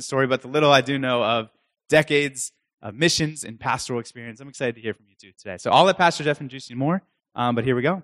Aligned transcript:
Story, 0.00 0.26
but 0.26 0.42
the 0.42 0.48
little 0.48 0.70
I 0.70 0.82
do 0.82 0.98
know 0.98 1.24
of 1.24 1.48
decades 1.88 2.52
of 2.82 2.94
missions 2.94 3.44
and 3.44 3.58
pastoral 3.58 3.98
experience. 3.98 4.38
I'm 4.38 4.48
excited 4.48 4.74
to 4.74 4.80
hear 4.82 4.92
from 4.92 5.06
you 5.08 5.14
too 5.18 5.32
today. 5.38 5.56
So 5.56 5.70
I'll 5.70 5.84
let 5.84 5.96
Pastor 5.96 6.22
Jeff 6.22 6.38
introduce 6.38 6.68
you 6.68 6.76
more, 6.76 7.02
um, 7.34 7.54
but 7.54 7.64
here 7.64 7.74
we 7.74 7.80
go. 7.80 8.02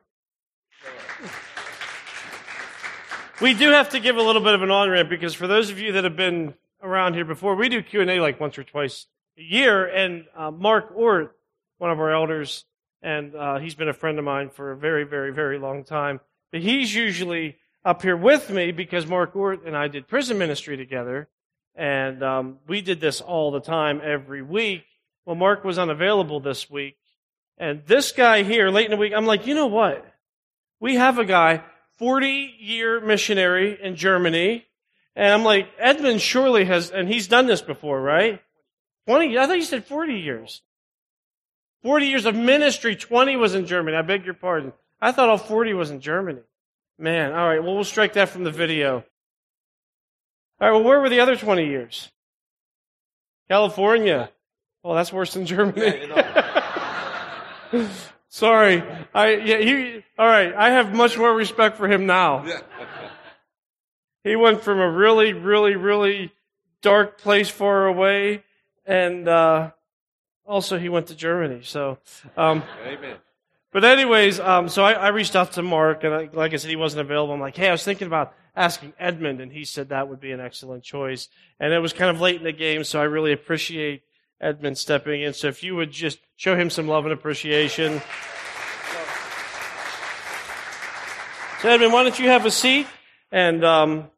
We 3.43 3.53
do 3.53 3.69
have 3.73 3.91
to 3.91 4.01
give 4.01 4.17
a 4.17 4.23
little 4.23 4.41
bit 4.41 4.55
of 4.55 4.63
an 4.63 4.71
on 4.71 4.89
ramp 4.89 5.11
because 5.11 5.35
for 5.35 5.47
those 5.47 5.69
of 5.69 5.79
you 5.79 5.93
that 5.93 6.05
have 6.05 6.17
been 6.17 6.55
around 6.83 7.13
here 7.13 7.27
before, 7.27 7.55
we 7.55 7.69
do 7.69 7.83
Q 7.83 8.01
and 8.01 8.11
A 8.11 8.21
like 8.21 8.41
once 8.41 8.57
or 8.57 8.65
twice 8.65 9.07
a 9.37 9.43
year, 9.43 9.87
and 9.87 10.25
uh, 10.35 10.51
Mark 10.51 10.93
Ort, 10.95 11.37
one 11.77 11.91
of 11.91 12.01
our 12.01 12.11
elders, 12.11 12.65
and 13.03 13.35
uh, 13.35 13.59
he's 13.59 13.75
been 13.75 13.91
a 13.91 13.93
friend 13.93 14.19
of 14.19 14.25
mine 14.25 14.49
for 14.49 14.73
a 14.73 14.77
very, 14.77 15.05
very, 15.05 15.31
very 15.31 15.59
long 15.59 15.85
time. 15.85 16.21
But 16.51 16.63
he's 16.63 16.95
usually 16.95 17.59
up 17.85 18.01
here 18.01 18.17
with 18.17 18.49
me 18.49 18.73
because 18.73 19.07
Mark 19.07 19.37
Ort 19.37 19.67
and 19.67 19.77
I 19.77 19.89
did 19.89 20.09
prison 20.09 20.39
ministry 20.39 20.79
together, 20.79 21.29
and 21.77 22.23
um, 22.23 22.59
we 22.67 22.81
did 22.81 23.01
this 23.01 23.21
all 23.21 23.51
the 23.51 23.61
time 23.61 24.01
every 24.03 24.43
week. 24.43 24.85
Well, 25.25 25.37
Mark 25.37 25.65
was 25.65 25.79
unavailable 25.79 26.41
this 26.41 26.71
week, 26.71 26.97
and 27.59 27.83
this 27.87 28.13
guy 28.13 28.43
here, 28.43 28.71
late 28.71 28.87
in 28.87 28.91
the 28.91 28.97
week, 28.97 29.13
I'm 29.15 29.27
like, 29.27 29.47
you 29.47 29.55
know 29.55 29.67
what? 29.67 30.05
We 30.81 30.97
have 30.97 31.19
a 31.19 31.25
guy, 31.25 31.63
40 31.99 32.55
year 32.59 33.01
missionary 33.01 33.79
in 33.81 33.97
Germany, 33.97 34.65
and 35.15 35.33
I'm 35.33 35.45
like, 35.45 35.69
Edmund 35.79 36.21
surely 36.21 36.65
has, 36.65 36.91
and 36.91 37.09
he's 37.09 37.29
done 37.29 37.47
this 37.47 37.63
before, 37.63 38.01
right? 38.01 38.41
20, 39.07 39.39
I 39.39 39.47
thought 39.47 39.57
you 39.57 39.63
said 39.63 39.85
40 39.85 40.15
years. 40.15 40.63
40 41.83 42.07
years 42.07 42.25
of 42.25 42.35
ministry, 42.35 42.97
20 42.97 43.37
was 43.37 43.55
in 43.55 43.67
Germany. 43.67 43.97
I 43.97 44.03
beg 44.03 44.25
your 44.25 44.35
pardon. 44.35 44.73
I 45.01 45.13
thought 45.13 45.29
all 45.29 45.39
40 45.39 45.75
was 45.75 45.91
in 45.91 46.01
Germany. 46.01 46.41
Man, 46.99 47.33
all 47.33 47.49
right, 47.49 47.63
well, 47.63 47.75
we'll 47.75 47.85
strike 47.85 48.15
that 48.15 48.31
from 48.31 48.45
the 48.45 48.51
video. 48.51 49.05
All 50.61 50.69
right, 50.69 50.75
well, 50.75 50.85
where 50.85 51.01
were 51.01 51.11
the 51.11 51.21
other 51.21 51.37
20 51.37 51.67
years? 51.67 52.11
California. 53.49 54.31
Well, 54.83 54.95
that's 54.95 55.13
worse 55.13 55.35
than 55.35 55.47
Germany. 55.47 56.09
Sorry. 58.29 58.83
I, 59.15 59.35
yeah, 59.35 59.59
he, 59.59 60.05
all 60.19 60.27
right, 60.27 60.55
I 60.55 60.71
have 60.71 60.95
much 60.95 61.19
more 61.19 61.35
respect 61.35 61.77
for 61.77 61.89
him 61.89 62.07
now. 62.07 62.47
he 64.25 64.37
went 64.37 64.63
from 64.63 64.79
a 64.79 64.91
really, 64.91 65.33
really, 65.33 65.77
really 65.77 66.33
dark 66.83 67.19
place 67.19 67.49
far 67.49 67.87
away, 67.87 68.43
and 68.87 69.29
uh, 69.29 69.73
also 70.47 70.79
he 70.79 70.89
went 70.89 71.09
to 71.09 71.15
Germany. 71.15 71.61
So, 71.65 71.99
um, 72.37 72.63
Amen. 72.87 73.17
but 73.73 73.85
anyways, 73.85 74.39
um, 74.41 74.69
so 74.69 74.85
I, 74.85 74.93
I 74.93 75.09
reached 75.09 75.37
out 75.37 75.53
to 75.53 75.63
Mark, 75.63 76.05
and 76.05 76.15
I, 76.15 76.29
like 76.33 76.53
I 76.55 76.57
said, 76.57 76.71
he 76.71 76.77
wasn't 76.77 77.01
available. 77.03 77.35
I'm 77.35 77.41
like, 77.41 77.57
hey, 77.57 77.69
I 77.69 77.73
was 77.73 77.85
thinking 77.85 78.07
about 78.07 78.35
asking 78.57 78.95
Edmund, 78.99 79.41
and 79.41 79.53
he 79.53 79.65
said 79.65 79.91
that 79.91 80.09
would 80.09 80.19
be 80.19 80.33
an 80.33 80.41
excellent 80.41 80.83
choice. 80.83 81.29
And 81.61 81.73
it 81.73 81.79
was 81.79 81.93
kind 81.93 82.11
of 82.11 82.21
late 82.21 82.37
in 82.37 82.45
the 82.45 82.53
game, 82.53 82.83
so 82.83 83.01
I 83.01 83.05
really 83.05 83.33
appreciate 83.33 84.03
Edmund 84.41 84.79
stepping 84.79 85.23
in. 85.23 85.35
So 85.35 85.49
if 85.49 85.63
you 85.63 85.77
would 85.77 85.91
just 85.91 86.19
show 86.37 86.57
him 86.57 86.71
some 86.71 86.89
love 86.89 87.05
and 87.05 87.13
appreciation. 87.13 88.01
So 91.61 91.71
Edmund, 91.71 91.93
why 91.93 92.03
don't 92.03 92.19
you 92.19 92.29
have 92.29 92.47
a 92.47 92.51
seat 92.51 92.87
and 93.33 93.65
um, 93.65 94.11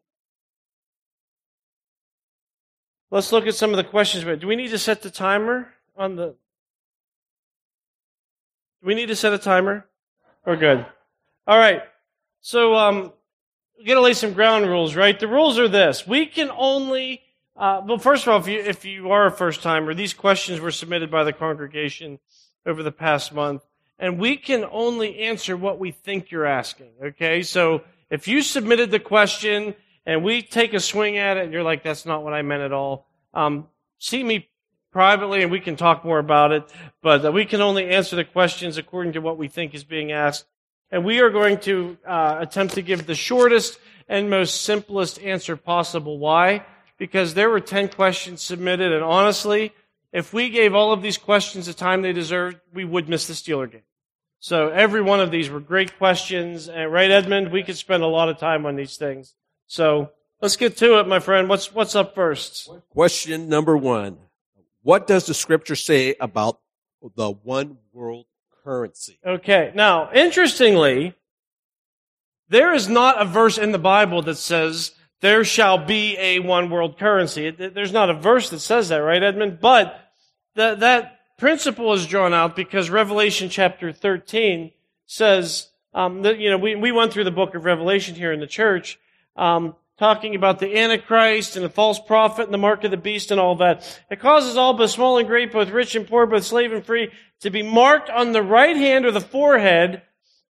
let's 3.10 3.32
look 3.32 3.46
at 3.46 3.54
some 3.54 3.70
of 3.70 3.76
the 3.76 3.84
questions. 3.84 4.24
Do 4.40 4.46
we 4.46 4.56
need 4.56 4.70
to 4.70 4.78
set 4.78 5.02
the 5.02 5.10
timer 5.10 5.68
on 5.96 6.16
the? 6.16 6.34
Do 8.80 8.86
we 8.86 8.94
need 8.94 9.06
to 9.06 9.16
set 9.16 9.32
a 9.32 9.38
timer? 9.38 9.86
We're 10.46 10.56
good. 10.56 10.86
All 11.46 11.58
right. 11.58 11.82
So 12.40 12.74
um, 12.74 13.12
we 13.78 13.84
got 13.84 13.94
to 13.94 14.00
lay 14.00 14.12
some 14.12 14.32
ground 14.32 14.66
rules, 14.66 14.94
right? 14.96 15.18
The 15.18 15.28
rules 15.28 15.58
are 15.58 15.68
this: 15.68 16.06
we 16.06 16.26
can 16.26 16.50
only 16.50 17.22
uh, 17.58 17.82
well, 17.84 17.98
first 17.98 18.24
of 18.24 18.32
all, 18.32 18.38
if 18.38 18.46
you 18.46 18.60
if 18.60 18.84
you 18.84 19.10
are 19.10 19.26
a 19.26 19.32
first 19.32 19.62
timer, 19.62 19.92
these 19.92 20.14
questions 20.14 20.60
were 20.60 20.70
submitted 20.70 21.10
by 21.10 21.24
the 21.24 21.32
congregation 21.32 22.20
over 22.64 22.84
the 22.84 22.92
past 22.92 23.34
month, 23.34 23.66
and 23.98 24.16
we 24.16 24.36
can 24.36 24.64
only 24.70 25.18
answer 25.18 25.56
what 25.56 25.80
we 25.80 25.90
think 25.90 26.30
you're 26.30 26.46
asking. 26.46 26.92
Okay, 27.02 27.42
so 27.42 27.82
if 28.10 28.28
you 28.28 28.42
submitted 28.42 28.92
the 28.92 29.00
question 29.00 29.74
and 30.06 30.22
we 30.22 30.40
take 30.40 30.72
a 30.72 30.78
swing 30.78 31.18
at 31.18 31.36
it, 31.36 31.44
and 31.44 31.52
you're 31.52 31.64
like, 31.64 31.82
"That's 31.82 32.06
not 32.06 32.22
what 32.22 32.32
I 32.32 32.42
meant 32.42 32.62
at 32.62 32.72
all," 32.72 33.08
um, 33.34 33.66
see 33.98 34.22
me 34.22 34.48
privately, 34.92 35.42
and 35.42 35.50
we 35.50 35.58
can 35.58 35.74
talk 35.74 36.04
more 36.04 36.20
about 36.20 36.52
it. 36.52 36.62
But 37.02 37.24
uh, 37.24 37.32
we 37.32 37.44
can 37.44 37.60
only 37.60 37.88
answer 37.88 38.14
the 38.14 38.24
questions 38.24 38.78
according 38.78 39.14
to 39.14 39.20
what 39.20 39.36
we 39.36 39.48
think 39.48 39.74
is 39.74 39.82
being 39.82 40.12
asked, 40.12 40.46
and 40.90 41.04
we 41.04 41.20
are 41.20 41.30
going 41.30 41.58
to 41.60 41.96
uh, 42.06 42.36
attempt 42.40 42.74
to 42.74 42.82
give 42.82 43.06
the 43.06 43.14
shortest 43.14 43.78
and 44.08 44.30
most 44.30 44.62
simplest 44.62 45.20
answer 45.20 45.56
possible. 45.56 46.18
Why? 46.18 46.64
because 46.98 47.34
there 47.34 47.48
were 47.48 47.60
10 47.60 47.88
questions 47.88 48.42
submitted, 48.42 48.92
and 48.92 49.02
honestly, 49.02 49.72
if 50.12 50.32
we 50.32 50.50
gave 50.50 50.74
all 50.74 50.92
of 50.92 51.00
these 51.00 51.16
questions 51.16 51.66
the 51.66 51.72
time 51.72 52.02
they 52.02 52.12
deserved, 52.12 52.58
we 52.74 52.84
would 52.84 53.08
miss 53.08 53.26
the 53.26 53.34
Steeler 53.34 53.70
game. 53.70 53.82
So 54.40 54.68
every 54.68 55.00
one 55.00 55.20
of 55.20 55.30
these 55.30 55.48
were 55.48 55.60
great 55.60 55.96
questions, 55.96 56.68
and 56.68 56.92
right, 56.92 57.10
Edmund? 57.10 57.52
We 57.52 57.62
could 57.62 57.76
spend 57.76 58.02
a 58.02 58.06
lot 58.06 58.28
of 58.28 58.38
time 58.38 58.66
on 58.66 58.76
these 58.76 58.96
things. 58.96 59.34
So 59.66 60.10
let's 60.40 60.56
get 60.56 60.76
to 60.78 60.98
it, 61.00 61.08
my 61.08 61.18
friend. 61.18 61.48
What's 61.48 61.72
what's 61.74 61.96
up 61.96 62.14
first? 62.14 62.70
Question 62.90 63.48
number 63.48 63.76
one: 63.76 64.18
What 64.82 65.08
does 65.08 65.26
the 65.26 65.34
Scripture 65.34 65.74
say 65.74 66.14
about 66.20 66.60
the 67.16 67.30
one 67.30 67.78
world 67.92 68.26
currency? 68.68 69.18
Okay. 69.26 69.72
Now, 69.74 70.10
interestingly, 70.12 71.14
there 72.50 72.74
is 72.74 72.86
not 72.86 73.20
a 73.20 73.24
verse 73.24 73.56
in 73.56 73.72
the 73.72 73.78
Bible 73.78 74.20
that 74.22 74.34
says 74.34 74.92
there 75.22 75.42
shall 75.42 75.78
be 75.78 76.18
a 76.18 76.40
one 76.40 76.68
world 76.68 76.98
currency. 76.98 77.50
There's 77.50 77.92
not 77.92 78.10
a 78.10 78.14
verse 78.14 78.50
that 78.50 78.58
says 78.60 78.90
that, 78.90 78.98
right, 78.98 79.22
Edmund? 79.22 79.60
But 79.62 79.98
that, 80.54 80.80
that 80.80 81.18
principle 81.38 81.94
is 81.94 82.06
drawn 82.06 82.34
out 82.34 82.56
because 82.56 82.90
Revelation 82.90 83.48
chapter 83.48 83.90
13 83.90 84.72
says, 85.06 85.68
um, 85.94 86.20
that, 86.22 86.38
you 86.38 86.50
know, 86.50 86.58
we, 86.58 86.74
we 86.74 86.92
went 86.92 87.10
through 87.10 87.24
the 87.24 87.30
book 87.30 87.54
of 87.54 87.64
Revelation 87.64 88.16
here 88.16 88.32
in 88.32 88.40
the 88.40 88.46
church, 88.46 88.98
um, 89.34 89.76
talking 89.98 90.34
about 90.34 90.58
the 90.58 90.76
Antichrist 90.76 91.56
and 91.56 91.64
the 91.64 91.70
false 91.70 91.98
prophet 91.98 92.44
and 92.44 92.52
the 92.52 92.58
mark 92.58 92.84
of 92.84 92.90
the 92.90 92.98
beast 92.98 93.30
and 93.30 93.40
all 93.40 93.56
that. 93.56 94.00
It 94.10 94.20
causes 94.20 94.58
all, 94.58 94.74
both 94.74 94.90
small 94.90 95.16
and 95.16 95.26
great, 95.26 95.52
both 95.52 95.70
rich 95.70 95.94
and 95.96 96.06
poor, 96.06 96.26
both 96.26 96.44
slave 96.44 96.72
and 96.72 96.84
free, 96.84 97.10
to 97.40 97.50
be 97.50 97.62
marked 97.62 98.10
on 98.10 98.32
the 98.32 98.42
right 98.42 98.76
hand 98.76 99.06
or 99.06 99.12
the 99.12 99.20
forehead 99.20 100.02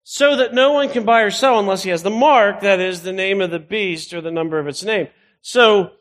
so 0.03 0.35
that 0.37 0.53
no 0.53 0.71
one 0.73 0.89
can 0.89 1.05
buy 1.05 1.21
or 1.21 1.31
sell 1.31 1.59
unless 1.59 1.83
he 1.83 1.89
has 1.91 2.03
the 2.03 2.09
mark, 2.09 2.61
that 2.61 2.79
is 2.79 3.01
the 3.01 3.13
name 3.13 3.41
of 3.41 3.51
the 3.51 3.59
beast 3.59 4.13
or 4.13 4.21
the 4.21 4.31
number 4.31 4.57
of 4.57 4.67
its 4.67 4.83
name. 4.83 5.07
So, 5.41 5.91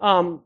um, 0.00 0.42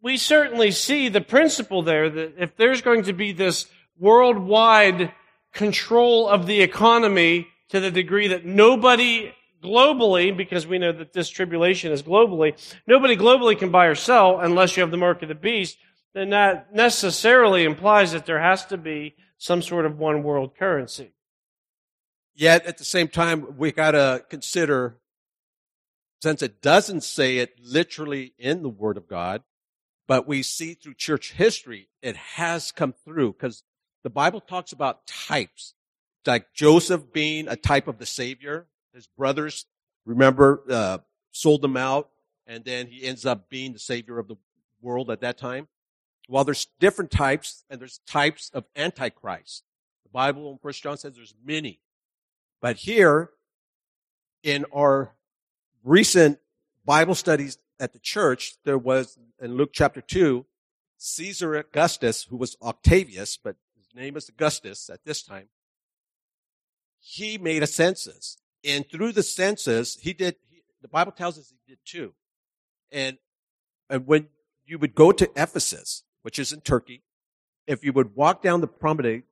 we 0.00 0.16
certainly 0.16 0.70
see 0.70 1.08
the 1.08 1.20
principle 1.20 1.82
there 1.82 2.08
that 2.08 2.34
if 2.38 2.56
there's 2.56 2.82
going 2.82 3.02
to 3.04 3.12
be 3.12 3.32
this 3.32 3.66
worldwide 3.98 5.12
control 5.52 6.28
of 6.28 6.46
the 6.46 6.60
economy 6.60 7.48
to 7.70 7.80
the 7.80 7.90
degree 7.90 8.28
that 8.28 8.44
nobody 8.44 9.32
globally, 9.64 10.36
because 10.36 10.66
we 10.66 10.78
know 10.78 10.92
that 10.92 11.12
this 11.12 11.28
tribulation 11.28 11.90
is 11.90 12.02
globally, 12.02 12.54
nobody 12.86 13.16
globally 13.16 13.58
can 13.58 13.70
buy 13.70 13.86
or 13.86 13.94
sell 13.96 14.38
unless 14.38 14.76
you 14.76 14.82
have 14.82 14.92
the 14.92 14.96
mark 14.96 15.22
of 15.22 15.28
the 15.28 15.34
beast, 15.34 15.76
then 16.16 16.30
that 16.30 16.74
necessarily 16.74 17.64
implies 17.64 18.12
that 18.12 18.24
there 18.24 18.40
has 18.40 18.64
to 18.64 18.78
be 18.78 19.14
some 19.36 19.60
sort 19.60 19.84
of 19.84 19.98
one 19.98 20.22
world 20.22 20.56
currency. 20.58 21.12
Yet 22.34 22.64
at 22.64 22.78
the 22.78 22.84
same 22.84 23.08
time, 23.08 23.58
we 23.58 23.70
got 23.70 23.90
to 23.90 24.24
consider, 24.30 24.96
since 26.22 26.40
it 26.40 26.62
doesn't 26.62 27.02
say 27.02 27.36
it 27.36 27.60
literally 27.62 28.32
in 28.38 28.62
the 28.62 28.70
Word 28.70 28.96
of 28.96 29.06
God, 29.06 29.42
but 30.08 30.26
we 30.26 30.42
see 30.42 30.72
through 30.72 30.94
church 30.94 31.32
history, 31.32 31.88
it 32.00 32.16
has 32.16 32.72
come 32.72 32.94
through 33.04 33.34
because 33.34 33.62
the 34.02 34.08
Bible 34.08 34.40
talks 34.40 34.72
about 34.72 35.06
types, 35.06 35.74
like 36.24 36.54
Joseph 36.54 37.12
being 37.12 37.46
a 37.46 37.56
type 37.56 37.88
of 37.88 37.98
the 37.98 38.06
Savior. 38.06 38.68
His 38.94 39.06
brothers, 39.06 39.66
remember, 40.06 40.62
uh, 40.70 40.98
sold 41.32 41.62
him 41.62 41.76
out, 41.76 42.08
and 42.46 42.64
then 42.64 42.86
he 42.86 43.04
ends 43.04 43.26
up 43.26 43.50
being 43.50 43.74
the 43.74 43.78
Savior 43.78 44.18
of 44.18 44.28
the 44.28 44.36
world 44.80 45.10
at 45.10 45.20
that 45.20 45.36
time. 45.36 45.68
While 46.26 46.44
there's 46.44 46.66
different 46.80 47.10
types, 47.10 47.64
and 47.70 47.80
there's 47.80 48.00
types 48.06 48.50
of 48.52 48.64
Antichrist. 48.74 49.62
The 50.04 50.10
Bible 50.10 50.50
in 50.50 50.58
First 50.58 50.82
John 50.82 50.96
says 50.96 51.14
there's 51.14 51.34
many. 51.44 51.80
But 52.60 52.76
here, 52.76 53.30
in 54.42 54.64
our 54.74 55.14
recent 55.84 56.38
Bible 56.84 57.14
studies 57.14 57.58
at 57.78 57.92
the 57.92 57.98
church, 57.98 58.54
there 58.64 58.78
was 58.78 59.18
in 59.40 59.56
Luke 59.56 59.70
chapter 59.72 60.00
2, 60.00 60.46
Caesar 60.98 61.56
Augustus, 61.56 62.24
who 62.24 62.36
was 62.36 62.56
Octavius, 62.62 63.36
but 63.36 63.56
his 63.76 63.86
name 63.94 64.16
is 64.16 64.28
Augustus 64.28 64.88
at 64.90 65.04
this 65.04 65.22
time, 65.22 65.48
he 66.98 67.38
made 67.38 67.62
a 67.62 67.66
census. 67.66 68.38
And 68.64 68.88
through 68.90 69.12
the 69.12 69.22
census, 69.22 69.96
he 70.00 70.12
did, 70.12 70.36
he, 70.48 70.62
the 70.82 70.88
Bible 70.88 71.12
tells 71.12 71.38
us 71.38 71.50
he 71.50 71.72
did 71.72 71.78
two. 71.84 72.14
And, 72.90 73.18
and 73.88 74.06
when 74.06 74.28
you 74.64 74.78
would 74.78 74.94
go 74.94 75.12
to 75.12 75.30
Ephesus, 75.36 76.02
which 76.26 76.40
is 76.40 76.52
in 76.52 76.60
Turkey, 76.60 77.04
if 77.68 77.84
you 77.84 77.92
would 77.92 78.16
walk 78.16 78.42
down 78.42 78.60
the 78.60 78.66
promenade, 78.66 79.22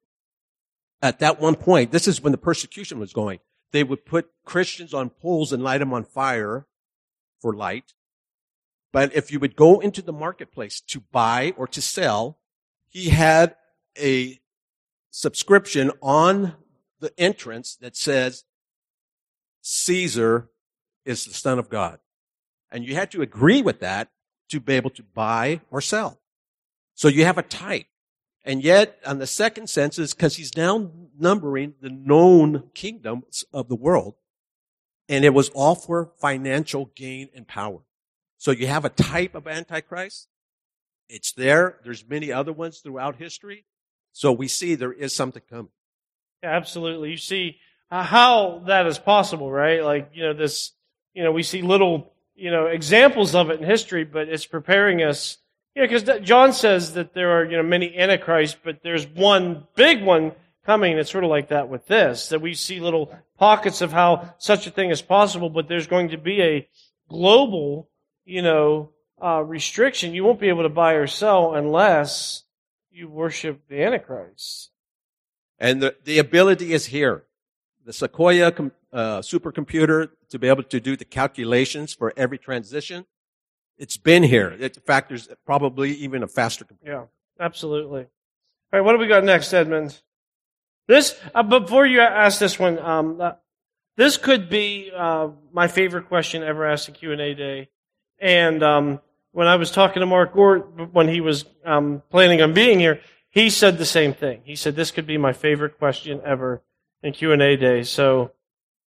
at 1.02 1.18
that 1.18 1.40
one 1.40 1.56
point, 1.56 1.90
this 1.90 2.06
is 2.06 2.20
when 2.20 2.30
the 2.30 2.38
persecution 2.38 3.00
was 3.00 3.12
going, 3.12 3.40
they 3.72 3.82
would 3.82 4.06
put 4.06 4.30
Christians 4.44 4.94
on 4.94 5.10
poles 5.10 5.52
and 5.52 5.60
light 5.60 5.78
them 5.78 5.92
on 5.92 6.04
fire 6.04 6.68
for 7.40 7.52
light. 7.52 7.94
But 8.92 9.12
if 9.12 9.32
you 9.32 9.40
would 9.40 9.56
go 9.56 9.80
into 9.80 10.02
the 10.02 10.12
marketplace 10.12 10.80
to 10.82 11.00
buy 11.10 11.52
or 11.56 11.66
to 11.66 11.82
sell, 11.82 12.38
he 12.88 13.08
had 13.08 13.56
a 13.98 14.38
subscription 15.10 15.90
on 16.00 16.54
the 17.00 17.12
entrance 17.18 17.74
that 17.74 17.96
says 17.96 18.44
Caesar 19.62 20.48
is 21.04 21.24
the 21.24 21.34
son 21.34 21.58
of 21.58 21.68
God. 21.68 21.98
And 22.70 22.84
you 22.84 22.94
had 22.94 23.10
to 23.10 23.20
agree 23.20 23.62
with 23.62 23.80
that 23.80 24.10
to 24.50 24.60
be 24.60 24.74
able 24.74 24.90
to 24.90 25.02
buy 25.02 25.60
or 25.72 25.80
sell. 25.80 26.20
So 26.94 27.08
you 27.08 27.24
have 27.24 27.38
a 27.38 27.42
type. 27.42 27.86
And 28.44 28.62
yet, 28.62 28.98
on 29.06 29.18
the 29.18 29.26
second 29.26 29.70
sense 29.70 29.98
is 29.98 30.12
because 30.12 30.36
he's 30.36 30.56
now 30.56 30.90
numbering 31.18 31.74
the 31.80 31.88
known 31.88 32.70
kingdoms 32.74 33.44
of 33.52 33.68
the 33.68 33.74
world. 33.74 34.14
And 35.08 35.24
it 35.24 35.30
was 35.30 35.48
all 35.50 35.74
for 35.74 36.12
financial 36.18 36.90
gain 36.94 37.28
and 37.34 37.46
power. 37.46 37.80
So 38.38 38.50
you 38.50 38.66
have 38.66 38.84
a 38.84 38.90
type 38.90 39.34
of 39.34 39.46
Antichrist. 39.46 40.28
It's 41.08 41.32
there. 41.32 41.78
There's 41.84 42.06
many 42.06 42.32
other 42.32 42.52
ones 42.52 42.80
throughout 42.80 43.16
history. 43.16 43.64
So 44.12 44.32
we 44.32 44.48
see 44.48 44.74
there 44.74 44.92
is 44.92 45.14
something 45.14 45.42
coming. 45.48 45.70
Yeah, 46.42 46.50
absolutely. 46.50 47.10
You 47.10 47.16
see 47.16 47.56
uh, 47.90 48.02
how 48.02 48.62
that 48.66 48.86
is 48.86 48.98
possible, 48.98 49.50
right? 49.50 49.82
Like, 49.82 50.10
you 50.14 50.22
know, 50.22 50.34
this, 50.34 50.72
you 51.14 51.22
know, 51.22 51.32
we 51.32 51.42
see 51.42 51.62
little, 51.62 52.12
you 52.34 52.50
know, 52.50 52.66
examples 52.66 53.34
of 53.34 53.50
it 53.50 53.60
in 53.60 53.66
history, 53.66 54.04
but 54.04 54.28
it's 54.28 54.46
preparing 54.46 55.02
us, 55.02 55.38
know, 55.82 55.88
because 55.88 56.20
John 56.22 56.52
says 56.52 56.94
that 56.94 57.14
there 57.14 57.38
are, 57.38 57.44
you 57.44 57.56
know, 57.56 57.62
many 57.62 57.96
antichrists, 57.96 58.56
but 58.62 58.82
there's 58.82 59.06
one 59.06 59.66
big 59.74 60.02
one 60.02 60.32
coming. 60.64 60.96
It's 60.96 61.10
sort 61.10 61.24
of 61.24 61.30
like 61.30 61.48
that 61.48 61.68
with 61.68 61.86
this, 61.86 62.28
that 62.28 62.40
we 62.40 62.54
see 62.54 62.80
little 62.80 63.14
pockets 63.38 63.80
of 63.80 63.92
how 63.92 64.34
such 64.38 64.66
a 64.66 64.70
thing 64.70 64.90
is 64.90 65.02
possible, 65.02 65.50
but 65.50 65.68
there's 65.68 65.86
going 65.86 66.10
to 66.10 66.18
be 66.18 66.42
a 66.42 66.68
global 67.08 67.88
you 68.24 68.42
know, 68.42 68.90
uh, 69.22 69.42
restriction. 69.42 70.14
You 70.14 70.24
won't 70.24 70.40
be 70.40 70.48
able 70.48 70.62
to 70.62 70.68
buy 70.68 70.94
or 70.94 71.06
sell 71.06 71.54
unless 71.54 72.44
you 72.90 73.08
worship 73.08 73.62
the 73.68 73.82
Antichrist. 73.82 74.70
And 75.58 75.82
the, 75.82 75.96
the 76.04 76.18
ability 76.18 76.72
is 76.72 76.86
here. 76.86 77.24
The 77.84 77.92
Sequoia 77.92 78.50
com, 78.50 78.72
uh, 78.92 79.18
supercomputer 79.18 80.10
to 80.30 80.38
be 80.38 80.48
able 80.48 80.62
to 80.64 80.80
do 80.80 80.96
the 80.96 81.04
calculations 81.04 81.92
for 81.94 82.12
every 82.16 82.38
transition. 82.38 83.06
It's 83.78 83.96
been 83.96 84.22
here. 84.22 84.50
in 84.50 84.70
fact, 84.70 85.08
there's 85.08 85.28
probably 85.44 85.92
even 85.92 86.22
a 86.22 86.28
faster 86.28 86.64
computer. 86.64 86.92
Yeah, 86.92 87.44
absolutely. 87.44 88.02
All 88.02 88.80
right, 88.80 88.80
what 88.80 88.92
do 88.92 88.98
we 88.98 89.08
got 89.08 89.24
next, 89.24 89.52
Edmund? 89.52 90.00
This, 90.86 91.18
uh, 91.34 91.42
before 91.42 91.86
you 91.86 92.00
ask 92.00 92.38
this 92.38 92.58
one, 92.58 92.78
um, 92.78 93.20
uh, 93.20 93.32
this 93.96 94.16
could 94.16 94.48
be 94.48 94.90
uh, 94.94 95.28
my 95.52 95.68
favorite 95.68 96.08
question 96.08 96.42
ever 96.42 96.66
asked 96.66 96.88
in 96.88 96.94
Q&A 96.94 97.34
day. 97.34 97.68
And 98.18 98.62
um, 98.62 99.00
when 99.32 99.46
I 99.46 99.56
was 99.56 99.70
talking 99.70 100.00
to 100.00 100.06
Mark 100.06 100.34
Gort 100.34 100.92
when 100.92 101.08
he 101.08 101.20
was 101.20 101.44
um, 101.64 102.02
planning 102.10 102.42
on 102.42 102.52
being 102.52 102.78
here, 102.78 103.00
he 103.30 103.50
said 103.50 103.78
the 103.78 103.84
same 103.84 104.14
thing. 104.14 104.42
He 104.44 104.56
said 104.56 104.76
this 104.76 104.90
could 104.90 105.06
be 105.06 105.18
my 105.18 105.32
favorite 105.32 105.78
question 105.78 106.20
ever 106.24 106.62
in 107.02 107.12
Q 107.12 107.32
and 107.32 107.42
A 107.42 107.56
day. 107.56 107.82
So 107.82 108.30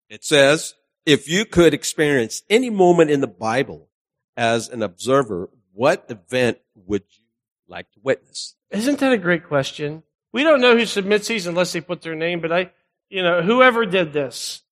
it 0.09 0.23
says, 0.23 0.75
if 1.05 1.27
you 1.27 1.45
could 1.45 1.73
experience 1.73 2.43
any 2.49 2.69
moment 2.69 3.09
in 3.09 3.21
the 3.21 3.27
Bible 3.27 3.89
as 4.37 4.69
an 4.69 4.81
observer, 4.81 5.49
what 5.73 6.05
event 6.09 6.59
would 6.75 7.03
you 7.09 7.23
like 7.67 7.91
to 7.93 7.99
witness? 8.01 8.55
Isn't 8.71 8.99
that 8.99 9.13
a 9.13 9.17
great 9.17 9.45
question? 9.47 10.03
We 10.31 10.43
don't 10.43 10.61
know 10.61 10.77
who 10.77 10.85
submits 10.85 11.27
these 11.27 11.47
unless 11.47 11.73
they 11.73 11.81
put 11.81 12.01
their 12.01 12.15
name, 12.15 12.41
but 12.41 12.51
I, 12.51 12.71
you 13.09 13.23
know, 13.23 13.41
whoever 13.41 13.85
did 13.85 14.13
this, 14.13 14.63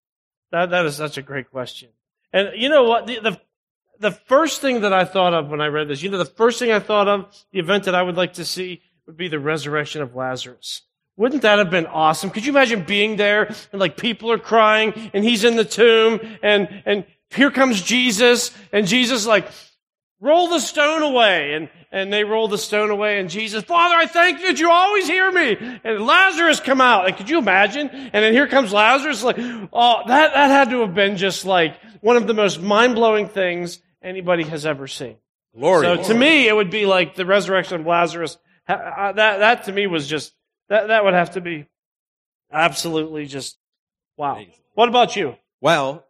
that, 0.52 0.72
that 0.72 0.86
is 0.86 0.96
such 0.96 1.18
a 1.18 1.22
great 1.22 1.50
question. 1.52 1.90
And 2.32 2.50
you 2.56 2.70
know 2.70 2.84
what? 2.84 3.08
The, 3.08 3.20
the, 3.20 3.42
the 4.00 4.12
first 4.12 4.62
thing 4.62 4.82
that 4.82 4.92
I 4.92 5.06
thought 5.06 5.34
of 5.34 5.50
when 5.50 5.62
I 5.62 5.68
read 5.68 5.88
this, 5.88 6.02
you 6.02 6.10
know, 6.10 6.18
the 6.18 6.26
first 6.26 6.60
thing 6.60 6.72
I 6.72 6.80
thought 6.80 7.08
of, 7.08 7.34
the 7.52 7.60
event 7.60 7.86
that 7.86 7.96
I 7.96 8.02
would 8.02 8.18
like 8.18 8.34
to 8.34 8.46
see 8.46 8.82
would 9.06 9.18
be 9.18 9.28
the 9.28 9.40
resurrection 9.40 10.02
of 10.02 10.16
Lazarus. 10.16 10.82
Wouldn't 11.16 11.44
that 11.44 11.60
have 11.60 11.70
been 11.70 11.86
awesome? 11.86 12.32
Could 12.32 12.46
you 12.46 12.52
imagine 12.52 12.84
being 12.84 13.18
there 13.18 13.54
and 13.72 13.80
like 13.80 13.98
people 13.98 14.32
are 14.32 14.40
crying 14.40 15.12
and 15.14 15.24
he's 15.24 15.44
in 15.44 15.56
the 15.56 15.66
tomb 15.66 16.20
and, 16.42 16.84
and 16.86 17.06
here 17.36 17.52
comes 17.52 17.82
Jesus 17.82 18.52
and 18.72 18.88
Jesus 18.88 19.26
like, 19.26 19.48
roll 20.20 20.48
the 20.48 20.60
stone 20.60 21.02
away 21.02 21.54
and, 21.54 21.70
and 21.92 22.12
they 22.12 22.24
roll 22.24 22.48
the 22.48 22.58
stone 22.58 22.90
away 22.90 23.20
and 23.20 23.30
Jesus, 23.30 23.64
Father, 23.64 23.96
I 23.96 24.06
thank 24.06 24.40
you 24.40 24.48
that 24.48 24.60
you 24.60 24.70
always 24.70 25.08
hear 25.08 25.32
me. 25.32 25.80
And 25.84 26.06
Lazarus 26.06 26.60
come 26.60 26.80
out. 26.80 27.04
Like, 27.04 27.18
could 27.18 27.30
you 27.30 27.40
imagine? 27.40 27.90
And 27.90 28.14
then 28.14 28.34
here 28.34 28.48
comes 28.48 28.72
Lazarus 28.72 29.24
like, 29.24 29.38
oh, 29.38 30.02
that, 30.08 30.34
that 30.34 30.50
had 30.50 30.70
to 30.70 30.80
have 30.82 30.94
been 30.94 31.18
just 31.18 31.46
like 31.46 31.76
one 32.02 32.16
of 32.16 32.26
the 32.26 32.34
most 32.34 32.62
mind-blowing 32.62 33.28
things 33.28 33.80
anybody 34.02 34.44
has 34.44 34.66
ever 34.66 34.88
seen. 34.88 35.18
Glory. 35.56 35.86
So 35.86 36.04
to 36.04 36.14
me, 36.14 36.48
it 36.48 36.56
would 36.56 36.72
be 36.72 36.86
like 36.86 37.16
the 37.16 37.26
resurrection 37.26 37.82
of 37.82 37.86
Lazarus. 37.86 38.38
Uh, 38.68 39.12
that, 39.12 39.38
that 39.40 39.64
to 39.66 39.72
me 39.72 39.88
was 39.88 40.08
just, 40.08 40.34
that, 40.70 40.88
that 40.88 41.04
would 41.04 41.14
have 41.14 41.32
to 41.32 41.42
be 41.42 41.68
absolutely 42.52 43.26
just, 43.26 43.58
wow. 44.18 44.42
What 44.74 44.90
about 44.90 45.16
you? 45.16 45.36
Well, 45.62 46.06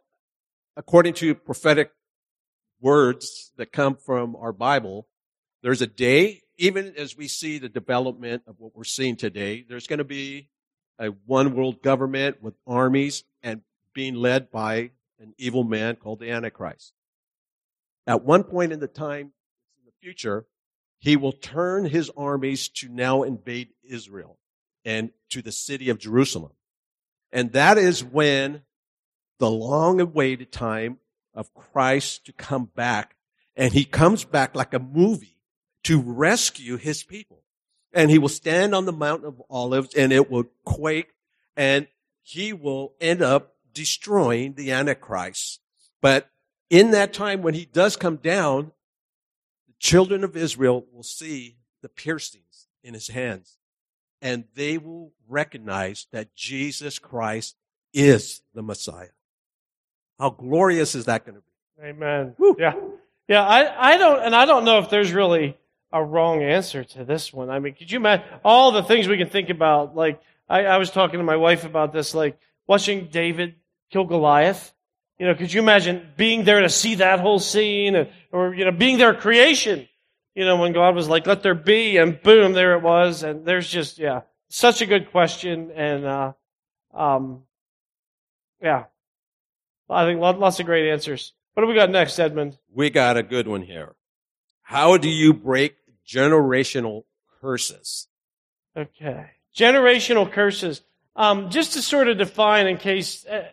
according 0.76 1.14
to 1.14 1.34
prophetic 1.34 1.92
words 2.80 3.52
that 3.56 3.72
come 3.72 3.96
from 3.96 4.36
our 4.36 4.52
Bible, 4.52 5.06
there's 5.62 5.82
a 5.82 5.86
day, 5.86 6.42
even 6.58 6.94
as 6.96 7.16
we 7.16 7.28
see 7.28 7.58
the 7.58 7.68
development 7.68 8.42
of 8.46 8.56
what 8.58 8.76
we're 8.76 8.84
seeing 8.84 9.16
today, 9.16 9.64
there's 9.68 9.86
going 9.86 9.98
to 9.98 10.04
be 10.04 10.50
a 10.98 11.08
one 11.26 11.54
world 11.54 11.82
government 11.82 12.42
with 12.42 12.54
armies 12.66 13.24
and 13.42 13.62
being 13.94 14.14
led 14.14 14.50
by 14.50 14.90
an 15.20 15.34
evil 15.38 15.64
man 15.64 15.96
called 15.96 16.20
the 16.20 16.30
Antichrist. 16.30 16.92
At 18.06 18.24
one 18.24 18.44
point 18.44 18.72
in 18.72 18.80
the 18.80 18.88
time, 18.88 19.32
in 19.78 19.86
the 19.86 19.92
future, 20.02 20.46
he 20.98 21.16
will 21.16 21.32
turn 21.32 21.86
his 21.86 22.10
armies 22.16 22.68
to 22.68 22.88
now 22.88 23.22
invade 23.22 23.68
Israel 23.82 24.38
and 24.84 25.10
to 25.30 25.42
the 25.42 25.52
city 25.52 25.88
of 25.88 25.98
Jerusalem. 25.98 26.52
And 27.32 27.52
that 27.52 27.78
is 27.78 28.04
when 28.04 28.62
the 29.38 29.50
long 29.50 30.00
awaited 30.00 30.52
time 30.52 30.98
of 31.34 31.52
Christ 31.54 32.26
to 32.26 32.32
come 32.32 32.70
back. 32.74 33.16
And 33.56 33.72
he 33.72 33.84
comes 33.84 34.24
back 34.24 34.54
like 34.54 34.74
a 34.74 34.78
movie 34.78 35.38
to 35.84 36.00
rescue 36.00 36.76
his 36.76 37.02
people. 37.02 37.42
And 37.92 38.10
he 38.10 38.18
will 38.18 38.28
stand 38.28 38.74
on 38.74 38.86
the 38.86 38.92
mountain 38.92 39.28
of 39.28 39.42
olives 39.48 39.94
and 39.94 40.12
it 40.12 40.30
will 40.30 40.44
quake 40.64 41.14
and 41.56 41.86
he 42.22 42.52
will 42.52 42.94
end 43.00 43.22
up 43.22 43.54
destroying 43.72 44.54
the 44.54 44.72
Antichrist. 44.72 45.60
But 46.00 46.30
in 46.70 46.90
that 46.90 47.12
time 47.12 47.42
when 47.42 47.54
he 47.54 47.66
does 47.66 47.96
come 47.96 48.16
down, 48.16 48.72
the 49.68 49.74
children 49.78 50.24
of 50.24 50.36
Israel 50.36 50.86
will 50.92 51.04
see 51.04 51.58
the 51.82 51.88
piercings 51.88 52.66
in 52.82 52.94
his 52.94 53.08
hands 53.08 53.58
and 54.24 54.44
they 54.54 54.78
will 54.78 55.12
recognize 55.28 56.06
that 56.10 56.34
Jesus 56.34 56.98
Christ 56.98 57.56
is 57.92 58.42
the 58.54 58.62
Messiah. 58.62 59.08
How 60.18 60.30
glorious 60.30 60.94
is 60.94 61.06
that 61.06 61.24
going 61.24 61.36
to 61.36 61.40
be? 61.40 61.88
Amen. 61.88 62.34
Woo. 62.38 62.56
Yeah. 62.58 62.74
Yeah. 63.28 63.44
I, 63.44 63.94
I 63.94 63.96
don't, 63.96 64.20
and 64.20 64.34
I 64.34 64.46
don't 64.46 64.64
know 64.64 64.78
if 64.78 64.90
there's 64.90 65.12
really 65.12 65.56
a 65.92 66.02
wrong 66.02 66.42
answer 66.42 66.84
to 66.84 67.04
this 67.04 67.32
one. 67.32 67.50
I 67.50 67.58
mean, 67.58 67.74
could 67.74 67.90
you 67.90 67.98
imagine 67.98 68.26
all 68.44 68.72
the 68.72 68.82
things 68.82 69.08
we 69.08 69.18
can 69.18 69.28
think 69.28 69.50
about? 69.50 69.94
Like, 69.94 70.20
I, 70.48 70.64
I 70.66 70.76
was 70.78 70.90
talking 70.90 71.18
to 71.18 71.24
my 71.24 71.36
wife 71.36 71.64
about 71.64 71.92
this, 71.92 72.14
like 72.14 72.38
watching 72.66 73.08
David 73.10 73.54
kill 73.90 74.04
Goliath. 74.04 74.72
You 75.18 75.26
know, 75.26 75.34
could 75.34 75.52
you 75.52 75.60
imagine 75.60 76.08
being 76.16 76.44
there 76.44 76.60
to 76.60 76.68
see 76.68 76.96
that 76.96 77.20
whole 77.20 77.38
scene 77.38 77.94
or, 77.94 78.08
or, 78.32 78.54
you 78.54 78.64
know, 78.64 78.72
being 78.72 78.98
there 78.98 79.14
creation? 79.14 79.88
You 80.34 80.44
know, 80.44 80.56
when 80.56 80.72
God 80.72 80.96
was 80.96 81.08
like, 81.08 81.26
let 81.28 81.44
there 81.44 81.54
be 81.54 81.96
and 81.96 82.20
boom, 82.20 82.52
there 82.52 82.74
it 82.74 82.82
was. 82.82 83.22
And 83.22 83.44
there's 83.44 83.68
just, 83.68 83.98
yeah, 83.98 84.22
such 84.48 84.82
a 84.82 84.86
good 84.86 85.12
question. 85.12 85.70
And, 85.76 86.04
uh, 86.04 86.32
um, 86.92 87.42
yeah, 88.60 88.84
I 89.88 90.04
think 90.04 90.20
lots 90.20 90.60
of 90.60 90.66
great 90.66 90.90
answers. 90.90 91.32
What 91.54 91.62
do 91.62 91.68
we 91.68 91.74
got 91.74 91.90
next, 91.90 92.18
Edmund? 92.18 92.58
We 92.72 92.90
got 92.90 93.16
a 93.16 93.22
good 93.22 93.46
one 93.46 93.62
here. 93.62 93.94
How 94.62 94.96
do 94.96 95.08
you 95.08 95.32
break 95.32 95.76
generational 96.06 97.04
curses? 97.40 98.08
Okay. 98.76 99.26
Generational 99.54 100.30
curses. 100.30 100.82
Um, 101.14 101.50
just 101.50 101.74
to 101.74 101.82
sort 101.82 102.08
of 102.08 102.18
define 102.18 102.66
in 102.66 102.76
case, 102.76 103.24
uh, 103.26 103.48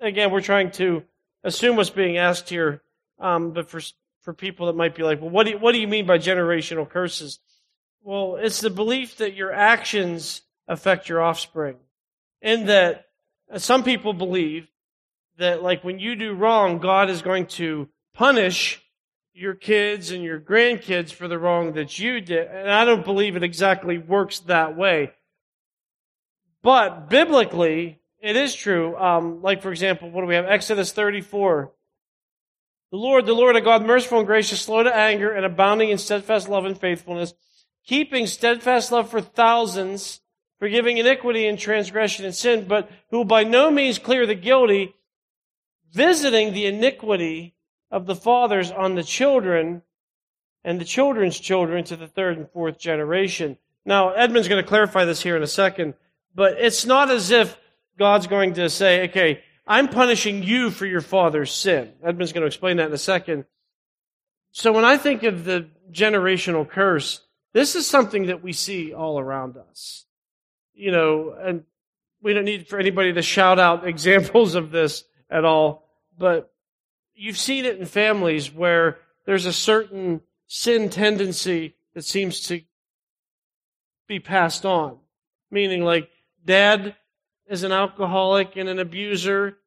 again, 0.00 0.30
we're 0.30 0.40
trying 0.40 0.70
to 0.72 1.02
assume 1.44 1.76
what's 1.76 1.90
being 1.90 2.16
asked 2.16 2.48
here, 2.48 2.82
um, 3.18 3.52
but 3.52 3.68
for, 3.68 3.80
for 4.22 4.32
people 4.32 4.66
that 4.66 4.76
might 4.76 4.94
be 4.94 5.02
like, 5.02 5.20
well, 5.20 5.30
what 5.30 5.44
do, 5.44 5.52
you, 5.52 5.58
what 5.58 5.72
do 5.72 5.80
you 5.80 5.88
mean 5.88 6.06
by 6.06 6.18
generational 6.18 6.88
curses? 6.88 7.40
Well, 8.02 8.36
it's 8.36 8.60
the 8.60 8.70
belief 8.70 9.18
that 9.18 9.34
your 9.34 9.52
actions 9.52 10.40
affect 10.66 11.08
your 11.08 11.20
offspring. 11.20 11.76
In 12.40 12.66
that 12.66 13.06
uh, 13.52 13.58
some 13.58 13.82
people 13.82 14.12
believe 14.12 14.68
that 15.38 15.62
like 15.62 15.82
when 15.82 15.98
you 15.98 16.14
do 16.14 16.34
wrong, 16.34 16.78
God 16.78 17.10
is 17.10 17.22
going 17.22 17.46
to 17.46 17.88
punish 18.14 18.82
your 19.32 19.54
kids 19.54 20.10
and 20.10 20.22
your 20.22 20.40
grandkids 20.40 21.12
for 21.12 21.28
the 21.28 21.38
wrong 21.38 21.72
that 21.74 21.98
you 21.98 22.20
did. 22.20 22.48
And 22.48 22.70
I 22.70 22.84
don't 22.84 23.04
believe 23.04 23.36
it 23.36 23.44
exactly 23.44 23.96
works 23.96 24.40
that 24.40 24.76
way. 24.76 25.12
But 26.62 27.08
biblically, 27.08 28.00
it 28.20 28.36
is 28.36 28.54
true. 28.54 28.96
Um, 28.96 29.40
like, 29.42 29.62
for 29.62 29.70
example, 29.70 30.10
what 30.10 30.22
do 30.22 30.26
we 30.26 30.34
have? 30.34 30.46
Exodus 30.46 30.92
34. 30.92 31.72
The 32.90 32.96
Lord, 32.96 33.26
the 33.26 33.34
Lord, 33.34 33.54
a 33.54 33.60
God 33.60 33.84
merciful 33.84 34.18
and 34.18 34.26
gracious, 34.26 34.62
slow 34.62 34.82
to 34.82 34.94
anger, 34.94 35.30
and 35.30 35.44
abounding 35.44 35.90
in 35.90 35.98
steadfast 35.98 36.48
love 36.48 36.64
and 36.64 36.78
faithfulness, 36.78 37.34
keeping 37.86 38.26
steadfast 38.26 38.90
love 38.90 39.10
for 39.10 39.20
thousands, 39.20 40.20
forgiving 40.58 40.98
iniquity 40.98 41.46
and 41.46 41.58
transgression 41.58 42.24
and 42.24 42.34
sin, 42.34 42.66
but 42.66 42.90
who 43.10 43.24
by 43.24 43.44
no 43.44 43.70
means 43.70 43.98
clear 43.98 44.26
the 44.26 44.34
guilty, 44.34 44.94
visiting 45.92 46.52
the 46.52 46.66
iniquity 46.66 47.54
of 47.90 48.06
the 48.06 48.16
fathers 48.16 48.70
on 48.70 48.94
the 48.94 49.04
children 49.04 49.82
and 50.64 50.80
the 50.80 50.84
children's 50.84 51.38
children 51.38 51.84
to 51.84 51.96
the 51.96 52.06
third 52.06 52.36
and 52.36 52.50
fourth 52.50 52.78
generation. 52.78 53.56
Now, 53.84 54.10
Edmund's 54.10 54.48
going 54.48 54.62
to 54.62 54.68
clarify 54.68 55.04
this 55.04 55.22
here 55.22 55.36
in 55.36 55.42
a 55.42 55.46
second, 55.46 55.94
but 56.34 56.56
it's 56.58 56.84
not 56.84 57.10
as 57.10 57.30
if 57.30 57.56
God's 57.98 58.26
going 58.26 58.54
to 58.54 58.68
say, 58.68 59.08
okay, 59.08 59.42
I'm 59.66 59.88
punishing 59.88 60.42
you 60.42 60.70
for 60.70 60.86
your 60.86 61.00
father's 61.00 61.52
sin. 61.52 61.92
Edmund's 62.02 62.32
going 62.32 62.42
to 62.42 62.46
explain 62.46 62.78
that 62.78 62.88
in 62.88 62.92
a 62.92 62.98
second. 62.98 63.44
So 64.52 64.72
when 64.72 64.84
I 64.84 64.96
think 64.96 65.22
of 65.22 65.44
the 65.44 65.68
generational 65.92 66.68
curse, 66.68 67.20
this 67.52 67.76
is 67.76 67.86
something 67.86 68.26
that 68.26 68.42
we 68.42 68.52
see 68.52 68.92
all 68.92 69.18
around 69.18 69.56
us. 69.56 70.04
You 70.74 70.92
know, 70.92 71.34
and 71.38 71.64
we 72.22 72.34
don't 72.34 72.44
need 72.44 72.68
for 72.68 72.78
anybody 72.78 73.12
to 73.12 73.22
shout 73.22 73.58
out 73.58 73.86
examples 73.88 74.54
of 74.54 74.70
this 74.70 75.04
at 75.30 75.44
all, 75.44 75.88
but 76.16 76.52
you've 77.14 77.38
seen 77.38 77.64
it 77.64 77.78
in 77.78 77.86
families 77.86 78.52
where 78.52 78.98
there's 79.26 79.46
a 79.46 79.52
certain 79.52 80.20
sin 80.46 80.88
tendency 80.88 81.74
that 81.94 82.04
seems 82.04 82.40
to 82.40 82.62
be 84.06 84.18
passed 84.18 84.64
on. 84.64 84.98
Meaning, 85.50 85.84
like, 85.84 86.08
dad 86.44 86.94
is 87.48 87.62
an 87.62 87.72
alcoholic 87.72 88.56
and 88.56 88.68
an 88.68 88.78
abuser. 88.78 89.58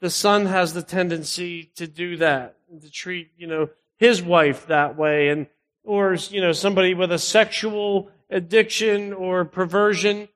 The 0.00 0.10
son 0.10 0.46
has 0.46 0.72
the 0.72 0.82
tendency 0.82 1.70
to 1.76 1.86
do 1.86 2.16
that, 2.18 2.56
to 2.80 2.90
treat, 2.90 3.30
you 3.36 3.46
know, 3.46 3.70
his 3.98 4.22
wife 4.22 4.66
that 4.66 4.96
way. 4.96 5.28
And, 5.28 5.46
or, 5.84 6.14
you 6.14 6.40
know, 6.40 6.52
somebody 6.52 6.94
with 6.94 7.12
a 7.12 7.18
sexual 7.18 8.10
addiction 8.30 9.12
or 9.12 9.44
perversion 9.44 10.28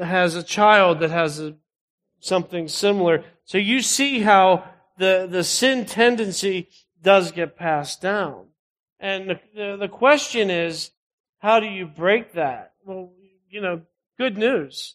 has 0.00 0.34
a 0.34 0.42
child 0.42 1.00
that 1.00 1.10
has 1.10 1.40
a, 1.40 1.54
something 2.24 2.68
similar. 2.68 3.22
So 3.44 3.58
you 3.58 3.82
see 3.82 4.20
how 4.20 4.64
the, 4.96 5.28
the 5.30 5.44
sin 5.44 5.84
tendency 5.84 6.68
does 7.02 7.32
get 7.32 7.56
passed 7.56 8.00
down. 8.00 8.46
And 8.98 9.28
the, 9.28 9.40
the, 9.54 9.76
the 9.80 9.88
question 9.88 10.50
is, 10.50 10.90
how 11.38 11.60
do 11.60 11.66
you 11.66 11.86
break 11.86 12.32
that? 12.32 12.72
Well, 12.84 13.12
you 13.50 13.60
know, 13.60 13.82
good 14.16 14.38
news. 14.38 14.94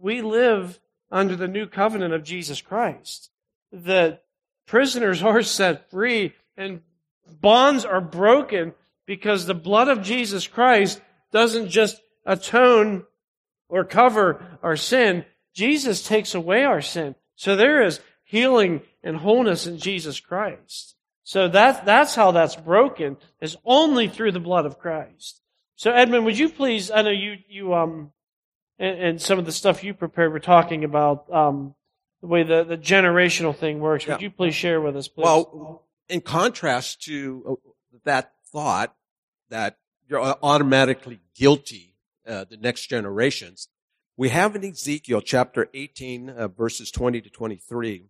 We 0.00 0.20
live 0.20 0.80
under 1.12 1.36
the 1.36 1.46
new 1.46 1.66
covenant 1.66 2.12
of 2.12 2.24
Jesus 2.24 2.60
Christ. 2.60 3.30
The 3.70 4.18
prisoners 4.66 5.22
are 5.22 5.42
set 5.44 5.90
free 5.90 6.34
and 6.56 6.80
bonds 7.40 7.84
are 7.84 8.00
broken 8.00 8.74
because 9.06 9.46
the 9.46 9.54
blood 9.54 9.88
of 9.88 10.02
Jesus 10.02 10.48
Christ 10.48 11.00
doesn't 11.30 11.68
just 11.68 12.00
atone 12.26 13.04
or 13.68 13.84
cover 13.84 14.58
our 14.62 14.76
sin. 14.76 15.24
Jesus 15.54 16.06
takes 16.06 16.34
away 16.34 16.64
our 16.64 16.82
sin. 16.82 17.14
So 17.36 17.56
there 17.56 17.82
is 17.82 18.00
healing 18.24 18.82
and 19.02 19.16
wholeness 19.16 19.66
in 19.66 19.78
Jesus 19.78 20.20
Christ. 20.20 20.96
So 21.22 21.48
that, 21.48 21.86
that's 21.86 22.14
how 22.14 22.32
that's 22.32 22.56
broken, 22.56 23.16
is 23.40 23.56
only 23.64 24.08
through 24.08 24.32
the 24.32 24.40
blood 24.40 24.66
of 24.66 24.78
Christ. 24.78 25.40
So 25.76 25.90
Edmund, 25.90 26.24
would 26.24 26.38
you 26.38 26.48
please, 26.48 26.90
I 26.90 27.02
know 27.02 27.10
you, 27.10 27.36
you, 27.48 27.74
um, 27.74 28.12
and, 28.78 28.98
and 28.98 29.22
some 29.22 29.38
of 29.38 29.46
the 29.46 29.52
stuff 29.52 29.82
you 29.82 29.94
prepared 29.94 30.32
were 30.32 30.40
talking 30.40 30.84
about, 30.84 31.32
um, 31.32 31.74
the 32.20 32.28
way 32.28 32.42
the, 32.42 32.64
the 32.64 32.78
generational 32.78 33.54
thing 33.54 33.80
works. 33.80 34.06
Would 34.06 34.14
Yeah. 34.14 34.24
you 34.24 34.30
please 34.30 34.54
share 34.54 34.80
with 34.80 34.96
us, 34.96 35.08
please? 35.08 35.24
Well, 35.24 35.86
in 36.08 36.22
contrast 36.22 37.02
to 37.02 37.60
uh, 37.64 37.70
that 38.04 38.32
thought 38.50 38.94
that 39.50 39.76
you're 40.08 40.20
automatically 40.42 41.20
guilty, 41.34 41.96
uh, 42.26 42.44
the 42.44 42.56
next 42.56 42.86
generations, 42.86 43.68
we 44.16 44.28
have 44.28 44.54
in 44.54 44.64
Ezekiel 44.64 45.20
chapter 45.20 45.68
18, 45.74 46.30
uh, 46.30 46.48
verses 46.48 46.90
20 46.90 47.20
to 47.22 47.30
23, 47.30 48.04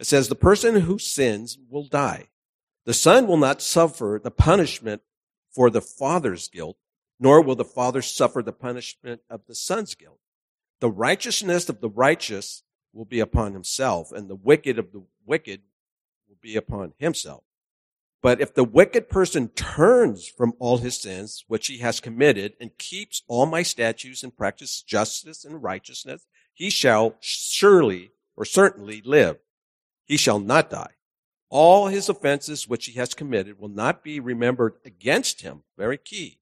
it 0.00 0.06
says, 0.06 0.28
the 0.28 0.34
person 0.34 0.80
who 0.80 0.98
sins 0.98 1.58
will 1.68 1.84
die. 1.84 2.28
The 2.84 2.94
son 2.94 3.26
will 3.26 3.36
not 3.36 3.62
suffer 3.62 4.20
the 4.22 4.30
punishment 4.30 5.02
for 5.54 5.70
the 5.70 5.80
father's 5.80 6.48
guilt, 6.48 6.76
nor 7.20 7.40
will 7.40 7.54
the 7.54 7.64
father 7.64 8.02
suffer 8.02 8.42
the 8.42 8.52
punishment 8.52 9.20
of 9.30 9.42
the 9.46 9.54
son's 9.54 9.94
guilt. 9.94 10.18
The 10.80 10.90
righteousness 10.90 11.68
of 11.68 11.80
the 11.80 11.88
righteous 11.88 12.62
will 12.92 13.04
be 13.04 13.20
upon 13.20 13.52
himself, 13.52 14.12
and 14.12 14.28
the 14.28 14.34
wicked 14.34 14.78
of 14.78 14.92
the 14.92 15.04
wicked 15.24 15.62
will 16.28 16.36
be 16.40 16.56
upon 16.56 16.92
himself. 16.98 17.44
But 18.24 18.40
if 18.40 18.54
the 18.54 18.64
wicked 18.64 19.10
person 19.10 19.48
turns 19.48 20.26
from 20.26 20.54
all 20.58 20.78
his 20.78 20.96
sins 20.96 21.44
which 21.46 21.66
he 21.66 21.80
has 21.80 22.00
committed 22.00 22.54
and 22.58 22.78
keeps 22.78 23.22
all 23.28 23.44
my 23.44 23.62
statutes 23.62 24.22
and 24.22 24.34
practices 24.34 24.80
justice 24.80 25.44
and 25.44 25.62
righteousness, 25.62 26.26
he 26.54 26.70
shall 26.70 27.16
surely 27.20 28.12
or 28.34 28.46
certainly 28.46 29.02
live. 29.04 29.36
He 30.06 30.16
shall 30.16 30.38
not 30.38 30.70
die. 30.70 30.92
All 31.50 31.88
his 31.88 32.08
offenses 32.08 32.66
which 32.66 32.86
he 32.86 32.92
has 32.92 33.12
committed 33.12 33.60
will 33.60 33.68
not 33.68 34.02
be 34.02 34.20
remembered 34.20 34.76
against 34.86 35.42
him. 35.42 35.64
Very 35.76 35.98
key. 35.98 36.38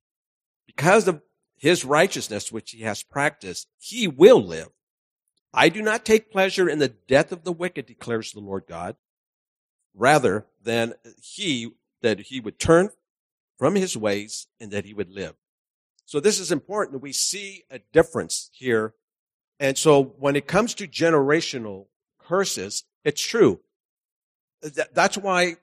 Because 0.69 1.09
of 1.09 1.21
his 1.57 1.85
righteousness 1.85 2.53
which 2.53 2.71
he 2.71 2.83
has 2.83 3.03
practiced, 3.03 3.67
he 3.81 4.07
will 4.07 4.41
live. 4.41 4.69
I 5.53 5.69
do 5.69 5.83
not 5.83 6.05
take 6.05 6.31
pleasure 6.31 6.69
in 6.69 6.79
the 6.79 6.95
death 7.09 7.33
of 7.33 7.43
the 7.43 7.51
wicked, 7.51 7.87
declares 7.87 8.31
the 8.31 8.39
Lord 8.39 8.67
God 8.69 8.95
rather 9.95 10.47
than 10.63 10.95
he 11.21 11.73
that 12.03 12.21
he 12.21 12.41
would 12.41 12.59
turn 12.59 12.91
from 13.59 13.75
his 13.75 13.97
ways 13.97 14.49
and 14.61 14.71
that 14.73 14.85
he 14.85 14.93
would 14.93 15.11
live. 15.11 15.35
So 16.05 16.21
this 16.21 16.39
is 16.39 16.53
important 16.53 17.01
we 17.01 17.13
see 17.13 17.65
a 17.71 17.79
difference 17.93 18.51
here. 18.53 18.95
And 19.61 19.79
so 19.79 20.03
when 20.03 20.37
it 20.37 20.47
comes 20.47 20.75
to 20.75 20.89
generational 20.89 21.87
curses, 22.19 22.85
it's 23.05 23.23
true. 23.23 23.61
That's 24.93 25.17
why 25.17 25.57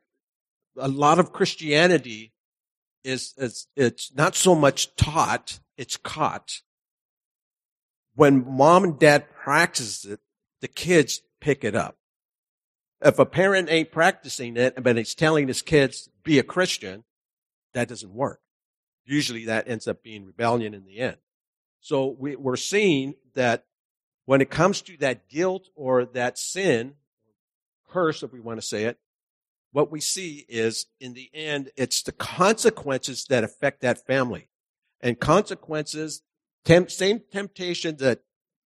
a 0.78 0.88
lot 0.88 1.20
of 1.20 1.34
Christianity 1.34 2.34
is, 3.04 3.34
is 3.38 3.68
it's 3.76 4.14
not 4.16 4.36
so 4.36 4.56
much 4.56 4.96
taught, 4.96 5.60
it's 5.78 5.98
caught. 5.98 6.62
When 8.16 8.46
mom 8.50 8.84
and 8.84 9.00
dad 9.00 9.30
practice 9.30 10.06
it, 10.06 10.20
the 10.62 10.68
kids 10.68 11.22
pick 11.40 11.64
it 11.64 11.76
up. 11.76 11.99
If 13.02 13.18
a 13.18 13.26
parent 13.26 13.70
ain't 13.70 13.92
practicing 13.92 14.58
it, 14.58 14.82
but 14.84 14.98
he's 14.98 15.16
telling 15.16 15.48
his 15.48 15.62
kids, 15.62 16.10
be 16.24 16.38
a 16.38 16.44
Christian, 16.44 17.06
that 17.74 17.88
doesn't 17.88 18.14
work. 18.14 18.42
Usually 19.06 19.46
that 19.46 19.70
ends 19.70 19.88
up 19.88 20.04
being 20.04 20.26
rebellion 20.26 20.74
in 20.74 20.86
the 20.86 21.00
end. 21.00 21.18
So 21.80 22.16
we, 22.20 22.36
we're 22.36 22.58
seeing 22.58 23.16
that 23.36 23.66
when 24.26 24.42
it 24.42 24.50
comes 24.50 24.82
to 24.82 24.98
that 24.98 25.30
guilt 25.30 25.70
or 25.76 26.06
that 26.06 26.38
sin, 26.38 26.96
curse, 27.90 28.22
if 28.22 28.34
we 28.34 28.40
want 28.40 28.60
to 28.60 28.68
say 28.68 28.84
it, 28.84 28.98
what 29.72 29.92
we 29.92 30.02
see 30.02 30.46
is 30.50 30.88
in 31.00 31.14
the 31.14 31.30
end, 31.34 31.72
it's 31.78 32.02
the 32.02 32.12
consequences 32.12 33.26
that 33.30 33.44
affect 33.44 33.82
that 33.82 34.06
family. 34.06 34.50
And 35.02 35.20
consequences, 35.20 36.22
temp, 36.66 36.92
same 36.92 37.22
temptation 37.32 37.98
that 37.98 38.20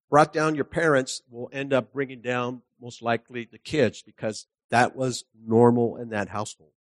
brought 0.09 0.33
down 0.33 0.55
your 0.55 0.65
parents 0.65 1.21
will 1.29 1.49
end 1.51 1.73
up 1.73 1.93
bringing 1.93 2.21
down 2.21 2.61
most 2.83 3.01
likely 3.01 3.47
the 3.49 3.57
kids 3.57 4.03
because 4.03 4.45
that 4.69 4.95
was 4.95 5.23
normal 5.47 5.97
in 5.97 6.09
that 6.09 6.27
household. 6.27 6.73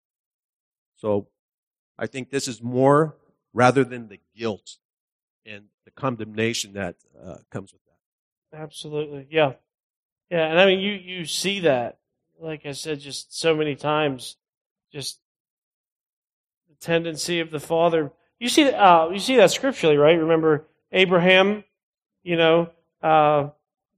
So 0.95 1.27
I 1.97 2.07
think 2.07 2.29
this 2.29 2.47
is 2.47 2.61
more 2.61 3.15
rather 3.53 3.83
than 3.83 4.07
the 4.07 4.19
guilt 4.35 4.77
and 5.45 5.65
the 5.85 5.91
condemnation 5.91 6.73
that 6.73 6.95
uh, 7.23 7.37
comes 7.51 7.71
with 7.73 7.81
that. 7.85 8.57
Absolutely. 8.57 9.27
Yeah. 9.29 9.53
Yeah. 10.29 10.47
And 10.47 10.59
I 10.59 10.65
mean, 10.65 10.79
you, 10.79 10.93
you 10.93 11.25
see 11.25 11.61
that, 11.61 11.99
like 12.39 12.65
I 12.65 12.71
said, 12.71 12.99
just 12.99 13.37
so 13.37 13.55
many 13.55 13.75
times, 13.75 14.37
just 14.91 15.19
the 16.69 16.75
tendency 16.75 17.39
of 17.39 17.51
the 17.51 17.59
father. 17.59 18.11
You 18.39 18.49
see, 18.49 18.69
uh, 18.71 19.09
you 19.09 19.19
see 19.19 19.35
that 19.35 19.51
scripturally, 19.51 19.97
right? 19.97 20.17
Remember 20.17 20.65
Abraham, 20.91 21.63
you 22.23 22.37
know, 22.37 22.71
uh, 23.03 23.49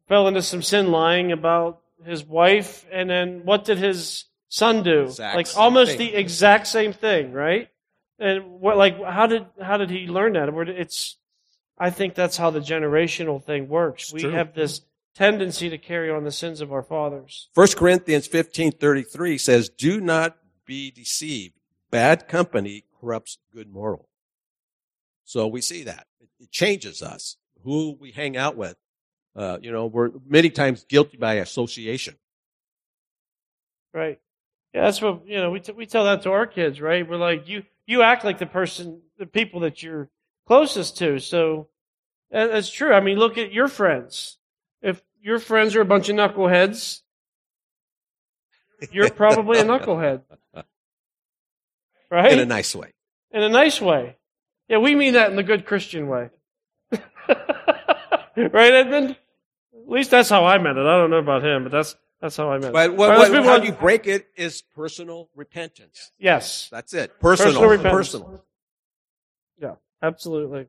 fell 0.07 0.27
into 0.27 0.41
some 0.41 0.62
sin 0.62 0.91
lying 0.91 1.31
about 1.31 1.83
his 2.05 2.25
wife. 2.25 2.86
And 2.91 3.10
then 3.10 3.41
what 3.43 3.65
did 3.65 3.77
his 3.77 4.25
son 4.50 4.83
do? 4.83 5.03
Exact 5.03 5.36
like 5.36 5.48
almost 5.57 5.91
thing. 5.91 6.00
the 6.00 6.15
exact 6.15 6.67
same 6.67 6.93
thing, 6.93 7.31
right? 7.31 7.69
And 8.19 8.60
what, 8.62 8.77
like, 8.77 9.03
how 9.03 9.27
did, 9.27 9.45
how 9.62 9.77
did 9.77 9.89
he 9.89 10.07
learn 10.07 10.33
that? 10.33 10.50
It's, 10.69 11.17
I 11.77 11.89
think 11.89 12.15
that's 12.15 12.38
how 12.38 12.51
the 12.51 12.60
generational 12.60 13.43
thing 13.43 13.67
works. 13.67 14.03
It's 14.05 14.13
we 14.13 14.22
true. 14.22 14.31
have 14.31 14.53
this 14.53 14.81
tendency 15.15 15.69
to 15.69 15.77
carry 15.77 16.10
on 16.10 16.24
the 16.24 16.31
sins 16.31 16.62
of 16.62 16.72
our 16.72 16.83
fathers. 16.83 17.50
1 17.53 17.67
Corinthians 17.75 18.27
15:33 18.27 19.38
says, 19.39 19.69
"Do 19.69 20.01
not 20.01 20.38
be 20.65 20.91
deceived. 20.91 21.60
Bad 21.91 22.27
company 22.27 22.86
corrupts 23.00 23.38
good 23.53 23.69
moral." 23.69 24.10
So 25.24 25.48
we 25.48 25.62
see 25.62 25.83
that. 25.83 26.07
It 26.39 26.51
changes 26.51 27.01
us. 27.01 27.38
Who 27.63 27.98
we 28.00 28.12
hang 28.12 28.36
out 28.36 28.57
with. 28.57 28.75
Uh, 29.36 29.58
you 29.62 29.72
know, 29.72 29.88
we're 29.88 30.12
many 30.28 30.50
times 30.50 30.86
guilty 30.88 31.18
by 31.18 31.36
association. 31.36 32.16
Right. 33.94 34.20
Yeah, 34.74 34.82
that's 34.86 35.02
what 35.02 35.28
you 35.28 35.38
know. 35.38 35.52
We 35.52 35.60
t- 35.60 35.72
we 35.72 35.86
tell 35.86 36.06
that 36.06 36.24
to 36.24 36.32
our 36.32 36.48
kids, 36.48 36.82
right? 36.82 37.08
We're 37.08 37.18
like, 37.18 37.48
you 37.48 37.63
you 37.86 38.02
act 38.02 38.24
like 38.25 38.40
the 38.40 38.46
person, 38.46 39.02
the 39.20 39.25
people 39.25 39.62
that 39.62 39.84
you're 39.84 40.10
closest 40.48 40.98
to. 40.98 41.20
So 41.20 41.68
that's 42.32 42.70
true. 42.72 42.94
I 42.94 43.00
mean, 43.00 43.18
look 43.20 43.38
at 43.38 43.52
your 43.52 43.68
friends. 43.68 44.38
If 44.82 45.02
your 45.22 45.40
friends 45.40 45.75
are 45.75 45.82
a 45.82 45.86
bunch 45.86 46.10
of 46.10 46.16
knuckleheads, 46.16 47.02
you're 48.92 49.12
probably 49.12 49.60
a 49.60 49.63
knucklehead, 49.63 50.22
right? 52.10 52.32
In 52.34 52.40
a 52.40 52.46
nice 52.46 52.75
way. 52.75 52.94
in 53.32 53.44
a 53.44 53.50
nice 53.50 53.80
way. 53.80 54.18
Yeah, 54.68 54.80
we 54.80 54.96
mean 54.96 55.13
that 55.13 55.30
in 55.30 55.36
the 55.36 55.44
good 55.44 55.66
Christian 55.66 56.08
way. 56.08 56.30
right, 56.92 58.74
Edmund? 58.74 59.18
At 59.84 59.90
least 59.90 60.12
that's 60.12 60.30
how 60.30 60.46
I 60.46 60.58
meant 60.58 60.78
it. 60.78 60.82
I 60.86 60.98
don't 60.98 61.10
know 61.10 61.18
about 61.18 61.44
him, 61.44 61.63
but 61.63 61.72
that's 61.72 61.96
that's 62.22 62.38
how 62.38 62.50
I 62.52 62.58
meant 62.58 62.72
But 62.74 62.92
it. 62.92 62.96
what, 62.96 63.10
right, 63.10 63.20
let's 63.20 63.32
what, 63.32 63.44
how 63.44 63.56
on. 63.56 63.63
you 63.66 63.74
break 63.74 64.08
it 64.08 64.28
is 64.38 64.62
personal 64.62 65.30
repentance. 65.36 66.12
Yes, 66.18 66.70
That's 66.72 66.94
it. 66.94 67.20
Personal. 67.20 67.52
Personal 67.52 67.70
repentance. 67.70 67.94
Personal. 67.94 68.46
yeah, 69.62 69.74
absolutely. 70.02 70.60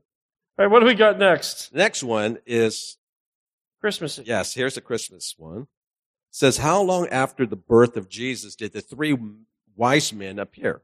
All 0.57 0.65
right, 0.65 0.67
what 0.67 0.81
do 0.81 0.85
we 0.85 0.95
got 0.95 1.17
next? 1.17 1.73
Next 1.73 2.03
one 2.03 2.39
is 2.45 2.97
Christmas. 3.79 4.19
Yes, 4.23 4.53
here's 4.53 4.75
a 4.77 4.81
Christmas 4.81 5.33
one. 5.37 5.61
It 5.61 5.67
says, 6.31 6.57
How 6.57 6.81
long 6.81 7.07
after 7.07 7.45
the 7.45 7.55
birth 7.55 7.95
of 7.95 8.09
Jesus 8.09 8.55
did 8.55 8.73
the 8.73 8.81
three 8.81 9.17
wise 9.77 10.11
men 10.11 10.39
appear? 10.39 10.81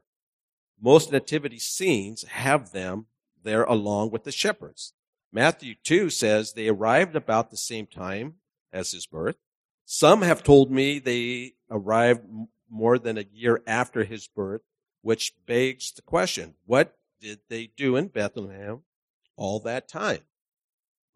Most 0.80 1.12
nativity 1.12 1.58
scenes 1.58 2.24
have 2.24 2.72
them 2.72 3.06
there 3.42 3.64
along 3.64 4.10
with 4.10 4.24
the 4.24 4.32
shepherds. 4.32 4.94
Matthew 5.32 5.74
2 5.82 6.10
says 6.10 6.52
they 6.52 6.68
arrived 6.68 7.16
about 7.16 7.50
the 7.50 7.56
same 7.56 7.86
time 7.86 8.34
as 8.72 8.92
his 8.92 9.06
birth. 9.06 9.36
Some 9.84 10.22
have 10.22 10.42
told 10.42 10.70
me 10.70 10.98
they 10.98 11.54
arrived 11.70 12.20
more 12.70 12.98
than 12.98 13.18
a 13.18 13.26
year 13.32 13.62
after 13.66 14.04
his 14.04 14.28
birth, 14.28 14.62
which 15.02 15.34
begs 15.46 15.92
the 15.92 16.02
question, 16.02 16.54
what 16.66 16.96
did 17.20 17.40
they 17.48 17.70
do 17.76 17.96
in 17.96 18.08
Bethlehem 18.08 18.82
all 19.36 19.60
that 19.60 19.88
time? 19.88 20.20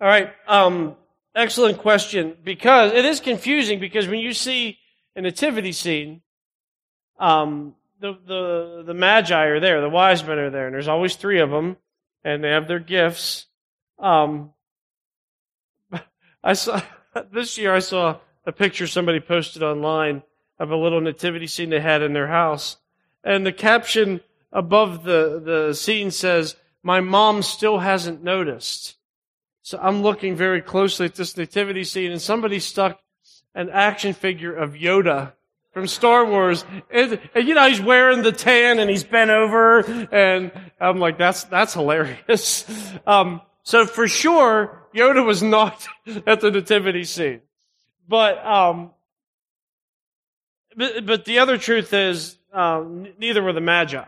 All 0.00 0.08
right, 0.08 0.32
um, 0.46 0.96
excellent 1.34 1.78
question. 1.78 2.36
Because 2.42 2.92
it 2.92 3.04
is 3.04 3.20
confusing 3.20 3.80
because 3.80 4.08
when 4.08 4.18
you 4.18 4.32
see 4.32 4.78
a 5.14 5.22
nativity 5.22 5.72
scene, 5.72 6.22
um, 7.18 7.74
the 8.00 8.18
the 8.26 8.82
the 8.86 8.94
magi 8.94 9.44
are 9.46 9.60
there, 9.60 9.80
the 9.80 9.88
wise 9.88 10.22
men 10.22 10.38
are 10.38 10.50
there, 10.50 10.66
and 10.66 10.74
there's 10.74 10.88
always 10.88 11.16
three 11.16 11.40
of 11.40 11.50
them, 11.50 11.76
and 12.24 12.44
they 12.44 12.50
have 12.50 12.68
their 12.68 12.78
gifts. 12.78 13.46
Um, 13.98 14.52
I 16.44 16.52
saw 16.52 16.80
this 17.32 17.58
year. 17.58 17.74
I 17.74 17.80
saw 17.80 18.18
a 18.44 18.52
picture 18.52 18.86
somebody 18.86 19.20
posted 19.20 19.62
online 19.62 20.22
of 20.58 20.70
a 20.70 20.76
little 20.76 21.00
nativity 21.00 21.46
scene 21.46 21.70
they 21.70 21.80
had 21.80 22.02
in 22.02 22.12
their 22.12 22.28
house, 22.28 22.76
and 23.24 23.44
the 23.44 23.52
caption 23.52 24.20
above 24.52 25.04
the 25.04 25.40
the 25.44 25.74
scene 25.74 26.10
says, 26.10 26.56
"My 26.82 27.00
mom 27.00 27.42
still 27.42 27.78
hasn't 27.78 28.22
noticed." 28.22 28.96
So 29.62 29.78
I'm 29.82 30.02
looking 30.02 30.36
very 30.36 30.62
closely 30.62 31.06
at 31.06 31.16
this 31.16 31.36
nativity 31.36 31.82
scene, 31.82 32.12
and 32.12 32.22
somebody 32.22 32.60
stuck 32.60 33.00
an 33.52 33.68
action 33.70 34.12
figure 34.12 34.54
of 34.54 34.74
Yoda 34.74 35.32
from 35.72 35.86
Star 35.88 36.24
Wars, 36.24 36.64
and, 36.90 37.18
and 37.34 37.48
you 37.48 37.54
know 37.54 37.68
he's 37.68 37.80
wearing 37.80 38.22
the 38.22 38.32
tan 38.32 38.78
and 38.78 38.88
he's 38.88 39.04
bent 39.04 39.30
over, 39.30 39.80
and 40.12 40.52
I'm 40.80 40.98
like, 41.00 41.18
that's 41.18 41.44
that's 41.44 41.74
hilarious. 41.74 42.64
Um, 43.06 43.42
so 43.66 43.84
for 43.84 44.06
sure, 44.06 44.86
Yoda 44.94 45.26
was 45.26 45.42
not 45.42 45.86
at 46.26 46.40
the 46.40 46.52
nativity 46.52 47.02
scene, 47.02 47.40
but 48.08 48.38
um, 48.46 48.92
but, 50.76 51.04
but 51.04 51.24
the 51.24 51.40
other 51.40 51.58
truth 51.58 51.92
is 51.92 52.38
um, 52.52 53.08
neither 53.18 53.42
were 53.42 53.52
the 53.52 53.60
Magi, 53.60 54.04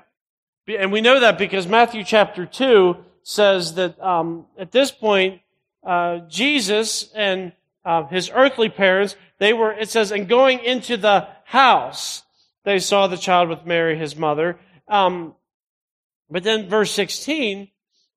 and 0.68 0.92
we 0.92 1.00
know 1.00 1.18
that 1.18 1.38
because 1.38 1.66
Matthew 1.66 2.04
chapter 2.04 2.46
two 2.46 2.98
says 3.24 3.74
that 3.74 4.00
um, 4.00 4.46
at 4.56 4.70
this 4.70 4.92
point 4.92 5.42
uh, 5.84 6.18
Jesus 6.28 7.10
and 7.14 7.52
uh, 7.84 8.06
his 8.06 8.30
earthly 8.34 8.68
parents, 8.68 9.16
they 9.38 9.52
were, 9.52 9.72
it 9.72 9.88
says, 9.88 10.12
and 10.12 10.28
going 10.28 10.60
into 10.60 10.96
the 10.96 11.26
house, 11.44 12.22
they 12.64 12.78
saw 12.78 13.06
the 13.06 13.16
child 13.16 13.48
with 13.48 13.64
Mary, 13.64 13.98
his 13.98 14.14
mother. 14.14 14.58
Um, 14.86 15.34
but 16.28 16.42
then 16.42 16.68
verse 16.68 16.90
16, 16.92 17.70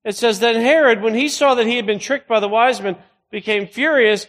it 0.04 0.16
says, 0.16 0.40
Then 0.40 0.60
Herod, 0.60 1.02
when 1.02 1.14
he 1.14 1.28
saw 1.28 1.54
that 1.54 1.66
he 1.66 1.76
had 1.76 1.86
been 1.86 1.98
tricked 1.98 2.28
by 2.28 2.40
the 2.40 2.48
wise 2.48 2.80
men, 2.80 2.96
became 3.30 3.66
furious. 3.66 4.26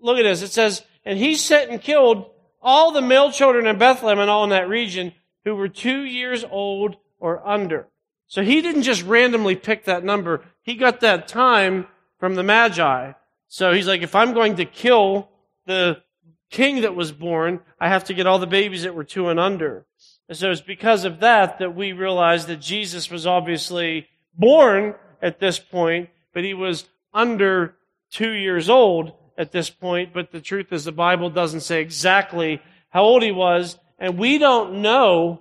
Look 0.00 0.18
at 0.18 0.22
this. 0.22 0.42
It 0.42 0.50
says, 0.50 0.82
And 1.04 1.18
he 1.18 1.34
sent 1.34 1.70
and 1.70 1.80
killed 1.80 2.30
all 2.60 2.92
the 2.92 3.02
male 3.02 3.30
children 3.30 3.66
in 3.66 3.78
Bethlehem 3.78 4.18
and 4.18 4.30
all 4.30 4.44
in 4.44 4.50
that 4.50 4.68
region 4.68 5.12
who 5.44 5.54
were 5.54 5.68
two 5.68 6.02
years 6.02 6.44
old 6.50 6.96
or 7.18 7.46
under. 7.46 7.86
So 8.26 8.42
he 8.42 8.62
didn't 8.62 8.82
just 8.82 9.02
randomly 9.02 9.54
pick 9.54 9.84
that 9.84 10.04
number. 10.04 10.42
He 10.62 10.74
got 10.74 11.00
that 11.00 11.28
time 11.28 11.86
from 12.18 12.34
the 12.34 12.42
Magi. 12.42 13.12
So 13.48 13.72
he's 13.72 13.86
like, 13.86 14.02
if 14.02 14.14
I'm 14.14 14.32
going 14.32 14.56
to 14.56 14.64
kill 14.64 15.28
the 15.66 16.02
king 16.50 16.80
that 16.80 16.96
was 16.96 17.12
born, 17.12 17.60
I 17.78 17.88
have 17.88 18.04
to 18.04 18.14
get 18.14 18.26
all 18.26 18.38
the 18.38 18.46
babies 18.46 18.82
that 18.82 18.94
were 18.94 19.04
two 19.04 19.28
and 19.28 19.38
under. 19.38 19.84
And 20.28 20.36
so 20.36 20.50
it's 20.50 20.60
because 20.60 21.04
of 21.04 21.20
that 21.20 21.58
that 21.58 21.74
we 21.74 21.92
realize 21.92 22.46
that 22.46 22.60
Jesus 22.60 23.10
was 23.10 23.26
obviously 23.26 24.08
born 24.36 24.94
at 25.24 25.40
this 25.40 25.58
point, 25.58 26.10
but 26.34 26.44
he 26.44 26.52
was 26.52 26.84
under 27.14 27.74
two 28.10 28.30
years 28.30 28.68
old 28.68 29.12
at 29.38 29.52
this 29.52 29.70
point. 29.70 30.12
But 30.12 30.30
the 30.30 30.40
truth 30.40 30.70
is 30.70 30.84
the 30.84 30.92
Bible 30.92 31.30
doesn't 31.30 31.62
say 31.62 31.80
exactly 31.80 32.60
how 32.90 33.04
old 33.04 33.22
he 33.22 33.32
was, 33.32 33.78
and 33.98 34.18
we 34.18 34.36
don't 34.38 34.82
know 34.82 35.40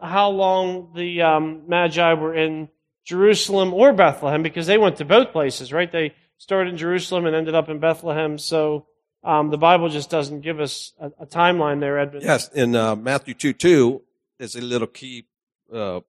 how 0.00 0.30
long 0.30 0.92
the 0.94 1.22
um, 1.22 1.62
Magi 1.66 2.14
were 2.14 2.34
in 2.34 2.68
Jerusalem 3.04 3.74
or 3.74 3.92
Bethlehem 3.92 4.42
because 4.42 4.66
they 4.66 4.78
went 4.78 4.96
to 4.96 5.04
both 5.04 5.32
places, 5.32 5.72
right? 5.72 5.90
They 5.90 6.14
started 6.38 6.70
in 6.70 6.76
Jerusalem 6.76 7.26
and 7.26 7.34
ended 7.34 7.54
up 7.54 7.68
in 7.68 7.80
Bethlehem. 7.80 8.38
So 8.38 8.86
um, 9.24 9.50
the 9.50 9.58
Bible 9.58 9.88
just 9.88 10.10
doesn't 10.10 10.40
give 10.40 10.60
us 10.60 10.92
a, 11.00 11.06
a 11.20 11.26
timeline 11.26 11.80
there, 11.80 11.98
Edmund. 11.98 12.24
Yes, 12.24 12.48
in 12.52 12.76
uh, 12.76 12.94
Matthew 12.94 13.34
2 13.34 13.52
2, 13.52 14.02
there's 14.38 14.54
a 14.54 14.60
little 14.60 14.86
key 14.86 15.26
uh, 15.72 16.00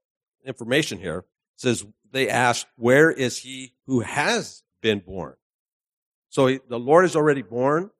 information 0.45 0.99
here. 0.99 1.19
It 1.19 1.25
says, 1.61 1.85
they 2.15 2.29
asked, 2.29 2.67
Where 2.77 3.11
is 3.11 3.39
he 3.39 3.73
who 3.87 3.99
has 3.99 4.63
been 4.81 4.99
born? 4.99 5.35
So 6.29 6.57
the 6.69 6.79
Lord 6.79 7.03
is 7.03 7.13
already 7.13 7.41
born. 7.41 7.91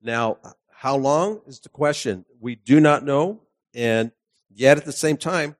Now, 0.00 0.38
how 0.70 0.96
long 0.96 1.40
is 1.48 1.58
the 1.58 1.70
question? 1.70 2.24
We 2.38 2.54
do 2.54 2.78
not 2.78 3.04
know. 3.04 3.40
And 3.74 4.12
yet 4.48 4.76
at 4.76 4.84
the 4.84 4.92
same 4.92 5.16
time, 5.16 5.56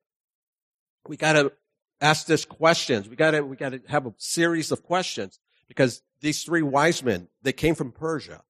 we 1.09 1.16
got 1.16 1.33
to 1.33 1.53
ask 2.00 2.27
this 2.27 2.44
questions. 2.44 3.09
We 3.09 3.16
got 3.16 3.33
to, 3.33 3.40
we 3.40 3.57
got 3.57 3.72
to 3.72 3.81
have 3.88 4.07
a 4.07 4.14
series 4.16 4.70
of 4.70 4.85
questions 4.85 5.40
because 5.66 6.00
these 6.20 6.44
three 6.44 6.62
wise 6.62 7.03
men, 7.03 7.27
they 7.42 7.53
came 7.53 7.74
from 7.74 7.90
Persia. 7.90 8.42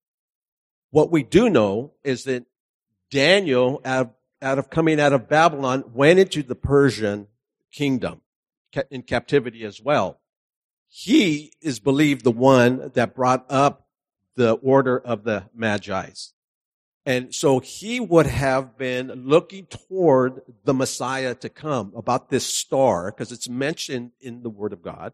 What 0.91 1.11
we 1.11 1.23
do 1.23 1.49
know 1.49 1.93
is 2.05 2.25
that 2.25 2.45
Daniel, 3.11 3.81
out 3.83 4.01
of, 4.01 4.11
out 4.43 4.59
of 4.59 4.69
coming 4.69 5.01
out 5.01 5.15
of 5.15 5.27
Babylon, 5.27 5.85
went 5.95 6.19
into 6.19 6.43
the 6.43 6.55
Persian 6.55 7.29
kingdom 7.73 8.21
in 8.91 9.03
captivity 9.03 9.65
as 9.65 9.81
well. 9.81 10.21
He 10.89 11.53
is 11.61 11.81
believed 11.81 12.25
the 12.25 12.31
one 12.31 12.91
that 12.95 13.15
brought 13.15 13.47
up 13.49 13.87
the 14.37 14.53
order 14.53 14.99
of 14.99 15.25
the 15.25 15.49
Magi's. 15.55 16.33
And 17.07 17.35
so 17.35 17.59
he 17.59 18.01
would 18.01 18.27
have 18.27 18.79
been 18.79 19.27
looking 19.27 19.67
toward 19.67 20.43
the 20.65 20.73
Messiah 20.73 21.35
to 21.37 21.49
come 21.49 21.93
about 21.95 22.31
this 22.31 22.47
star 22.47 23.11
because 23.11 23.31
it's 23.31 23.49
mentioned 23.49 24.13
in 24.21 24.43
the 24.43 24.51
Word 24.51 24.73
of 24.73 24.83
God. 24.83 25.13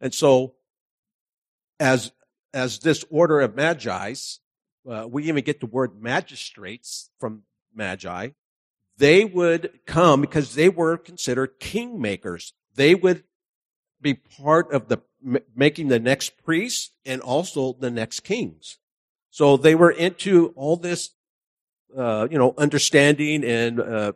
And 0.00 0.14
so 0.14 0.54
as, 1.78 2.12
as 2.54 2.78
this 2.78 3.04
order 3.10 3.40
of 3.40 3.54
Magi's, 3.54 4.40
uh, 4.88 5.06
we 5.08 5.24
even 5.28 5.44
get 5.44 5.60
the 5.60 5.66
word 5.66 6.00
magistrates 6.00 7.10
from 7.18 7.42
Magi. 7.74 8.30
They 8.96 9.24
would 9.24 9.80
come 9.86 10.20
because 10.20 10.54
they 10.54 10.68
were 10.68 10.96
considered 10.96 11.60
kingmakers. 11.60 12.52
They 12.74 12.94
would 12.94 13.24
be 14.00 14.14
part 14.14 14.72
of 14.72 14.88
the 14.88 14.98
making 15.54 15.88
the 15.88 15.98
next 15.98 16.42
priests 16.42 16.92
and 17.04 17.20
also 17.20 17.74
the 17.74 17.90
next 17.90 18.20
kings. 18.20 18.78
So 19.30 19.56
they 19.56 19.74
were 19.74 19.90
into 19.90 20.52
all 20.56 20.76
this, 20.76 21.10
uh, 21.96 22.26
you 22.30 22.38
know, 22.38 22.54
understanding 22.56 23.44
and 23.44 23.80
uh, 23.80 24.12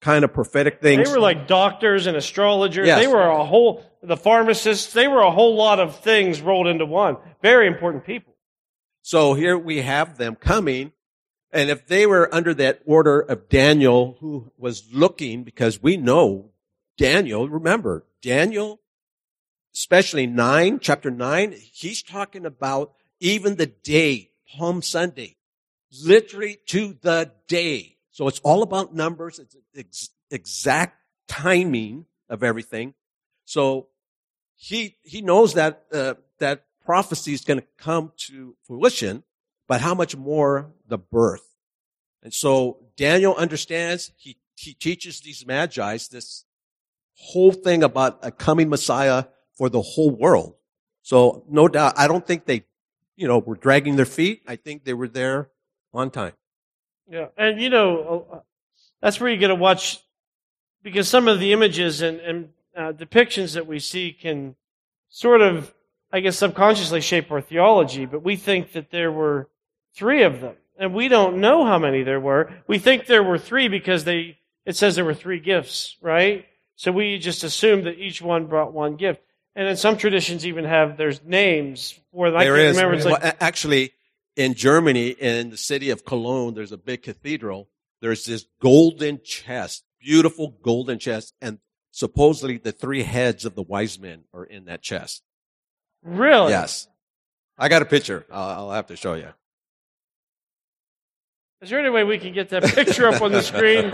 kind 0.00 0.24
of 0.24 0.32
prophetic 0.32 0.80
things. 0.80 1.08
They 1.08 1.14
were 1.14 1.20
like 1.20 1.46
doctors 1.46 2.06
and 2.06 2.16
astrologers. 2.16 2.86
Yes. 2.86 3.00
They 3.00 3.06
were 3.06 3.22
a 3.22 3.44
whole, 3.44 3.84
the 4.02 4.16
pharmacists, 4.16 4.92
they 4.92 5.08
were 5.08 5.22
a 5.22 5.30
whole 5.30 5.56
lot 5.56 5.80
of 5.80 6.00
things 6.00 6.40
rolled 6.40 6.66
into 6.66 6.86
one. 6.86 7.16
Very 7.40 7.66
important 7.66 8.04
people. 8.04 8.34
So 9.00 9.34
here 9.34 9.58
we 9.58 9.82
have 9.82 10.18
them 10.18 10.36
coming. 10.36 10.92
And 11.52 11.68
if 11.68 11.86
they 11.86 12.06
were 12.06 12.32
under 12.34 12.54
that 12.54 12.80
order 12.86 13.20
of 13.20 13.48
Daniel, 13.48 14.16
who 14.20 14.52
was 14.56 14.84
looking, 14.92 15.42
because 15.44 15.82
we 15.82 15.96
know 15.96 16.51
Daniel, 16.96 17.48
remember, 17.48 18.04
Daniel, 18.20 18.80
especially 19.74 20.26
nine, 20.26 20.78
chapter 20.80 21.10
nine, 21.10 21.52
he's 21.72 22.02
talking 22.02 22.46
about 22.46 22.92
even 23.20 23.56
the 23.56 23.66
day, 23.66 24.30
Palm 24.56 24.82
Sunday, 24.82 25.36
literally 26.04 26.58
to 26.66 26.96
the 27.00 27.32
day. 27.48 27.96
So 28.10 28.28
it's 28.28 28.40
all 28.40 28.62
about 28.62 28.94
numbers. 28.94 29.38
It's 29.38 29.56
ex- 29.76 30.10
exact 30.30 30.98
timing 31.28 32.06
of 32.28 32.42
everything. 32.42 32.94
So 33.44 33.88
he, 34.56 34.96
he 35.02 35.22
knows 35.22 35.54
that, 35.54 35.84
uh, 35.92 36.14
that 36.38 36.66
prophecy 36.84 37.32
is 37.32 37.42
going 37.42 37.60
to 37.60 37.66
come 37.78 38.12
to 38.28 38.54
fruition, 38.64 39.22
but 39.66 39.80
how 39.80 39.94
much 39.94 40.14
more 40.14 40.72
the 40.86 40.98
birth. 40.98 41.48
And 42.22 42.34
so 42.34 42.78
Daniel 42.96 43.34
understands, 43.34 44.12
he, 44.16 44.36
he 44.54 44.74
teaches 44.74 45.20
these 45.20 45.46
magi's 45.46 46.08
this 46.08 46.44
whole 47.22 47.52
thing 47.52 47.82
about 47.82 48.18
a 48.22 48.32
coming 48.32 48.68
Messiah 48.68 49.24
for 49.56 49.68
the 49.68 49.80
whole 49.80 50.10
world. 50.10 50.54
So 51.02 51.44
no 51.48 51.68
doubt, 51.68 51.94
I 51.96 52.08
don't 52.08 52.26
think 52.26 52.46
they, 52.46 52.64
you 53.16 53.28
know, 53.28 53.38
were 53.38 53.54
dragging 53.54 53.96
their 53.96 54.06
feet. 54.06 54.42
I 54.46 54.56
think 54.56 54.84
they 54.84 54.92
were 54.92 55.08
there 55.08 55.50
on 55.94 56.10
time. 56.10 56.32
Yeah, 57.08 57.26
and 57.36 57.60
you 57.60 57.70
know, 57.70 58.26
uh, 58.32 58.38
that's 59.00 59.20
where 59.20 59.30
you 59.30 59.36
get 59.36 59.48
to 59.48 59.54
watch 59.54 60.00
because 60.82 61.08
some 61.08 61.28
of 61.28 61.38
the 61.38 61.52
images 61.52 62.02
and, 62.02 62.18
and 62.20 62.48
uh, 62.76 62.92
depictions 62.92 63.54
that 63.54 63.66
we 63.66 63.78
see 63.78 64.12
can 64.12 64.56
sort 65.08 65.42
of, 65.42 65.72
I 66.12 66.20
guess, 66.20 66.38
subconsciously 66.38 67.00
shape 67.00 67.30
our 67.30 67.40
theology. 67.40 68.06
But 68.06 68.22
we 68.22 68.36
think 68.36 68.72
that 68.72 68.90
there 68.90 69.12
were 69.12 69.48
three 69.94 70.22
of 70.22 70.40
them, 70.40 70.56
and 70.78 70.94
we 70.94 71.08
don't 71.08 71.40
know 71.40 71.64
how 71.64 71.78
many 71.78 72.02
there 72.02 72.20
were. 72.20 72.52
We 72.66 72.78
think 72.78 73.06
there 73.06 73.22
were 73.22 73.38
three 73.38 73.68
because 73.68 74.04
they 74.04 74.38
it 74.64 74.76
says 74.76 74.96
there 74.96 75.04
were 75.04 75.14
three 75.14 75.40
gifts, 75.40 75.96
right? 76.00 76.46
So 76.82 76.90
we 76.90 77.16
just 77.18 77.44
assume 77.44 77.84
that 77.84 77.96
each 78.00 78.20
one 78.20 78.46
brought 78.46 78.72
one 78.72 78.96
gift. 78.96 79.22
And 79.54 79.68
in 79.68 79.76
some 79.76 79.96
traditions, 79.96 80.44
even 80.44 80.64
have 80.64 80.96
there's 80.96 81.22
names 81.22 82.00
for 82.10 82.28
them. 82.28 82.40
I 82.40 82.42
There 82.44 82.56
can't 82.56 82.68
is. 82.70 82.76
remember. 82.76 83.08
Like, 83.08 83.22
Well, 83.22 83.32
actually, 83.38 83.92
in 84.34 84.54
Germany, 84.54 85.10
in 85.10 85.50
the 85.50 85.56
city 85.56 85.90
of 85.90 86.04
Cologne, 86.04 86.54
there's 86.54 86.72
a 86.72 86.76
big 86.76 87.04
cathedral. 87.04 87.68
There's 88.00 88.24
this 88.24 88.46
golden 88.60 89.20
chest, 89.22 89.84
beautiful 90.00 90.56
golden 90.60 90.98
chest, 90.98 91.34
and 91.40 91.60
supposedly 91.92 92.56
the 92.58 92.72
three 92.72 93.04
heads 93.04 93.44
of 93.44 93.54
the 93.54 93.62
wise 93.62 94.00
men 94.00 94.24
are 94.34 94.44
in 94.44 94.64
that 94.64 94.82
chest. 94.82 95.22
really? 96.02 96.50
Yes. 96.50 96.88
I 97.56 97.68
got 97.68 97.82
a 97.82 97.84
picture. 97.84 98.26
I'll, 98.28 98.58
I'll 98.58 98.72
have 98.72 98.88
to 98.88 98.96
show 98.96 99.14
you. 99.14 99.28
Is 101.62 101.70
there 101.70 101.78
any 101.78 101.90
way 101.90 102.02
we 102.02 102.18
can 102.18 102.32
get 102.32 102.48
that 102.48 102.64
picture 102.64 103.06
up 103.06 103.22
on 103.22 103.30
the 103.30 103.40
screen? 103.40 103.92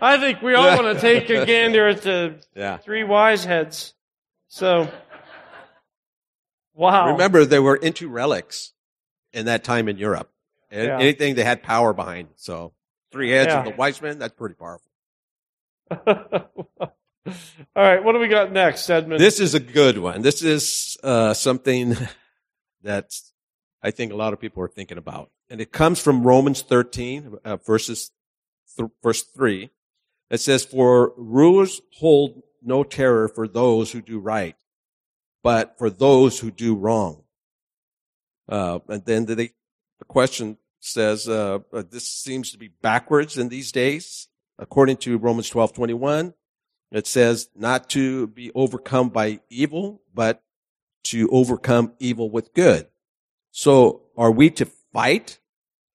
I 0.00 0.18
think 0.18 0.40
we 0.40 0.54
all 0.54 0.74
want 0.74 0.96
to 0.96 1.00
take 1.00 1.28
a 1.28 1.44
gander 1.44 1.86
at 1.88 2.00
the 2.00 2.36
Yeah. 2.54 2.78
three 2.78 3.04
wise 3.04 3.44
heads. 3.44 3.92
So, 4.48 4.90
wow. 6.72 7.12
Remember, 7.12 7.44
they 7.44 7.58
were 7.58 7.76
into 7.76 8.08
relics 8.08 8.72
in 9.34 9.44
that 9.46 9.64
time 9.64 9.86
in 9.88 9.98
Europe. 9.98 10.30
And 10.70 10.86
Yeah. 10.86 10.98
Anything 10.98 11.34
they 11.34 11.44
had 11.44 11.62
power 11.62 11.92
behind. 11.92 12.28
So 12.36 12.72
three 13.12 13.30
heads 13.30 13.48
Yeah. 13.48 13.58
of 13.58 13.64
the 13.66 13.70
wise 13.72 14.00
men, 14.00 14.18
that's 14.18 14.34
pretty 14.34 14.54
powerful. 14.54 14.90
all 16.06 16.92
right, 17.76 18.02
what 18.02 18.12
do 18.12 18.18
we 18.18 18.28
got 18.28 18.50
next, 18.50 18.88
Edmund? 18.88 19.20
This 19.20 19.40
is 19.40 19.54
a 19.54 19.60
good 19.60 19.98
one. 19.98 20.22
This 20.22 20.42
is 20.42 20.96
uh, 21.02 21.34
something 21.34 21.96
that 22.82 23.14
I 23.82 23.90
think 23.90 24.10
a 24.12 24.16
lot 24.16 24.32
of 24.32 24.40
people 24.40 24.62
are 24.62 24.68
thinking 24.68 24.96
about. 24.96 25.30
And 25.50 25.60
it 25.60 25.72
comes 25.72 26.00
from 26.00 26.24
Romans 26.24 26.62
13, 26.62 27.38
uh, 27.44 27.56
verses 27.56 28.10
th- 28.76 28.90
verse 29.02 29.22
3. 29.22 29.70
It 30.30 30.40
says, 30.40 30.64
For 30.64 31.12
rulers 31.16 31.80
hold 31.94 32.42
no 32.62 32.84
terror 32.84 33.28
for 33.28 33.48
those 33.48 33.92
who 33.92 34.02
do 34.02 34.18
right, 34.18 34.56
but 35.42 35.78
for 35.78 35.88
those 35.88 36.40
who 36.40 36.50
do 36.50 36.74
wrong. 36.74 37.22
Uh, 38.48 38.80
and 38.88 39.04
then 39.04 39.26
the, 39.26 39.34
the 39.34 40.04
question 40.06 40.58
says, 40.80 41.28
uh, 41.28 41.58
uh, 41.72 41.82
this 41.90 42.08
seems 42.08 42.52
to 42.52 42.58
be 42.58 42.68
backwards 42.68 43.38
in 43.38 43.48
these 43.48 43.72
days. 43.72 44.28
According 44.58 44.96
to 44.98 45.18
Romans 45.18 45.48
12, 45.48 45.72
21, 45.72 46.34
it 46.90 47.06
says 47.06 47.48
not 47.54 47.88
to 47.90 48.26
be 48.26 48.50
overcome 48.54 49.10
by 49.10 49.40
evil, 49.50 50.02
but 50.12 50.42
to 51.04 51.28
overcome 51.30 51.92
evil 51.98 52.30
with 52.30 52.52
good. 52.54 52.88
So 53.50 54.02
are 54.16 54.30
we 54.30 54.50
to 54.50 54.66
fight 54.92 55.38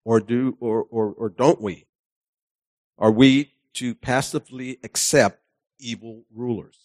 or 0.05 0.19
do, 0.19 0.57
or, 0.59 0.83
or, 0.83 1.13
or 1.13 1.29
don't 1.29 1.61
we? 1.61 1.85
Are 2.97 3.11
we 3.11 3.53
to 3.75 3.95
passively 3.95 4.79
accept 4.83 5.39
evil 5.79 6.25
rulers? 6.33 6.83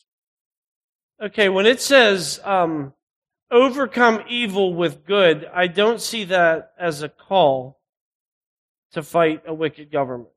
okay, 1.21 1.49
when 1.49 1.67
it 1.67 1.81
says 1.81 2.41
um, 2.45 2.93
overcome 3.51 4.23
evil 4.29 4.75
with 4.75 5.05
good, 5.05 5.49
I 5.53 5.67
don't 5.67 6.01
see 6.01 6.25
that 6.25 6.73
as 6.79 7.03
a 7.03 7.09
call 7.09 7.81
to 8.93 9.03
fight 9.03 9.43
a 9.47 9.55
wicked 9.55 9.91
government. 9.91 10.31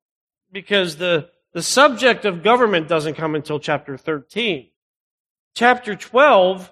Because 0.52 0.98
the, 0.98 1.30
the 1.54 1.62
subject 1.62 2.26
of 2.26 2.44
government 2.44 2.88
doesn't 2.88 3.16
come 3.16 3.36
until 3.36 3.60
chapter 3.60 3.98
13. 3.98 4.68
Chapter 5.56 5.96
12 5.96 6.72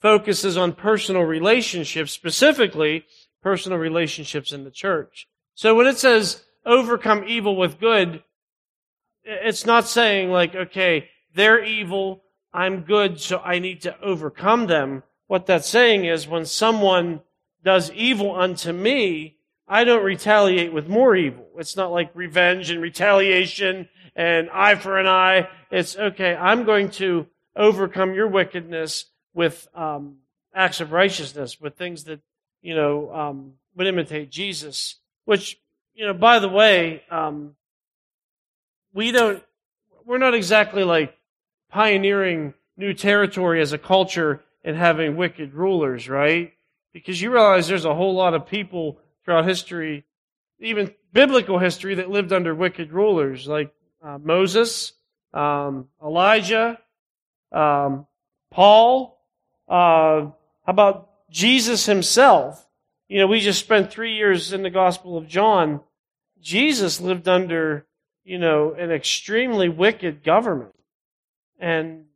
focuses 0.00 0.56
on 0.56 0.72
personal 0.72 1.22
relationships, 1.22 2.12
specifically 2.12 3.04
personal 3.42 3.78
relationships 3.78 4.52
in 4.52 4.64
the 4.64 4.70
church. 4.70 5.28
So 5.54 5.74
when 5.74 5.86
it 5.86 5.98
says 5.98 6.44
overcome 6.64 7.24
evil 7.26 7.56
with 7.56 7.80
good, 7.80 8.22
it's 9.24 9.66
not 9.66 9.86
saying 9.86 10.30
like, 10.30 10.54
okay, 10.54 11.08
they're 11.34 11.62
evil, 11.62 12.22
I'm 12.52 12.80
good, 12.80 13.20
so 13.20 13.38
I 13.38 13.58
need 13.58 13.82
to 13.82 13.98
overcome 14.00 14.66
them. 14.66 15.02
What 15.26 15.46
that's 15.46 15.68
saying 15.68 16.04
is 16.04 16.26
when 16.26 16.44
someone 16.44 17.20
does 17.62 17.92
evil 17.92 18.34
unto 18.34 18.72
me, 18.72 19.36
I 19.68 19.84
don't 19.84 20.04
retaliate 20.04 20.72
with 20.72 20.88
more 20.88 21.14
evil. 21.14 21.46
It's 21.56 21.76
not 21.76 21.92
like 21.92 22.10
revenge 22.14 22.70
and 22.70 22.82
retaliation 22.82 23.88
and 24.16 24.50
eye 24.50 24.74
for 24.74 24.98
an 24.98 25.06
eye. 25.06 25.48
It's 25.70 25.96
okay, 25.96 26.34
I'm 26.34 26.64
going 26.64 26.90
to 26.92 27.26
overcome 27.54 28.14
your 28.14 28.26
wickedness 28.26 29.04
with 29.32 29.68
um, 29.74 30.16
acts 30.54 30.80
of 30.80 30.90
righteousness, 30.90 31.60
with 31.60 31.76
things 31.76 32.04
that, 32.04 32.20
you 32.62 32.74
know, 32.74 33.12
um, 33.14 33.52
would 33.76 33.86
imitate 33.86 34.30
Jesus. 34.30 34.96
Which, 35.24 35.58
you 35.94 36.06
know, 36.06 36.14
by 36.14 36.38
the 36.38 36.48
way, 36.48 37.02
um, 37.10 37.54
we 38.92 39.12
don't, 39.12 39.42
we're 40.04 40.18
not 40.18 40.34
exactly 40.34 40.84
like 40.84 41.16
pioneering 41.70 42.54
new 42.76 42.94
territory 42.94 43.60
as 43.60 43.72
a 43.72 43.78
culture 43.78 44.42
and 44.64 44.76
having 44.76 45.16
wicked 45.16 45.54
rulers, 45.54 46.08
right? 46.08 46.52
Because 46.92 47.20
you 47.20 47.30
realize 47.30 47.68
there's 47.68 47.84
a 47.84 47.94
whole 47.94 48.14
lot 48.14 48.34
of 48.34 48.46
people 48.46 48.98
throughout 49.24 49.46
history, 49.46 50.04
even 50.58 50.92
biblical 51.12 51.58
history, 51.58 51.94
that 51.96 52.10
lived 52.10 52.32
under 52.32 52.54
wicked 52.54 52.92
rulers, 52.92 53.46
like 53.46 53.72
uh, 54.02 54.18
Moses, 54.18 54.92
um, 55.32 55.88
Elijah, 56.02 56.78
um, 57.52 58.06
Paul. 58.50 59.18
Uh, 59.68 60.32
how 60.32 60.34
about 60.66 61.09
Jesus 61.30 61.86
himself? 61.86 62.66
You 63.08 63.18
know, 63.18 63.26
we 63.26 63.40
just 63.40 63.60
spent 63.60 63.90
three 63.90 64.14
years 64.14 64.52
in 64.52 64.62
the 64.62 64.70
Gospel 64.70 65.16
of 65.16 65.26
John. 65.26 65.80
Jesus 66.40 67.00
lived 67.00 67.28
under, 67.28 67.86
you 68.24 68.38
know, 68.38 68.72
an 68.72 68.90
extremely 68.90 69.68
wicked 69.68 70.22
government. 70.22 70.74
And, 71.58 72.06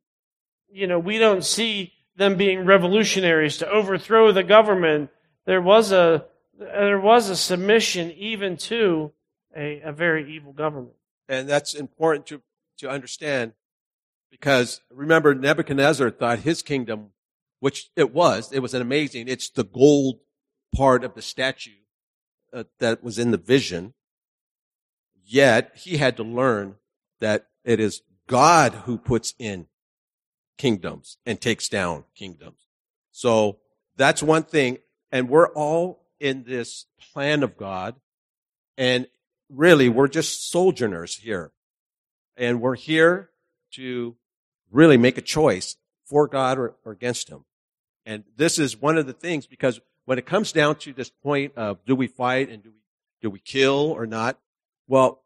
you 0.71 0.87
know, 0.87 0.99
we 0.99 1.19
don't 1.19 1.45
see 1.45 1.93
them 2.17 2.37
being 2.37 2.65
revolutionaries 2.65 3.59
to 3.59 3.69
overthrow 3.69 4.33
the 4.33 4.45
government. 4.45 5.11
There 5.47 5.61
was 5.61 5.93
a, 5.93 6.27
there 6.59 7.01
was 7.01 7.29
a 7.29 7.37
submission 7.37 8.13
even 8.13 8.57
to 8.57 9.13
a, 9.57 9.81
a 9.81 9.93
very 9.93 10.35
evil 10.35 10.53
government. 10.53 10.95
And 11.29 11.49
that's 11.49 11.75
important 11.75 12.27
to, 12.27 12.43
to 12.79 12.89
understand 12.89 13.53
because 14.31 14.81
remember 14.91 15.35
Nebuchadnezzar 15.35 16.11
thought 16.11 16.41
his 16.41 16.61
kingdom, 16.61 17.11
which 17.65 17.89
it 17.97 18.13
was, 18.13 18.53
it 18.53 18.59
was 18.59 18.75
an 18.75 18.83
amazing, 18.83 19.27
it's 19.27 19.49
the 19.49 19.65
gold 19.65 20.19
part 20.77 21.03
of 21.03 21.15
the 21.15 21.23
statue 21.23 21.71
uh, 22.53 22.65
that 22.79 23.03
was 23.03 23.19
in 23.19 23.31
the 23.31 23.39
vision. 23.39 23.95
Yet 25.25 25.73
he 25.75 25.97
had 25.97 26.19
to 26.19 26.23
learn 26.23 26.75
that 27.21 27.47
it 27.65 27.81
is 27.81 28.03
God 28.27 28.75
who 28.85 28.99
puts 28.99 29.33
in 29.39 29.69
kingdoms 30.59 31.17
and 31.25 31.41
takes 31.41 31.67
down 31.71 32.05
kingdoms. 32.15 32.67
So 33.13 33.61
that's 33.97 34.23
one 34.23 34.43
thing. 34.43 34.77
And 35.11 35.31
we're 35.31 35.49
all 35.49 36.05
in 36.21 36.45
this 36.45 36.85
plan 37.15 37.43
of 37.43 37.57
God. 37.57 37.95
And 38.77 39.07
really, 39.49 39.89
we're 39.89 40.09
just 40.09 40.51
sojourners 40.51 41.17
here. 41.17 41.51
And 42.37 42.61
we're 42.61 42.77
here 42.77 43.31
to 43.77 44.17
really 44.71 44.99
make 44.99 45.17
a 45.17 45.23
choice 45.23 45.77
for 46.05 46.29
God 46.29 46.59
or, 46.59 46.75
or 46.85 46.93
against 46.93 47.31
Him. 47.31 47.47
And 48.07 48.25
this 48.37 48.59
is 48.59 48.81
one 48.81 48.99
of 48.99 49.07
the 49.07 49.13
things 49.13 49.47
because 49.47 49.81
when 50.05 50.19
it 50.19 50.27
comes 50.27 50.53
down 50.53 50.77
to 50.77 50.93
this 50.93 51.11
point 51.11 51.57
of 51.57 51.85
do 51.87 51.97
we 51.97 52.07
fight 52.07 52.51
and 52.51 52.63
do 52.63 52.71
we, 52.71 52.77
do 53.23 53.31
we 53.31 53.39
kill 53.39 53.93
or 53.97 54.07
not? 54.07 54.39
Well, 54.87 55.23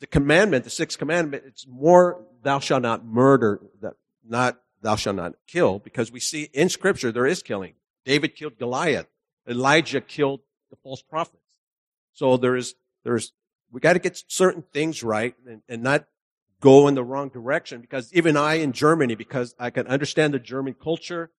the 0.00 0.06
commandment, 0.06 0.64
the 0.64 0.70
sixth 0.70 0.98
commandment, 0.98 1.44
it's 1.46 1.66
more 1.66 2.24
thou 2.42 2.58
shalt 2.58 2.82
not 2.82 3.04
murder, 3.04 3.60
that 3.80 3.94
not 4.26 4.60
thou 4.82 4.96
shalt 4.96 5.16
not 5.16 5.34
kill, 5.46 5.78
because 5.78 6.10
we 6.10 6.20
see 6.20 6.50
in 6.52 6.68
scripture 6.68 7.12
there 7.12 7.26
is 7.26 7.42
killing. 7.42 7.74
David 8.04 8.34
killed 8.36 8.58
Goliath. 8.58 9.06
Elijah 9.48 10.00
killed 10.00 10.40
the 10.70 10.76
false 10.82 11.02
prophets. 11.02 11.38
So 12.12 12.36
there 12.36 12.56
is, 12.56 12.74
there's 13.04 13.32
we 13.70 13.80
got 13.80 13.94
to 13.94 13.98
get 13.98 14.22
certain 14.28 14.62
things 14.72 15.02
right 15.02 15.34
and, 15.48 15.62
and 15.68 15.82
not 15.82 16.06
go 16.60 16.86
in 16.86 16.94
the 16.94 17.02
wrong 17.02 17.28
direction 17.28 17.80
because 17.80 18.12
even 18.12 18.36
I 18.36 18.54
in 18.54 18.72
Germany, 18.72 19.14
because 19.16 19.54
I 19.58 19.70
can 19.70 19.86
understand 19.86 20.32
the 20.32 20.38
German 20.38 20.74
culture, 20.74 21.30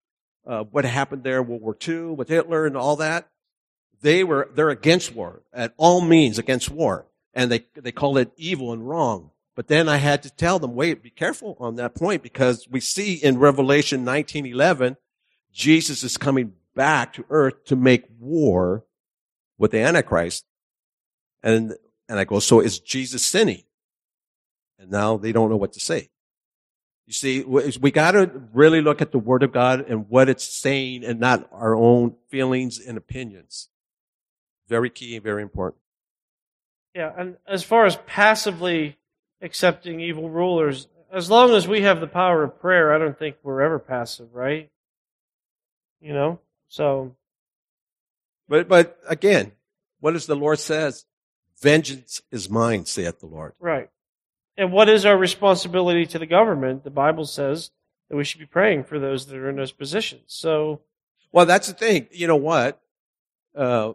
uh, 0.46 0.64
what 0.64 0.86
happened 0.86 1.24
there, 1.24 1.42
World 1.42 1.62
War 1.62 1.78
II 1.88 2.16
with 2.16 2.30
Hitler 2.30 2.66
and 2.66 2.78
all 2.78 2.96
that, 2.98 3.30
they 4.02 4.24
were, 4.24 4.50
they're 4.54 4.70
against 4.70 5.16
war, 5.16 5.42
at 5.54 5.74
all 5.78 6.02
means 6.02 6.38
against 6.38 6.70
war. 6.70 7.08
And 7.34 7.52
they, 7.52 7.66
they 7.74 7.92
call 7.92 8.18
it 8.18 8.32
evil 8.38 8.72
and 8.72 8.88
wrong. 8.88 9.32
But 9.56 9.68
then 9.68 9.88
I 9.90 9.98
had 9.98 10.22
to 10.24 10.30
tell 10.30 10.60
them, 10.60 10.76
wait, 10.76 11.02
be 11.02 11.10
careful 11.10 11.58
on 11.60 11.76
that 11.76 11.96
point 11.96 12.22
because 12.22 12.68
we 12.70 12.80
see 12.80 13.16
in 13.16 13.40
Revelation 13.40 14.06
1911, 14.06 14.98
Jesus 15.52 16.04
is 16.04 16.18
coming 16.18 16.54
back 16.76 17.14
to 17.14 17.26
earth 17.30 17.64
to 17.66 17.76
make 17.76 18.06
war 18.20 18.86
with 19.58 19.72
the 19.72 19.80
Antichrist. 19.80 20.46
And, 21.42 21.76
and 22.10 22.20
I 22.20 22.26
go, 22.26 22.40
so 22.40 22.60
is 22.60 22.80
Jesus 22.80 23.26
sinning? 23.26 23.64
And 24.78 24.92
now 24.92 25.18
they 25.18 25.32
don't 25.32 25.50
know 25.50 25.56
what 25.56 25.74
to 25.74 25.80
say. 25.80 26.10
You 27.08 27.14
see, 27.14 27.44
we 27.44 27.92
got 27.92 28.12
to 28.12 28.32
really 28.52 28.82
look 28.82 29.02
at 29.02 29.12
the 29.12 29.20
Word 29.20 29.44
of 29.44 29.52
God 29.52 29.86
and 29.88 30.10
what 30.10 30.28
it's 30.28 30.48
saying 30.48 31.04
and 31.04 31.20
not 31.20 31.48
our 31.52 31.76
own 31.76 32.16
feelings 32.30 32.80
and 32.80 32.98
opinions. 32.98 33.70
Very 34.68 34.90
key 34.90 35.16
and 35.16 35.24
very 35.24 35.44
important. 35.44 35.82
Yeah, 36.96 37.12
and 37.16 37.38
as 37.48 37.64
far 37.64 37.86
as 37.86 37.98
passively 38.08 38.98
accepting 39.42 40.00
evil 40.00 40.30
rulers, 40.30 40.88
as 41.12 41.30
long 41.30 41.52
as 41.52 41.68
we 41.68 41.82
have 41.82 42.00
the 42.00 42.08
power 42.08 42.44
of 42.44 42.60
prayer, 42.60 42.94
I 42.94 42.98
don't 42.98 43.18
think 43.18 43.36
we're 43.44 43.62
ever 43.62 43.78
passive, 43.78 44.34
right? 44.34 44.72
You 46.02 46.14
know? 46.14 46.40
So 46.68 47.16
But 48.48 48.68
but 48.68 48.98
again, 49.08 49.52
what 50.00 50.12
does 50.12 50.26
the 50.26 50.36
Lord 50.36 50.60
says? 50.60 51.06
Vengeance 51.62 52.22
is 52.32 52.50
mine, 52.50 52.86
saith 52.86 53.20
the 53.20 53.28
Lord. 53.28 53.54
Right. 53.60 53.90
And 54.58 54.72
what 54.72 54.90
is 54.90 55.06
our 55.06 55.18
responsibility 55.18 56.06
to 56.08 56.20
the 56.20 56.26
government? 56.26 56.84
The 56.84 56.90
Bible 56.90 57.26
says 57.26 57.72
that 58.10 58.16
we 58.16 58.24
should 58.24 58.40
be 58.40 58.46
praying 58.46 58.86
for 58.86 59.00
those 59.00 59.26
that 59.26 59.36
are 59.36 59.50
in 59.50 59.58
those 59.58 59.72
positions. 59.72 60.24
So 60.28 60.82
Well, 61.32 61.46
that's 61.46 61.68
the 61.68 61.74
thing. 61.74 62.08
You 62.12 62.28
know 62.28 62.36
what? 62.36 62.80
Uh, 63.54 63.94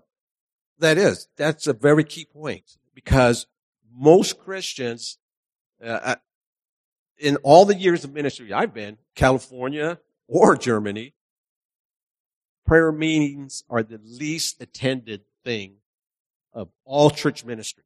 that 0.78 0.98
is, 0.98 1.28
that's 1.36 1.66
a 1.66 1.72
very 1.72 2.04
key 2.04 2.24
point 2.24 2.78
because 2.94 3.46
most 3.94 4.38
Christians, 4.38 5.18
uh, 5.84 6.16
in 7.18 7.36
all 7.36 7.64
the 7.64 7.76
years 7.76 8.04
of 8.04 8.12
ministry 8.12 8.52
I've 8.52 8.72
been, 8.72 8.96
California 9.14 9.98
or 10.26 10.56
Germany, 10.56 11.14
prayer 12.66 12.92
meetings 12.92 13.64
are 13.68 13.82
the 13.82 14.00
least 14.02 14.60
attended 14.62 15.22
thing 15.44 15.74
of 16.52 16.68
all 16.84 17.10
church 17.10 17.44
ministry. 17.44 17.84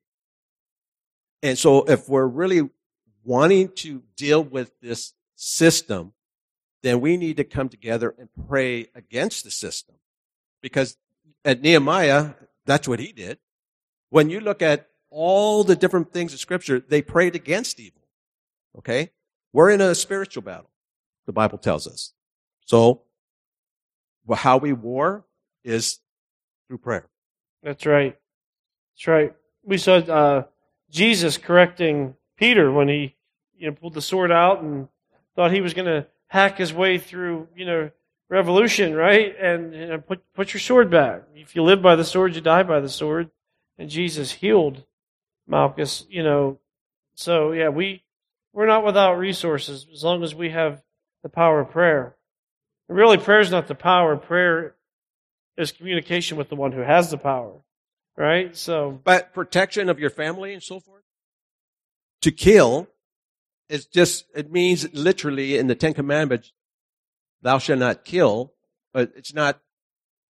And 1.44 1.58
so 1.58 1.82
if 1.84 2.08
we're 2.08 2.26
really 2.26 2.70
wanting 3.22 3.68
to 3.76 4.02
deal 4.16 4.42
with 4.42 4.72
this 4.80 5.12
system, 5.36 6.14
then 6.82 7.02
we 7.02 7.18
need 7.18 7.36
to 7.36 7.44
come 7.44 7.68
together 7.68 8.14
and 8.18 8.30
pray 8.48 8.86
against 8.94 9.44
the 9.44 9.50
system. 9.50 9.96
Because 10.62 10.96
at 11.44 11.60
Nehemiah, 11.60 12.30
that's 12.64 12.88
what 12.88 12.98
he 12.98 13.12
did. 13.12 13.38
When 14.08 14.30
you 14.30 14.40
look 14.40 14.62
at 14.62 14.88
all 15.10 15.64
the 15.64 15.76
different 15.76 16.14
things 16.14 16.32
in 16.32 16.38
scripture, 16.38 16.80
they 16.80 17.02
prayed 17.02 17.36
against 17.36 17.78
evil. 17.78 18.00
Okay? 18.78 19.10
We're 19.52 19.68
in 19.68 19.82
a 19.82 19.94
spiritual 19.94 20.42
battle, 20.42 20.70
the 21.26 21.32
Bible 21.32 21.58
tells 21.58 21.86
us. 21.86 22.14
So, 22.64 23.02
how 24.34 24.56
we 24.56 24.72
war 24.72 25.26
is 25.62 25.98
through 26.68 26.78
prayer. 26.78 27.06
that's 27.62 27.84
right. 27.84 28.16
That's 28.94 29.06
right. 29.06 29.34
We 29.62 29.76
saw 29.76 29.96
uh, 29.96 30.44
Jesus 30.94 31.36
correcting 31.38 32.14
Peter 32.36 32.70
when 32.70 32.88
he 32.88 33.16
you 33.58 33.66
know 33.66 33.74
pulled 33.74 33.94
the 33.94 34.00
sword 34.00 34.30
out 34.30 34.62
and 34.62 34.88
thought 35.34 35.50
he 35.50 35.60
was 35.60 35.74
going 35.74 35.86
to 35.86 36.06
hack 36.28 36.56
his 36.56 36.72
way 36.72 36.98
through 36.98 37.48
you 37.56 37.66
know 37.66 37.90
revolution, 38.28 38.94
right? 38.94 39.34
And 39.38 39.72
know, 39.72 39.98
put 39.98 40.22
put 40.34 40.54
your 40.54 40.60
sword 40.60 40.90
back. 40.90 41.24
If 41.34 41.56
you 41.56 41.64
live 41.64 41.82
by 41.82 41.96
the 41.96 42.04
sword, 42.04 42.36
you 42.36 42.40
die 42.40 42.62
by 42.62 42.78
the 42.78 42.88
sword. 42.88 43.30
And 43.76 43.90
Jesus 43.90 44.30
healed 44.30 44.84
Malchus. 45.48 46.06
You 46.08 46.22
know, 46.22 46.60
so 47.16 47.50
yeah, 47.50 47.70
we 47.70 48.04
we're 48.52 48.66
not 48.66 48.84
without 48.84 49.18
resources 49.18 49.86
as 49.92 50.04
long 50.04 50.22
as 50.22 50.32
we 50.32 50.50
have 50.50 50.80
the 51.24 51.28
power 51.28 51.60
of 51.60 51.70
prayer. 51.70 52.14
And 52.88 52.96
really, 52.96 53.18
prayer 53.18 53.40
is 53.40 53.50
not 53.50 53.66
the 53.66 53.74
power. 53.74 54.16
Prayer 54.16 54.76
is 55.56 55.72
communication 55.72 56.38
with 56.38 56.50
the 56.50 56.56
one 56.56 56.70
who 56.70 56.82
has 56.82 57.10
the 57.10 57.18
power, 57.18 57.52
right? 58.16 58.56
So 58.56 59.00
But 59.04 59.34
protection 59.34 59.88
of 59.88 59.98
your 59.98 60.10
family 60.10 60.52
and 60.52 60.62
so 60.62 60.80
forth. 60.80 61.02
To 62.22 62.30
kill 62.30 62.88
is 63.68 63.86
just, 63.86 64.26
it 64.34 64.50
means 64.50 64.92
literally 64.94 65.58
in 65.58 65.66
the 65.66 65.74
Ten 65.74 65.94
Commandments, 65.94 66.52
thou 67.42 67.58
shalt 67.58 67.78
not 67.78 68.04
kill, 68.04 68.52
but 68.92 69.12
it's 69.16 69.34
not, 69.34 69.60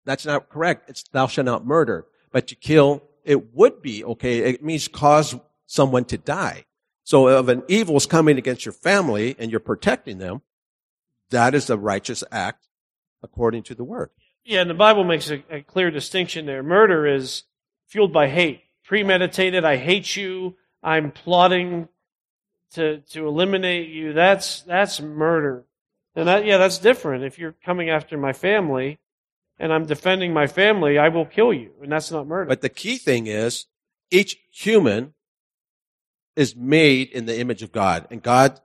that's 0.04 0.26
not 0.26 0.48
correct. 0.48 0.90
It's 0.90 1.04
thou 1.12 1.26
shalt 1.26 1.46
not 1.46 1.64
murder. 1.64 2.06
But 2.32 2.48
to 2.48 2.54
kill, 2.54 3.02
it 3.24 3.54
would 3.54 3.80
be 3.80 4.04
okay. 4.04 4.38
It 4.38 4.64
means 4.64 4.88
cause 4.88 5.36
someone 5.66 6.04
to 6.06 6.18
die. 6.18 6.64
So 7.04 7.28
if 7.28 7.48
an 7.48 7.62
evil 7.68 7.96
is 7.96 8.06
coming 8.06 8.38
against 8.38 8.64
your 8.64 8.72
family 8.72 9.36
and 9.38 9.50
you're 9.50 9.60
protecting 9.60 10.18
them, 10.18 10.42
that 11.30 11.54
is 11.54 11.70
a 11.70 11.76
righteous 11.76 12.24
act 12.30 12.66
according 13.22 13.62
to 13.64 13.74
the 13.74 13.84
word. 13.84 14.10
Yeah, 14.44 14.60
and 14.60 14.68
the 14.68 14.74
Bible 14.74 15.04
makes 15.04 15.30
a, 15.30 15.42
a 15.50 15.62
clear 15.62 15.90
distinction 15.90 16.46
there. 16.46 16.62
Murder 16.62 17.06
is 17.06 17.44
fueled 17.86 18.12
by 18.12 18.28
hate, 18.28 18.62
premeditated. 18.84 19.64
I 19.64 19.76
hate 19.76 20.16
you. 20.16 20.56
I'm 20.82 21.10
plotting 21.10 21.88
to 22.72 22.98
to 22.98 23.26
eliminate 23.26 23.88
you. 23.88 24.12
That's 24.12 24.62
that's 24.62 25.00
murder, 25.00 25.64
and 26.14 26.28
that 26.28 26.44
yeah, 26.44 26.58
that's 26.58 26.78
different. 26.78 27.24
If 27.24 27.38
you're 27.38 27.54
coming 27.64 27.90
after 27.90 28.18
my 28.18 28.32
family, 28.32 28.98
and 29.58 29.72
I'm 29.72 29.86
defending 29.86 30.32
my 30.32 30.46
family, 30.46 30.98
I 30.98 31.08
will 31.08 31.26
kill 31.26 31.52
you, 31.52 31.72
and 31.82 31.90
that's 31.90 32.10
not 32.10 32.26
murder. 32.26 32.48
But 32.48 32.60
the 32.60 32.68
key 32.68 32.98
thing 32.98 33.26
is 33.26 33.66
each 34.10 34.38
human 34.50 35.14
is 36.36 36.56
made 36.56 37.10
in 37.10 37.26
the 37.26 37.38
image 37.38 37.62
of 37.62 37.72
God 37.72 38.06
and 38.10 38.22
God 38.22 38.60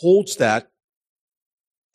holds 0.00 0.36
that 0.36 0.70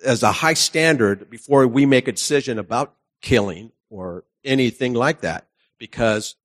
as 0.03 0.23
a 0.23 0.31
high 0.31 0.55
standard 0.55 1.29
before 1.29 1.67
we 1.67 1.85
make 1.85 2.07
a 2.07 2.11
decision 2.11 2.57
about 2.57 2.95
killing 3.21 3.71
or 3.89 4.23
anything 4.43 4.93
like 4.93 5.21
that 5.21 5.47
because 5.81 6.35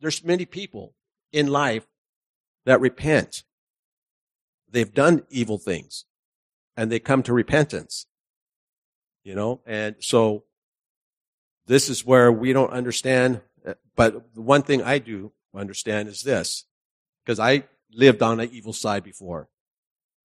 there's 0.00 0.24
many 0.24 0.46
people 0.46 0.94
in 1.30 1.46
life 1.46 1.86
that 2.64 2.80
repent. 2.80 3.44
They've 4.70 4.94
done 4.94 5.26
evil 5.28 5.58
things 5.58 6.06
and 6.74 6.90
they 6.90 6.98
come 6.98 7.22
to 7.24 7.34
repentance. 7.34 8.06
You 9.24 9.34
know, 9.34 9.60
and 9.66 9.96
so 10.00 10.44
this 11.66 11.90
is 11.90 12.04
where 12.04 12.32
we 12.32 12.54
don't 12.54 12.72
understand. 12.72 13.42
Eh, 13.66 13.74
but 13.94 14.34
the 14.34 14.40
one 14.40 14.62
thing 14.62 14.82
I 14.82 14.98
do 14.98 15.32
understand 15.54 16.08
is 16.08 16.22
this, 16.22 16.64
because 17.22 17.38
I 17.38 17.64
lived 17.92 18.22
on 18.22 18.38
the 18.38 18.50
evil 18.50 18.72
side 18.72 19.04
before 19.04 19.50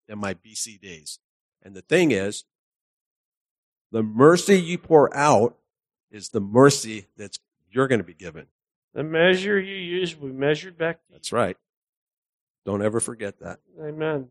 in 0.09 0.20
my 0.20 0.35
BC 0.35 0.81
days. 0.81 1.18
And 1.62 1.75
the 1.75 1.83
thing 1.83 2.12
is, 2.12 2.44
the 3.90 4.05
mercy 4.05 4.61
you 4.61 4.79
pour 4.79 5.14
out 5.14 5.59
is 6.10 6.28
the 6.30 6.40
mercy 6.40 7.06
that's 7.16 7.38
you're 7.70 7.88
going 7.88 8.00
to 8.00 8.04
be 8.06 8.14
given. 8.14 8.46
the 8.94 9.02
measure 9.02 9.58
you 9.60 9.74
use 9.76 10.18
will 10.18 10.28
be 10.28 10.34
measured 10.34 10.78
back. 10.78 10.96
To 10.96 11.02
you. 11.10 11.14
That's 11.16 11.32
right. 11.32 11.56
Don't 12.64 12.82
ever 12.82 13.00
forget 13.00 13.38
that. 13.40 13.58
Amen. 13.80 14.30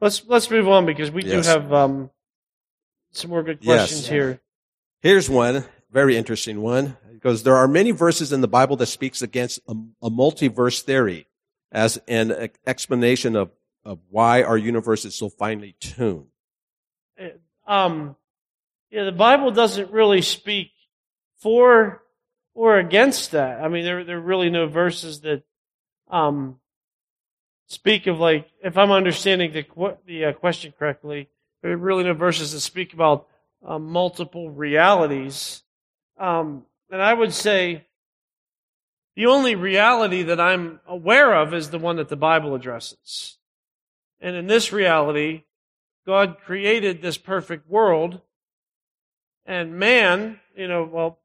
Let's 0.00 0.24
let's 0.26 0.50
move 0.50 0.68
on 0.68 0.86
because 0.86 1.10
we 1.10 1.22
Yes. 1.24 1.44
do 1.46 1.50
have 1.50 1.72
um, 1.72 2.10
some 3.12 3.30
more 3.30 3.42
good 3.42 3.58
Yes. 3.60 3.80
questions 3.80 4.08
here. 4.08 4.40
Here's 5.00 5.28
one, 5.28 5.64
very 5.90 6.16
interesting 6.16 6.60
one. 6.62 6.96
Because 7.12 7.42
there 7.42 7.56
are 7.56 7.66
many 7.66 7.90
verses 7.90 8.32
in 8.32 8.40
the 8.42 8.48
Bible 8.48 8.76
that 8.76 8.86
speaks 8.86 9.22
against 9.22 9.58
a, 9.68 9.72
a 10.02 10.08
multiverse 10.10 10.82
theory 10.82 11.26
as 11.72 11.98
an 12.06 12.50
explanation 12.64 13.34
of, 13.34 13.50
of 13.84 13.98
why 14.08 14.42
our 14.44 14.56
universe 14.56 15.04
is 15.04 15.16
so 15.16 15.28
finely 15.28 15.74
tuned. 15.80 16.26
Um, 17.66 18.14
yeah, 18.90 19.04
the 19.04 19.12
Bible 19.12 19.50
doesn't 19.50 19.90
really 19.90 20.22
speak 20.22 20.70
for 21.38 22.02
or 22.54 22.78
against 22.78 23.32
that. 23.32 23.60
I 23.60 23.68
mean, 23.68 23.84
there 23.84 24.04
there 24.04 24.18
are 24.18 24.20
really 24.20 24.50
no 24.50 24.66
verses 24.66 25.20
that 25.20 25.42
um, 26.10 26.58
speak 27.66 28.06
of 28.06 28.18
like 28.18 28.50
if 28.62 28.76
I'm 28.76 28.90
understanding 28.90 29.52
the 29.52 29.96
the 30.06 30.26
uh, 30.26 30.32
question 30.32 30.72
correctly. 30.78 31.28
There 31.62 31.72
are 31.72 31.76
really 31.76 32.04
no 32.04 32.14
verses 32.14 32.52
that 32.52 32.60
speak 32.60 32.94
about 32.94 33.26
uh, 33.66 33.78
multiple 33.78 34.50
realities. 34.50 35.62
Um, 36.18 36.64
and 36.90 37.02
I 37.02 37.12
would 37.12 37.32
say 37.32 37.86
the 39.16 39.26
only 39.26 39.56
reality 39.56 40.22
that 40.22 40.40
I'm 40.40 40.80
aware 40.86 41.34
of 41.34 41.52
is 41.52 41.70
the 41.70 41.78
one 41.78 41.96
that 41.96 42.08
the 42.08 42.16
Bible 42.16 42.54
addresses. 42.54 43.38
And 44.20 44.36
in 44.36 44.46
this 44.46 44.72
reality, 44.72 45.42
God 46.06 46.38
created 46.44 47.02
this 47.02 47.18
perfect 47.18 47.68
world, 47.68 48.20
and 49.44 49.78
man, 49.78 50.40
you 50.56 50.68
know, 50.68 50.84
well, 50.84 51.18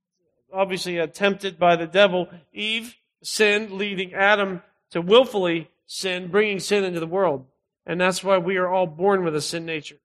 obviously 0.54 1.06
tempted 1.08 1.58
by 1.58 1.76
the 1.76 1.88
devil, 1.88 2.30
Eve, 2.54 2.96
sinned, 3.22 3.72
leading 3.72 4.13
Adam 4.13 4.62
to 4.92 5.02
willfully 5.02 5.70
sin, 5.86 6.30
bringing 6.30 6.60
sin 6.60 6.84
into 6.84 7.00
the 7.00 7.08
world. 7.08 7.46
And 7.86 8.00
that's 8.00 8.24
why 8.24 8.38
we 8.38 8.58
are 8.58 8.70
all 8.70 8.88
born 8.88 9.24
with 9.24 9.36
a 9.36 9.42
sin 9.42 9.66
nature. 9.66 9.98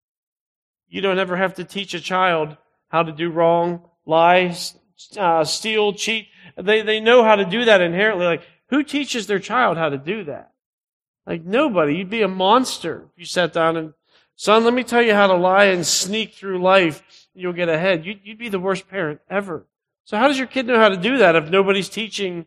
You 0.88 1.00
don't 1.00 1.18
ever 1.18 1.36
have 1.36 1.54
to 1.54 1.64
teach 1.64 1.94
a 1.94 2.00
child 2.00 2.56
how 2.88 3.02
to 3.02 3.12
do 3.12 3.30
wrong, 3.30 3.82
lie, 4.06 4.56
uh, 5.16 5.44
steal, 5.44 5.92
cheat. 5.92 6.28
They, 6.56 6.82
they 6.82 7.00
know 7.00 7.22
how 7.22 7.36
to 7.36 7.44
do 7.44 7.66
that 7.66 7.82
inherently. 7.82 8.26
Like, 8.26 8.42
who 8.70 8.82
teaches 8.82 9.26
their 9.26 9.38
child 9.38 9.76
how 9.76 9.90
to 9.90 9.98
do 9.98 10.24
that? 10.24 10.52
Like, 11.26 11.44
nobody. 11.44 11.96
You'd 11.96 12.10
be 12.10 12.22
a 12.22 12.28
monster 12.28 13.08
if 13.12 13.18
you 13.18 13.26
sat 13.26 13.52
down 13.52 13.76
and, 13.76 13.92
son, 14.34 14.64
let 14.64 14.72
me 14.72 14.82
tell 14.82 15.02
you 15.02 15.14
how 15.14 15.26
to 15.26 15.36
lie 15.36 15.66
and 15.66 15.86
sneak 15.86 16.34
through 16.34 16.62
life. 16.62 17.02
You'll 17.34 17.52
get 17.52 17.68
ahead. 17.68 18.04
You'd, 18.06 18.20
you'd 18.24 18.38
be 18.38 18.48
the 18.48 18.58
worst 18.58 18.88
parent 18.88 19.20
ever. 19.28 19.66
So 20.08 20.16
how 20.16 20.26
does 20.26 20.38
your 20.38 20.46
kid 20.46 20.66
know 20.66 20.78
how 20.78 20.88
to 20.88 20.96
do 20.96 21.18
that 21.18 21.36
if 21.36 21.50
nobody's 21.50 21.90
teaching? 21.90 22.46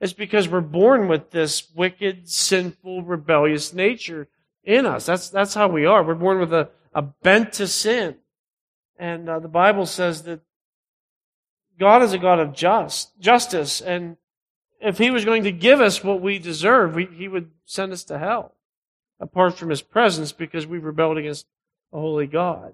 It's 0.00 0.14
because 0.14 0.48
we're 0.48 0.62
born 0.62 1.06
with 1.06 1.30
this 1.32 1.70
wicked, 1.74 2.30
sinful, 2.30 3.02
rebellious 3.02 3.74
nature 3.74 4.26
in 4.64 4.86
us. 4.86 5.04
That's, 5.04 5.28
that's 5.28 5.52
how 5.52 5.68
we 5.68 5.84
are. 5.84 6.02
We're 6.02 6.14
born 6.14 6.40
with 6.40 6.50
a, 6.54 6.70
a 6.94 7.02
bent 7.02 7.52
to 7.54 7.66
sin. 7.66 8.16
And 8.98 9.28
uh, 9.28 9.38
the 9.38 9.48
Bible 9.48 9.84
says 9.84 10.22
that 10.22 10.40
God 11.78 12.02
is 12.02 12.14
a 12.14 12.18
God 12.18 12.40
of 12.40 12.54
just, 12.54 13.20
justice. 13.20 13.82
And 13.82 14.16
if 14.80 14.96
He 14.96 15.10
was 15.10 15.26
going 15.26 15.42
to 15.42 15.52
give 15.52 15.82
us 15.82 16.02
what 16.02 16.22
we 16.22 16.38
deserve, 16.38 16.94
we, 16.94 17.04
He 17.04 17.28
would 17.28 17.50
send 17.66 17.92
us 17.92 18.02
to 18.04 18.18
hell 18.18 18.54
apart 19.20 19.58
from 19.58 19.68
His 19.68 19.82
presence 19.82 20.32
because 20.32 20.66
we 20.66 20.78
rebelled 20.78 21.18
against 21.18 21.44
a 21.92 22.00
holy 22.00 22.26
God. 22.26 22.72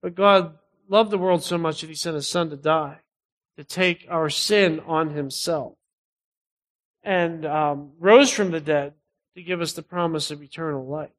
But 0.00 0.14
God 0.14 0.54
loved 0.88 1.10
the 1.10 1.18
world 1.18 1.42
so 1.42 1.58
much 1.58 1.80
that 1.80 1.88
he 1.88 1.94
sent 1.94 2.14
his 2.14 2.28
son 2.28 2.50
to 2.50 2.56
die, 2.56 2.98
to 3.56 3.64
take 3.64 4.06
our 4.08 4.30
sin 4.30 4.80
on 4.86 5.10
himself, 5.10 5.74
and 7.02 7.44
um, 7.46 7.92
rose 7.98 8.30
from 8.30 8.50
the 8.50 8.60
dead 8.60 8.94
to 9.34 9.42
give 9.42 9.60
us 9.60 9.72
the 9.72 9.82
promise 9.82 10.30
of 10.30 10.42
eternal 10.42 10.86
life. 10.86 11.10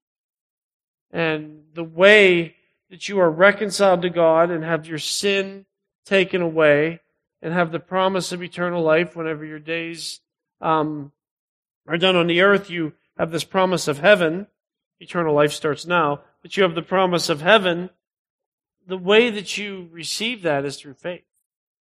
And 1.11 1.63
the 1.73 1.83
way 1.83 2.55
that 2.89 3.07
you 3.07 3.19
are 3.19 3.29
reconciled 3.29 4.01
to 4.01 4.09
God 4.09 4.49
and 4.49 4.63
have 4.63 4.87
your 4.87 4.97
sin 4.97 5.65
taken 6.05 6.41
away 6.41 6.99
and 7.41 7.53
have 7.53 7.71
the 7.71 7.79
promise 7.79 8.31
of 8.31 8.41
eternal 8.41 8.81
life 8.81 9.15
whenever 9.15 9.45
your 9.45 9.59
days 9.59 10.21
um, 10.61 11.11
are 11.87 11.97
done 11.97 12.15
on 12.15 12.27
the 12.27 12.41
earth, 12.41 12.69
you 12.69 12.93
have 13.17 13.31
this 13.31 13.43
promise 13.43 13.87
of 13.87 13.99
heaven. 13.99 14.47
Eternal 14.99 15.35
life 15.35 15.53
starts 15.53 15.85
now, 15.85 16.21
but 16.41 16.57
you 16.57 16.63
have 16.63 16.75
the 16.75 16.81
promise 16.81 17.29
of 17.29 17.41
heaven 17.41 17.89
the 18.87 18.97
way 18.97 19.29
that 19.29 19.57
you 19.57 19.89
receive 19.91 20.41
that 20.43 20.65
is 20.65 20.77
through 20.77 20.95
faith. 20.95 21.23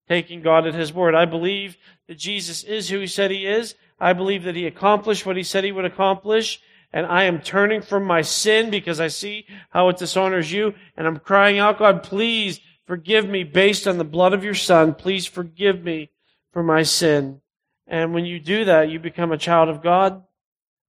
Taking 0.08 0.42
God 0.42 0.68
at 0.68 0.76
His 0.76 0.94
word. 0.94 1.16
I 1.16 1.26
believe 1.26 1.78
that 2.08 2.18
Jesus 2.18 2.64
is 2.64 2.90
who 2.90 3.00
He 3.00 3.08
said 3.08 3.32
He 3.32 3.46
is. 3.46 3.76
I 4.00 4.14
believe 4.14 4.44
that 4.44 4.56
He 4.56 4.66
accomplished 4.66 5.26
what 5.26 5.38
He 5.38 5.44
said 5.44 5.64
He 5.64 5.72
would 5.72 5.86
accomplish. 5.86 6.60
And 6.94 7.06
I 7.06 7.24
am 7.24 7.42
turning 7.42 7.82
from 7.82 8.06
my 8.06 8.22
sin 8.22 8.70
because 8.70 9.00
I 9.00 9.08
see 9.08 9.46
how 9.72 9.90
it 9.90 9.98
dishonors 9.98 10.52
you. 10.52 10.74
And 10.96 11.06
I'm 11.08 11.20
crying 11.20 11.60
out, 11.60 11.80
God, 11.80 12.04
please 12.04 12.60
forgive 12.86 13.28
me 13.28 13.44
based 13.44 13.88
on 13.88 13.98
the 13.98 14.04
blood 14.04 14.34
of 14.34 14.44
your 14.44 14.54
Son. 14.54 14.94
Please 14.94 15.26
forgive 15.26 15.84
me 15.84 16.12
for 16.54 16.64
my 16.64 16.84
sin. 16.84 17.42
And 17.88 18.14
when 18.14 18.26
you 18.26 18.40
do 18.40 18.66
that, 18.66 18.90
you 18.90 19.00
become 19.00 19.32
a 19.32 19.38
child 19.38 19.70
of 19.70 19.84
God. 19.84 20.24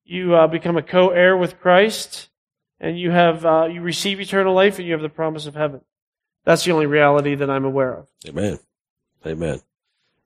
You 0.05 0.37
uh, 0.37 0.47
become 0.47 0.77
a 0.77 0.83
co-heir 0.83 1.37
with 1.37 1.59
Christ, 1.59 2.29
and 2.79 2.97
you 2.99 3.11
have 3.11 3.45
uh, 3.45 3.67
you 3.67 3.81
receive 3.81 4.21
eternal 4.21 4.55
life, 4.55 4.79
and 4.79 4.87
you 4.87 4.93
have 4.93 5.03
the 5.03 5.09
promise 5.09 5.47
of 5.47 5.57
heaven. 5.57 5.81
That's 6.47 6.65
the 6.65 6.71
only 6.71 6.87
reality 6.87 7.35
that 7.35 7.51
I'm 7.51 7.65
aware 7.65 7.93
of. 7.93 8.09
Amen. 8.27 8.59
Amen. 9.27 9.61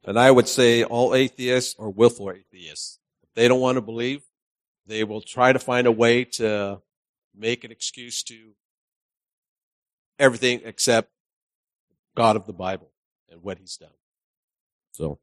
And 0.05 0.19
I 0.19 0.31
would 0.31 0.47
say 0.47 0.85
all 0.85 1.15
atheists 1.15 1.75
are 1.79 1.89
willful 1.89 2.31
atheists. 2.31 2.99
If 3.23 3.31
they 3.35 3.49
don't 3.49 3.61
want 3.61 3.77
to 3.77 3.81
believe, 3.81 4.23
they 4.87 5.03
will 5.03 5.23
try 5.23 5.53
to 5.53 5.59
find 5.59 5.87
a 5.87 5.93
way 5.93 6.25
to 6.25 6.83
make 7.35 7.65
an 7.65 7.73
excuse 7.73 8.23
to 8.25 8.51
everything 10.19 10.61
except 10.65 11.11
God 12.15 12.37
of 12.37 12.47
the 12.47 12.53
Bible 12.53 12.91
and 13.31 13.43
what 13.43 13.59
he's 13.59 13.79
done. 13.79 13.89
So 14.93 15.19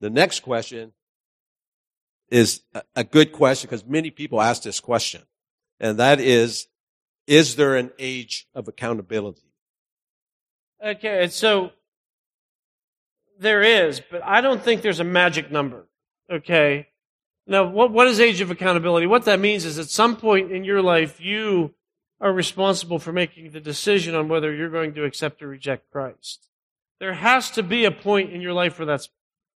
the 0.00 0.08
next 0.08 0.40
question 0.40 0.92
is 2.30 2.62
a 2.96 3.04
good 3.04 3.32
question 3.32 3.68
because 3.68 3.84
many 3.84 4.10
people 4.10 4.40
ask 4.40 4.62
this 4.62 4.80
question. 4.80 5.22
And 5.78 5.98
that 5.98 6.18
is, 6.18 6.68
is 7.26 7.56
there 7.56 7.76
an 7.76 7.90
age 7.98 8.46
of 8.54 8.68
accountability? 8.68 9.49
Okay, 10.84 11.28
so 11.28 11.72
there 13.38 13.62
is, 13.62 14.00
but 14.10 14.22
I 14.24 14.40
don't 14.40 14.62
think 14.62 14.82
there's 14.82 15.00
a 15.00 15.04
magic 15.04 15.50
number. 15.50 15.86
Okay. 16.30 16.88
Now, 17.46 17.64
what, 17.66 17.90
what 17.90 18.06
is 18.06 18.20
age 18.20 18.40
of 18.40 18.50
accountability? 18.50 19.06
What 19.06 19.24
that 19.24 19.40
means 19.40 19.64
is 19.64 19.78
at 19.78 19.88
some 19.88 20.16
point 20.16 20.52
in 20.52 20.64
your 20.64 20.80
life, 20.80 21.20
you 21.20 21.74
are 22.20 22.32
responsible 22.32 22.98
for 22.98 23.12
making 23.12 23.50
the 23.50 23.60
decision 23.60 24.14
on 24.14 24.28
whether 24.28 24.54
you're 24.54 24.70
going 24.70 24.94
to 24.94 25.04
accept 25.04 25.42
or 25.42 25.48
reject 25.48 25.90
Christ. 25.90 26.48
There 26.98 27.14
has 27.14 27.50
to 27.52 27.62
be 27.62 27.84
a 27.84 27.90
point 27.90 28.30
in 28.30 28.40
your 28.40 28.52
life 28.52 28.78
where 28.78 28.86
that's 28.86 29.08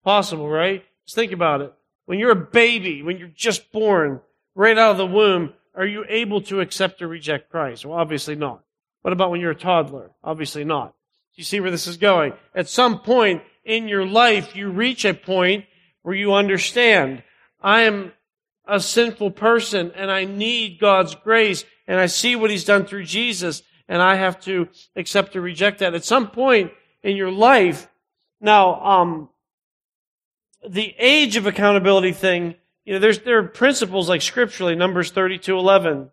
possible, 0.03 0.49
right? 0.49 0.85
Just 1.07 1.15
think 1.15 1.33
about 1.33 1.61
it. 1.61 1.73
When 2.07 2.19
you're 2.19 2.33
a 2.33 2.37
baby, 2.37 3.03
when 3.03 3.19
you're 3.19 3.29
just 3.29 3.71
born, 3.71 4.21
right 4.55 4.77
out 4.77 4.93
of 4.93 4.97
the 4.97 5.07
womb, 5.07 5.53
are 5.75 5.87
you 5.87 6.05
able 6.09 6.41
to 6.43 6.61
accept 6.61 7.03
or 7.03 7.09
reject 7.09 7.51
Christ? 7.51 7.85
Well, 7.85 7.99
obviously 7.99 8.35
not. 8.35 8.63
What 9.03 9.13
about 9.13 9.31
when 9.31 9.41
you're 9.41 9.51
a 9.51 9.57
toddler? 9.57 10.11
Obviously 10.23 10.65
not. 10.65 10.95
You 11.35 11.45
see 11.45 11.61
where 11.61 11.71
this 11.71 11.87
is 11.87 11.97
going? 11.97 12.33
At 12.55 12.69
some 12.69 13.01
point 13.01 13.43
in 13.65 13.89
your 13.89 14.07
life, 14.07 14.55
you 14.55 14.71
reach 14.71 15.05
a 15.05 15.15
point 15.15 15.65
where 16.03 16.15
you 16.15 16.35
understand, 16.35 17.23
I 17.61 17.83
am 17.83 18.13
a 18.67 18.79
sinful 18.79 19.33
person 19.33 19.93
and 19.97 20.11
I 20.11 20.25
need 20.25 20.79
God's 20.81 21.15
grace 21.15 21.65
and 21.87 21.99
I 21.99 22.07
see 22.07 22.37
what 22.37 22.51
He's 22.51 22.65
done 22.65 22.87
through 22.87 23.05
Jesus 23.05 23.63
and 23.89 24.01
I 24.01 24.15
have 24.15 24.41
to 24.43 24.69
accept 24.97 25.35
or 25.37 25.41
reject 25.41 25.81
that. 25.81 25.95
At 25.95 26.05
some 26.05 26.31
point 26.31 26.73
in 27.03 27.17
your 27.17 27.31
life, 27.31 27.89
now, 28.41 28.81
um, 28.83 29.29
the 30.69 30.95
age 30.99 31.37
of 31.37 31.47
accountability 31.47 32.13
thing, 32.13 32.55
you 32.85 32.95
know, 32.95 32.99
there's, 32.99 33.21
there 33.21 33.39
are 33.39 33.45
principles 33.45 34.09
like 34.09 34.23
scripturally, 34.23 34.75
Numbers 34.75 35.11
32, 35.11 35.57
11. 35.57 36.11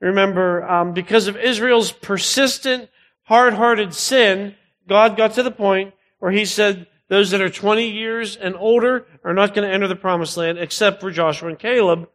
Remember, 0.00 0.68
um, 0.68 0.92
because 0.92 1.26
of 1.26 1.36
Israel's 1.36 1.90
persistent 1.90 2.88
hard-hearted 3.28 3.92
sin, 3.94 4.54
God 4.88 5.16
got 5.16 5.34
to 5.34 5.42
the 5.42 5.50
point 5.50 5.92
where 6.18 6.32
he 6.32 6.46
said, 6.46 6.86
those 7.08 7.30
that 7.30 7.42
are 7.42 7.50
20 7.50 7.88
years 7.90 8.36
and 8.36 8.56
older 8.56 9.06
are 9.22 9.34
not 9.34 9.54
going 9.54 9.68
to 9.68 9.72
enter 9.72 9.86
the 9.86 9.96
promised 9.96 10.36
land 10.36 10.58
except 10.58 11.00
for 11.00 11.10
Joshua 11.10 11.50
and 11.50 11.58
Caleb. 11.58 12.08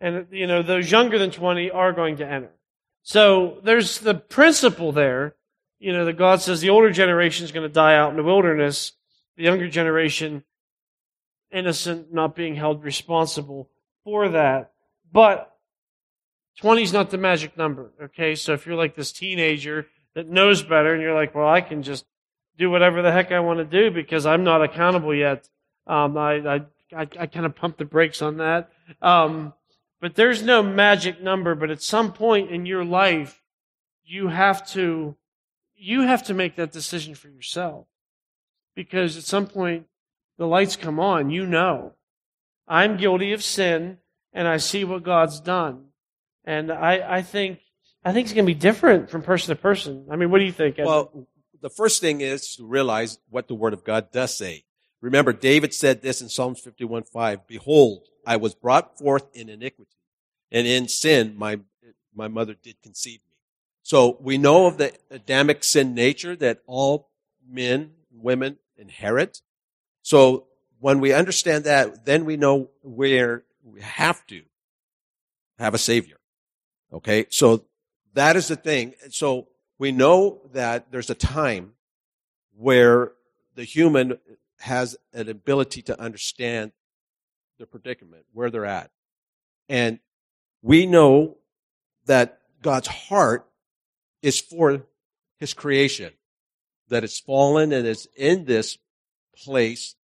And, 0.00 0.26
you 0.30 0.46
know, 0.46 0.62
those 0.62 0.90
younger 0.90 1.18
than 1.18 1.30
20 1.30 1.70
are 1.70 1.92
going 1.92 2.18
to 2.18 2.26
enter. 2.26 2.50
So 3.02 3.58
there's 3.64 4.00
the 4.00 4.14
principle 4.14 4.92
there, 4.92 5.34
you 5.78 5.92
know, 5.92 6.04
that 6.04 6.18
God 6.18 6.42
says 6.42 6.60
the 6.60 6.70
older 6.70 6.90
generation 6.90 7.44
is 7.44 7.52
going 7.52 7.66
to 7.66 7.72
die 7.72 7.96
out 7.96 8.10
in 8.10 8.16
the 8.16 8.22
wilderness, 8.22 8.92
the 9.36 9.44
younger 9.44 9.68
generation 9.68 10.44
innocent, 11.50 12.12
not 12.12 12.34
being 12.34 12.54
held 12.54 12.84
responsible 12.84 13.70
for 14.04 14.28
that. 14.30 14.72
But 15.10 15.54
20 16.58 16.82
is 16.82 16.92
not 16.92 17.10
the 17.10 17.18
magic 17.18 17.56
number, 17.56 17.92
okay? 18.02 18.34
So 18.34 18.52
if 18.52 18.66
you're 18.66 18.76
like 18.76 18.94
this 18.94 19.12
teenager 19.12 19.86
that 20.14 20.28
knows 20.28 20.62
better, 20.62 20.92
and 20.92 21.02
you're 21.02 21.14
like, 21.14 21.34
well, 21.34 21.48
I 21.48 21.60
can 21.60 21.82
just 21.82 22.04
do 22.56 22.70
whatever 22.70 23.02
the 23.02 23.12
heck 23.12 23.32
I 23.32 23.40
want 23.40 23.58
to 23.58 23.64
do 23.64 23.90
because 23.90 24.26
I'm 24.26 24.44
not 24.44 24.62
accountable 24.62 25.14
yet. 25.14 25.48
Um, 25.86 26.16
I, 26.16 26.34
I, 26.34 26.54
I, 26.96 27.08
I 27.18 27.26
kind 27.26 27.46
of 27.46 27.56
pump 27.56 27.78
the 27.78 27.84
brakes 27.84 28.22
on 28.22 28.38
that. 28.38 28.70
Um, 29.02 29.52
but 30.00 30.14
there's 30.14 30.42
no 30.42 30.62
magic 30.62 31.22
number, 31.22 31.54
but 31.54 31.70
at 31.70 31.82
some 31.82 32.12
point 32.12 32.50
in 32.50 32.66
your 32.66 32.84
life, 32.84 33.42
you 34.04 34.28
have 34.28 34.66
to, 34.70 35.16
you 35.74 36.02
have 36.02 36.22
to 36.24 36.34
make 36.34 36.56
that 36.56 36.72
decision 36.72 37.14
for 37.14 37.28
yourself. 37.28 37.86
Because 38.74 39.16
at 39.16 39.24
some 39.24 39.46
point, 39.46 39.86
the 40.36 40.46
lights 40.46 40.76
come 40.76 41.00
on, 41.00 41.30
you 41.30 41.46
know. 41.46 41.94
I'm 42.66 42.96
guilty 42.96 43.32
of 43.32 43.42
sin, 43.42 43.98
and 44.32 44.48
I 44.48 44.58
see 44.58 44.84
what 44.84 45.02
God's 45.02 45.40
done. 45.40 45.86
And 46.44 46.70
I, 46.70 47.16
I 47.18 47.22
think 47.22 47.60
I 48.04 48.12
think 48.12 48.26
it's 48.26 48.34
going 48.34 48.44
to 48.44 48.52
be 48.52 48.58
different 48.58 49.10
from 49.10 49.22
person 49.22 49.54
to 49.54 49.60
person. 49.60 50.06
I 50.10 50.16
mean, 50.16 50.30
what 50.30 50.38
do 50.38 50.44
you 50.44 50.52
think? 50.52 50.76
Well, 50.78 51.26
the 51.60 51.70
first 51.70 52.00
thing 52.00 52.20
is 52.20 52.56
to 52.56 52.66
realize 52.66 53.18
what 53.30 53.48
the 53.48 53.54
Word 53.54 53.72
of 53.72 53.84
God 53.84 54.12
does 54.12 54.36
say. 54.36 54.64
Remember, 55.00 55.32
David 55.32 55.72
said 55.72 56.02
this 56.02 56.20
in 56.20 56.28
Psalms 56.28 56.60
51 56.60 57.04
5 57.04 57.46
Behold, 57.46 58.06
I 58.26 58.36
was 58.36 58.54
brought 58.54 58.98
forth 58.98 59.26
in 59.34 59.48
iniquity, 59.48 59.96
and 60.50 60.66
in 60.66 60.88
sin 60.88 61.34
my, 61.36 61.60
my 62.14 62.28
mother 62.28 62.54
did 62.54 62.76
conceive 62.82 63.20
me. 63.20 63.32
So 63.82 64.18
we 64.20 64.38
know 64.38 64.66
of 64.66 64.78
the 64.78 64.92
Adamic 65.10 65.62
sin 65.62 65.94
nature 65.94 66.36
that 66.36 66.60
all 66.66 67.10
men 67.46 67.92
women 68.10 68.58
inherit. 68.76 69.40
So 70.02 70.46
when 70.80 71.00
we 71.00 71.12
understand 71.12 71.64
that, 71.64 72.04
then 72.04 72.24
we 72.24 72.36
know 72.36 72.70
where 72.82 73.44
we 73.62 73.80
have 73.80 74.26
to 74.26 74.42
have 75.58 75.74
a 75.74 75.78
Savior. 75.78 76.16
Okay? 76.92 77.26
So 77.30 77.64
that 78.14 78.36
is 78.36 78.48
the 78.48 78.56
thing. 78.56 78.94
So 79.10 79.48
we 79.78 79.92
know 79.92 80.40
that 80.52 80.90
there's 80.90 81.10
a 81.10 81.14
time 81.14 81.72
where 82.56 83.12
the 83.54 83.64
human 83.64 84.18
has 84.60 84.96
an 85.12 85.28
ability 85.28 85.82
to 85.82 86.00
understand 86.00 86.72
the 87.58 87.66
predicament, 87.66 88.24
where 88.32 88.50
they're 88.50 88.64
at. 88.64 88.90
And 89.68 89.98
we 90.62 90.86
know 90.86 91.36
that 92.06 92.40
God's 92.62 92.88
heart 92.88 93.46
is 94.22 94.40
for 94.40 94.86
his 95.38 95.52
creation, 95.52 96.12
that 96.88 97.04
it's 97.04 97.20
fallen 97.20 97.72
and 97.72 97.86
is 97.86 98.08
in 98.16 98.44
this 98.44 98.78
place 99.36 99.94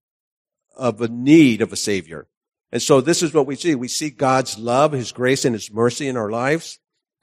of 0.77 1.01
a 1.01 1.09
need 1.09 1.63
of 1.63 1.73
a 1.73 1.77
savior. 1.77 2.27
And 2.73 2.83
so 2.83 3.01
this 3.01 3.23
is 3.23 3.35
what 3.35 3.47
we 3.47 3.57
see. 3.57 3.75
We 3.75 3.89
see 3.89 4.11
God's 4.11 4.59
love, 4.59 4.93
his 4.93 5.13
grace, 5.13 5.45
and 5.45 5.55
his 5.55 5.73
mercy 5.73 6.07
in 6.07 6.17
our 6.17 6.31
lives. 6.31 6.79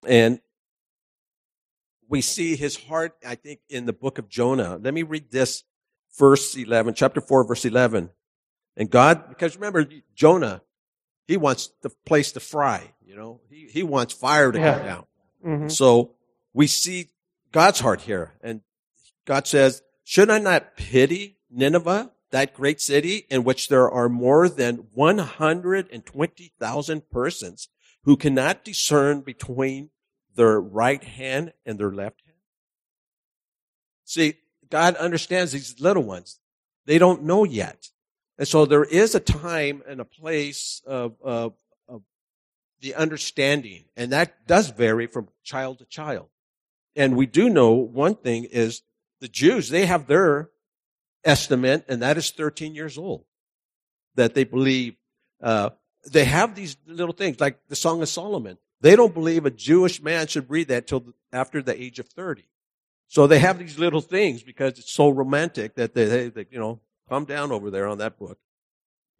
And 0.06 0.40
we 2.10 2.22
see 2.22 2.56
his 2.56 2.76
heart, 2.76 3.14
I 3.26 3.36
think, 3.36 3.60
in 3.70 3.86
the 3.86 3.94
book 3.94 4.18
of 4.18 4.30
Jonah. 4.30 4.80
Let 4.82 4.94
me 4.94 5.04
read 5.04 5.32
this 5.32 5.64
verse 6.18 6.56
11, 6.56 6.94
chapter 6.94 7.22
4, 7.22 7.46
verse 7.46 7.66
11. 7.66 8.10
And 8.76 8.90
God, 8.90 9.30
because 9.30 9.56
remember, 9.56 9.88
Jonah, 10.16 10.62
he 11.28 11.38
wants 11.38 11.72
the 11.82 11.90
place 12.06 12.32
to 12.34 12.40
fry, 12.40 12.94
you 13.06 13.16
know, 13.16 13.42
he, 13.50 13.68
he 13.72 13.84
wants 13.84 14.14
fire 14.14 14.52
to 14.52 14.60
Yeah. 14.60 14.74
come 14.76 14.86
down. 14.86 15.06
Mhm. 15.46 15.72
So 15.72 16.16
we 16.54 16.68
see 16.68 17.10
God's 17.52 17.80
heart 17.80 18.02
here. 18.02 18.34
And 18.42 18.62
God 19.26 19.48
says, 19.48 19.82
should 20.04 20.30
I 20.30 20.40
not 20.40 20.78
pity 20.78 21.38
Nineveh, 21.50 22.12
that 22.32 22.54
great 22.54 22.82
city 22.82 23.26
in 23.30 23.44
which 23.44 23.70
there 23.70 23.90
are 23.90 24.10
more 24.10 24.50
than 24.50 24.88
120,000 24.94 27.10
persons 27.10 27.70
who 28.04 28.18
cannot 28.18 28.64
discern 28.64 29.22
between 29.22 29.90
their 30.38 30.62
right 30.62 31.04
hand 31.04 31.52
and 31.66 31.78
their 31.78 31.92
left 31.92 32.22
hand? 32.26 32.38
See, 34.06 34.36
God 34.70 34.96
understands 34.96 35.52
these 35.52 35.80
little 35.82 36.04
ones. 36.04 36.40
They 36.86 36.98
don't 36.98 37.24
know 37.24 37.44
yet. 37.44 37.90
And 38.38 38.48
so 38.48 38.66
there 38.66 38.84
is 38.84 39.16
a 39.16 39.20
time 39.20 39.82
and 39.88 40.00
a 40.00 40.06
place 40.06 40.82
of, 40.86 41.16
of, 41.22 41.54
of 41.90 42.04
the 42.80 42.96
understanding. 42.96 43.86
And 43.98 44.12
that 44.14 44.48
does 44.48 44.70
vary 44.70 45.08
from 45.08 45.28
child 45.44 45.80
to 45.80 45.86
child. 45.86 46.28
And 46.96 47.16
we 47.16 47.26
do 47.26 47.50
know 47.50 47.74
one 47.74 48.16
thing 48.16 48.46
is 48.46 48.84
the 49.20 49.28
Jews, 49.28 49.70
they 49.70 49.86
have 49.86 50.08
their 50.08 50.50
estimate, 51.24 51.86
and 51.88 52.02
that 52.02 52.18
is 52.18 52.32
13 52.32 52.76
years 52.76 52.98
old. 52.98 53.26
That 54.16 54.34
they 54.34 54.44
believe, 54.44 54.96
uh, 55.42 55.72
they 56.10 56.26
have 56.26 56.56
these 56.56 56.78
little 56.86 57.14
things 57.14 57.40
like 57.40 57.60
the 57.68 57.76
Song 57.76 58.02
of 58.02 58.10
Solomon. 58.10 58.58
They 58.82 58.96
don't 58.96 59.14
believe 59.14 59.46
a 59.46 59.52
Jewish 59.52 60.02
man 60.02 60.28
should 60.28 60.50
read 60.50 60.68
that 60.68 60.88
till 60.88 61.14
after 61.32 61.62
the 61.62 61.80
age 61.82 62.00
of 62.00 62.08
30. 62.08 62.44
So 63.08 63.26
they 63.26 63.40
have 63.40 63.58
these 63.58 63.80
little 63.80 64.02
things 64.02 64.44
because 64.44 64.78
it's 64.78 64.92
so 64.92 65.10
romantic 65.10 65.76
that 65.76 65.94
they, 65.94 66.06
they, 66.06 66.30
they 66.30 66.46
you 66.52 66.60
know, 66.60 66.80
calm 67.08 67.26
down 67.26 67.52
over 67.52 67.72
there 67.72 67.88
on 67.88 67.98
that 68.00 68.20
book. 68.20 68.38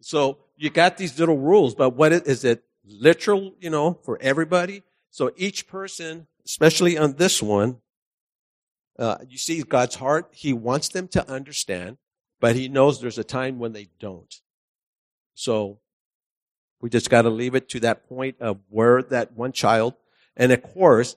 So 0.00 0.38
you 0.56 0.70
got 0.70 0.96
these 0.96 1.18
little 1.18 1.38
rules, 1.38 1.74
but 1.74 1.90
what 1.90 2.12
is, 2.12 2.22
is 2.22 2.44
it 2.44 2.64
literal, 2.84 3.54
you 3.60 3.70
know, 3.70 3.98
for 4.04 4.18
everybody? 4.20 4.82
So 5.10 5.32
each 5.36 5.66
person, 5.66 6.26
especially 6.44 6.96
on 6.96 7.14
this 7.14 7.42
one, 7.42 7.78
uh, 8.98 9.18
you 9.28 9.38
see 9.38 9.62
God's 9.62 9.96
heart. 9.96 10.28
He 10.32 10.52
wants 10.52 10.88
them 10.88 11.08
to 11.08 11.28
understand, 11.30 11.96
but 12.40 12.56
he 12.56 12.68
knows 12.68 13.00
there's 13.00 13.18
a 13.18 13.24
time 13.24 13.58
when 13.58 13.72
they 13.72 13.88
don't. 13.98 14.32
So 15.34 15.78
we 16.80 16.90
just 16.90 17.10
got 17.10 17.22
to 17.22 17.30
leave 17.30 17.54
it 17.54 17.68
to 17.70 17.80
that 17.80 18.08
point 18.08 18.36
of 18.40 18.58
where 18.68 19.02
that 19.02 19.32
one 19.32 19.52
child, 19.52 19.94
and 20.36 20.52
of 20.52 20.62
course, 20.62 21.16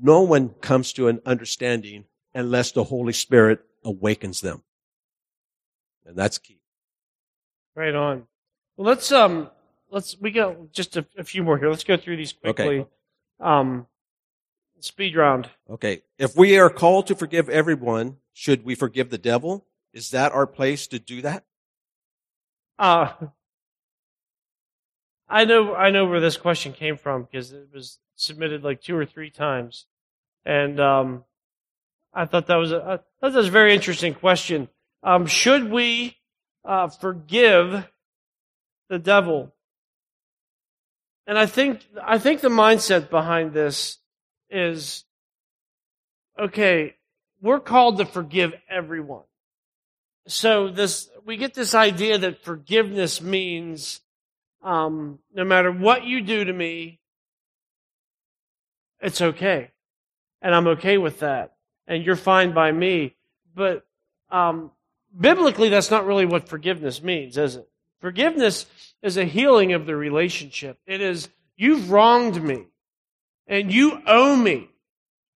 no 0.00 0.22
one 0.22 0.50
comes 0.60 0.92
to 0.94 1.08
an 1.08 1.20
understanding 1.26 2.04
unless 2.34 2.72
the 2.72 2.84
Holy 2.84 3.12
Spirit 3.12 3.60
awakens 3.84 4.40
them. 4.40 4.62
And 6.06 6.16
that's 6.16 6.38
key. 6.38 6.60
Right 7.74 7.94
on. 7.94 8.26
Well, 8.76 8.86
let's 8.86 9.10
um, 9.12 9.50
let's 9.90 10.18
we 10.20 10.30
got 10.30 10.72
just 10.72 10.96
a, 10.96 11.04
a 11.16 11.24
few 11.24 11.42
more 11.42 11.58
here. 11.58 11.70
Let's 11.70 11.84
go 11.84 11.96
through 11.96 12.16
these 12.16 12.32
quickly. 12.32 12.80
Okay. 12.80 12.88
Um, 13.40 13.86
speed 14.80 15.16
round. 15.16 15.50
Okay. 15.68 16.02
If 16.18 16.36
we 16.36 16.58
are 16.58 16.70
called 16.70 17.06
to 17.08 17.14
forgive 17.14 17.48
everyone, 17.48 18.18
should 18.32 18.64
we 18.64 18.74
forgive 18.74 19.10
the 19.10 19.18
devil? 19.18 19.66
Is 19.92 20.10
that 20.10 20.32
our 20.32 20.46
place 20.46 20.86
to 20.88 20.98
do 20.98 21.22
that? 21.22 21.44
Uh, 22.78 23.12
I 25.28 25.44
know 25.44 25.74
I 25.74 25.90
know 25.90 26.06
where 26.06 26.20
this 26.20 26.36
question 26.36 26.72
came 26.72 26.96
from 26.96 27.24
because 27.24 27.52
it 27.52 27.68
was 27.72 27.98
submitted 28.16 28.64
like 28.64 28.80
two 28.80 28.96
or 28.96 29.04
three 29.04 29.30
times, 29.30 29.86
and 30.44 30.80
um, 30.80 31.24
I 32.14 32.24
thought 32.24 32.46
that 32.46 32.56
was 32.56 32.72
a 32.72 33.02
that 33.20 33.34
was 33.34 33.48
a 33.48 33.50
very 33.50 33.74
interesting 33.74 34.14
question. 34.14 34.68
Um, 35.02 35.26
should 35.26 35.70
we 35.70 36.16
uh, 36.64 36.88
forgive 36.88 37.86
the 38.88 38.98
devil? 38.98 39.54
And 41.26 41.38
I 41.38 41.44
think 41.44 41.86
I 42.02 42.18
think 42.18 42.40
the 42.40 42.48
mindset 42.48 43.10
behind 43.10 43.52
this 43.52 43.98
is 44.48 45.04
okay. 46.38 46.94
We're 47.42 47.60
called 47.60 47.98
to 47.98 48.06
forgive 48.06 48.54
everyone. 48.68 49.24
So 50.26 50.68
this 50.68 51.10
we 51.26 51.36
get 51.36 51.52
this 51.52 51.74
idea 51.74 52.16
that 52.16 52.42
forgiveness 52.42 53.20
means 53.20 54.00
um, 54.62 55.18
no 55.34 55.44
matter 55.44 55.70
what 55.70 56.04
you 56.04 56.20
do 56.20 56.44
to 56.44 56.52
me, 56.52 57.00
it's 59.00 59.20
okay, 59.20 59.70
and 60.42 60.54
I'm 60.54 60.66
okay 60.68 60.98
with 60.98 61.20
that, 61.20 61.54
and 61.86 62.04
you're 62.04 62.16
fine 62.16 62.52
by 62.52 62.72
me. 62.72 63.14
But 63.54 63.86
um, 64.30 64.72
biblically, 65.18 65.68
that's 65.68 65.90
not 65.90 66.06
really 66.06 66.26
what 66.26 66.48
forgiveness 66.48 67.02
means, 67.02 67.38
is 67.38 67.56
it? 67.56 67.68
Forgiveness 68.00 68.66
is 69.02 69.16
a 69.16 69.24
healing 69.24 69.72
of 69.72 69.86
the 69.86 69.96
relationship. 69.96 70.78
It 70.86 71.00
is 71.00 71.28
you've 71.56 71.90
wronged 71.90 72.42
me, 72.42 72.66
and 73.46 73.72
you 73.72 74.00
owe 74.06 74.36
me, 74.36 74.68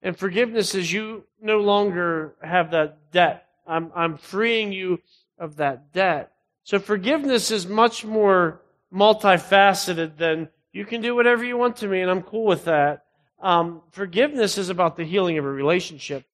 and 0.02 0.18
forgiveness 0.18 0.76
is 0.76 0.92
you 0.92 1.26
no 1.40 1.60
longer 1.60 2.36
have 2.42 2.72
that 2.72 3.12
debt. 3.12 3.48
I'm 3.68 3.92
I'm 3.96 4.18
freeing 4.18 4.74
you 4.74 5.00
of 5.38 5.58
that 5.58 5.94
debt. 5.94 6.32
So 6.64 6.80
forgiveness 6.80 7.52
is 7.52 7.68
much 7.68 8.06
more 8.06 8.61
multifaceted 8.94 10.18
than 10.18 10.50
you 10.74 10.86
can 10.86 11.02
do 11.02 11.16
whatever 11.16 11.44
you 11.44 11.58
want 11.58 11.78
to 11.78 11.88
me, 11.88 12.02
and 12.02 12.10
I'm 12.10 12.24
cool 12.24 12.46
with 12.46 12.66
that. 12.66 13.06
Um, 13.42 13.82
forgiveness 13.92 14.58
is 14.58 14.70
about 14.70 14.98
the 14.98 15.04
healing 15.04 15.38
of 15.38 15.46
a 15.46 15.52
relationship. 15.52 16.26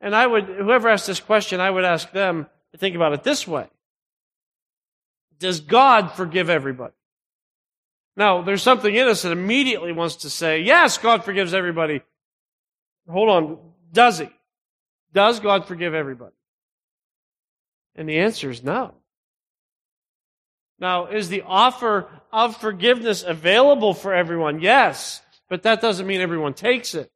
And 0.00 0.14
I 0.14 0.26
would, 0.26 0.44
whoever 0.44 0.88
asked 0.88 1.06
this 1.06 1.20
question, 1.20 1.60
I 1.60 1.70
would 1.70 1.84
ask 1.84 2.10
them 2.12 2.46
to 2.72 2.78
think 2.78 2.96
about 2.96 3.12
it 3.12 3.22
this 3.22 3.46
way. 3.46 3.66
Does 5.38 5.60
God 5.60 6.12
forgive 6.12 6.48
everybody? 6.48 6.94
Now, 8.16 8.42
there's 8.42 8.62
something 8.62 8.94
in 8.94 9.08
us 9.08 9.22
that 9.22 9.32
immediately 9.32 9.92
wants 9.92 10.16
to 10.16 10.30
say, 10.30 10.60
yes, 10.60 10.98
God 10.98 11.24
forgives 11.24 11.54
everybody. 11.54 12.02
Hold 13.08 13.28
on. 13.28 13.58
Does 13.92 14.18
he? 14.18 14.28
Does 15.12 15.40
God 15.40 15.66
forgive 15.66 15.94
everybody? 15.94 16.34
And 17.94 18.08
the 18.08 18.18
answer 18.18 18.50
is 18.50 18.62
no. 18.62 18.94
Now, 20.78 21.06
is 21.06 21.28
the 21.28 21.42
offer 21.42 22.08
of 22.32 22.56
forgiveness 22.56 23.22
available 23.22 23.94
for 23.94 24.12
everyone? 24.12 24.60
Yes, 24.60 25.22
but 25.48 25.62
that 25.62 25.80
doesn't 25.80 26.06
mean 26.06 26.20
everyone 26.20 26.54
takes 26.54 26.94
it. 26.94 27.10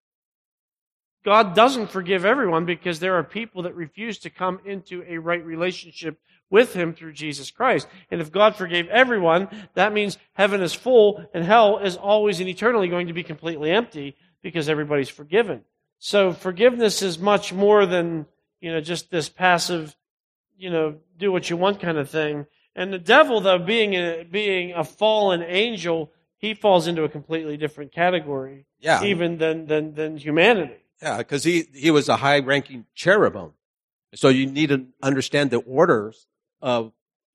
God 1.25 1.57
doesn't 1.57 1.91
forgive 1.91 2.25
everyone 2.25 2.67
because 2.67 3.01
there 3.01 3.17
are 3.17 3.25
people 3.25 3.63
that 3.63 3.75
refuse 3.75 4.19
to 4.19 4.31
come 4.31 4.61
into 4.65 5.03
a 5.09 5.19
right 5.19 5.45
relationship 5.45 6.21
with 6.51 6.73
Him 6.73 6.95
through 6.95 7.15
Jesus 7.15 7.51
Christ. 7.51 7.89
And 8.13 8.21
if 8.21 8.31
God 8.31 8.55
forgave 8.55 8.87
everyone, 8.89 9.49
that 9.75 9.93
means 9.93 10.19
heaven 10.35 10.63
is 10.63 10.73
full 10.73 11.25
and 11.35 11.45
hell 11.45 11.79
is 11.79 11.97
always 11.97 12.39
and 12.39 12.49
eternally 12.49 12.87
going 12.87 13.09
to 13.09 13.13
be 13.13 13.25
completely 13.25 13.73
empty 13.73 14.17
because 14.41 14.69
everybody's 14.69 15.09
forgiven. 15.09 15.63
So 15.99 16.33
forgiveness 16.33 17.03
is 17.03 17.19
much 17.19 17.53
more 17.53 17.87
than, 17.87 18.27
you 18.61 18.73
know, 18.73 18.81
just 18.81 19.11
this 19.11 19.29
passive, 19.29 19.97
you 20.57 20.71
know, 20.71 20.97
do 21.19 21.33
what 21.33 21.51
you 21.51 21.57
want 21.57 21.81
kind 21.81 21.99
of 21.99 22.09
thing. 22.09 22.47
And 22.77 22.93
the 22.93 22.99
devil, 22.99 23.41
though, 23.41 23.59
being 23.59 23.95
a, 23.95 24.23
being 24.31 24.73
a 24.75 24.85
fallen 24.85 25.43
angel, 25.43 26.13
he 26.37 26.53
falls 26.55 26.87
into 26.87 27.03
a 27.05 27.09
completely 27.09 27.57
different 27.57 27.91
category, 27.91 28.67
Yeah. 28.79 29.03
even 29.03 29.39
than, 29.39 29.67
than, 29.67 29.95
than 29.95 30.19
humanity. 30.19 30.77
Yeah, 31.03 31.19
because 31.19 31.43
he, 31.43 31.65
he 31.75 31.91
was 31.91 32.09
a 32.09 32.17
high 32.17 32.39
ranking 32.41 32.85
cherubim. 32.95 33.53
So 34.15 34.29
you 34.29 34.47
need 34.47 34.69
to 34.69 34.87
understand 35.03 35.51
the 35.51 35.59
orders 35.59 36.27
of 36.61 36.93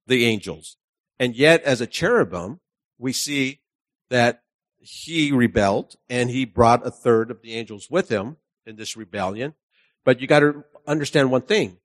the 0.07 0.25
angels. 0.25 0.77
And 1.19 1.35
yet, 1.35 1.63
as 1.63 1.81
a 1.81 1.87
cherubim, 1.87 2.59
we 2.97 3.11
see 3.11 3.61
that 4.09 4.43
he 4.79 5.31
rebelled 5.31 5.95
and 6.09 6.29
he 6.29 6.45
brought 6.45 6.85
a 6.85 6.91
third 6.91 7.29
of 7.31 7.41
the 7.41 7.55
angels 7.55 7.89
with 7.89 8.09
him 8.09 8.37
in 8.65 8.75
this 8.75 8.95
rebellion. 8.95 9.53
But 10.05 10.21
you 10.21 10.27
got 10.27 10.39
to 10.39 10.63
understand 10.87 11.31
one 11.31 11.43
thing. 11.43 11.77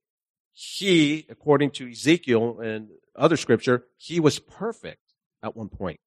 He, 0.52 1.26
according 1.28 1.72
to 1.72 1.90
Ezekiel 1.90 2.60
and 2.60 2.88
other 3.20 3.36
scripture, 3.36 3.84
he 3.96 4.20
was 4.20 4.38
perfect 4.38 5.00
at 5.42 5.56
one 5.56 5.68
point. 5.68 6.00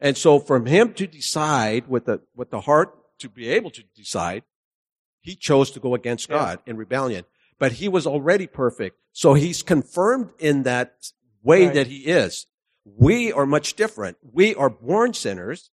And 0.00 0.16
so 0.16 0.38
from 0.38 0.66
him 0.66 0.92
to 0.94 1.06
decide 1.06 1.88
with 1.88 2.04
the, 2.04 2.20
with 2.34 2.50
the 2.50 2.60
heart 2.62 2.94
to 3.18 3.28
be 3.28 3.48
able 3.48 3.70
to 3.70 3.82
decide, 3.96 4.44
he 5.20 5.34
chose 5.34 5.70
to 5.72 5.80
go 5.80 5.94
against 5.94 6.28
Yeah. 6.28 6.36
God 6.36 6.58
in 6.66 6.76
rebellion. 6.76 7.24
But 7.58 7.72
he 7.72 7.88
was 7.88 8.06
already 8.06 8.46
perfect. 8.46 8.98
So 9.12 9.34
he's 9.34 9.62
confirmed 9.62 10.30
in 10.38 10.62
that 10.62 11.10
way 11.42 11.66
Right. 11.66 11.74
that 11.74 11.86
he 11.88 12.06
is. 12.06 12.46
We 12.84 13.32
are 13.32 13.46
much 13.46 13.74
different. 13.74 14.16
We 14.22 14.54
are 14.54 14.70
born 14.70 15.14
sinners. 15.14 15.70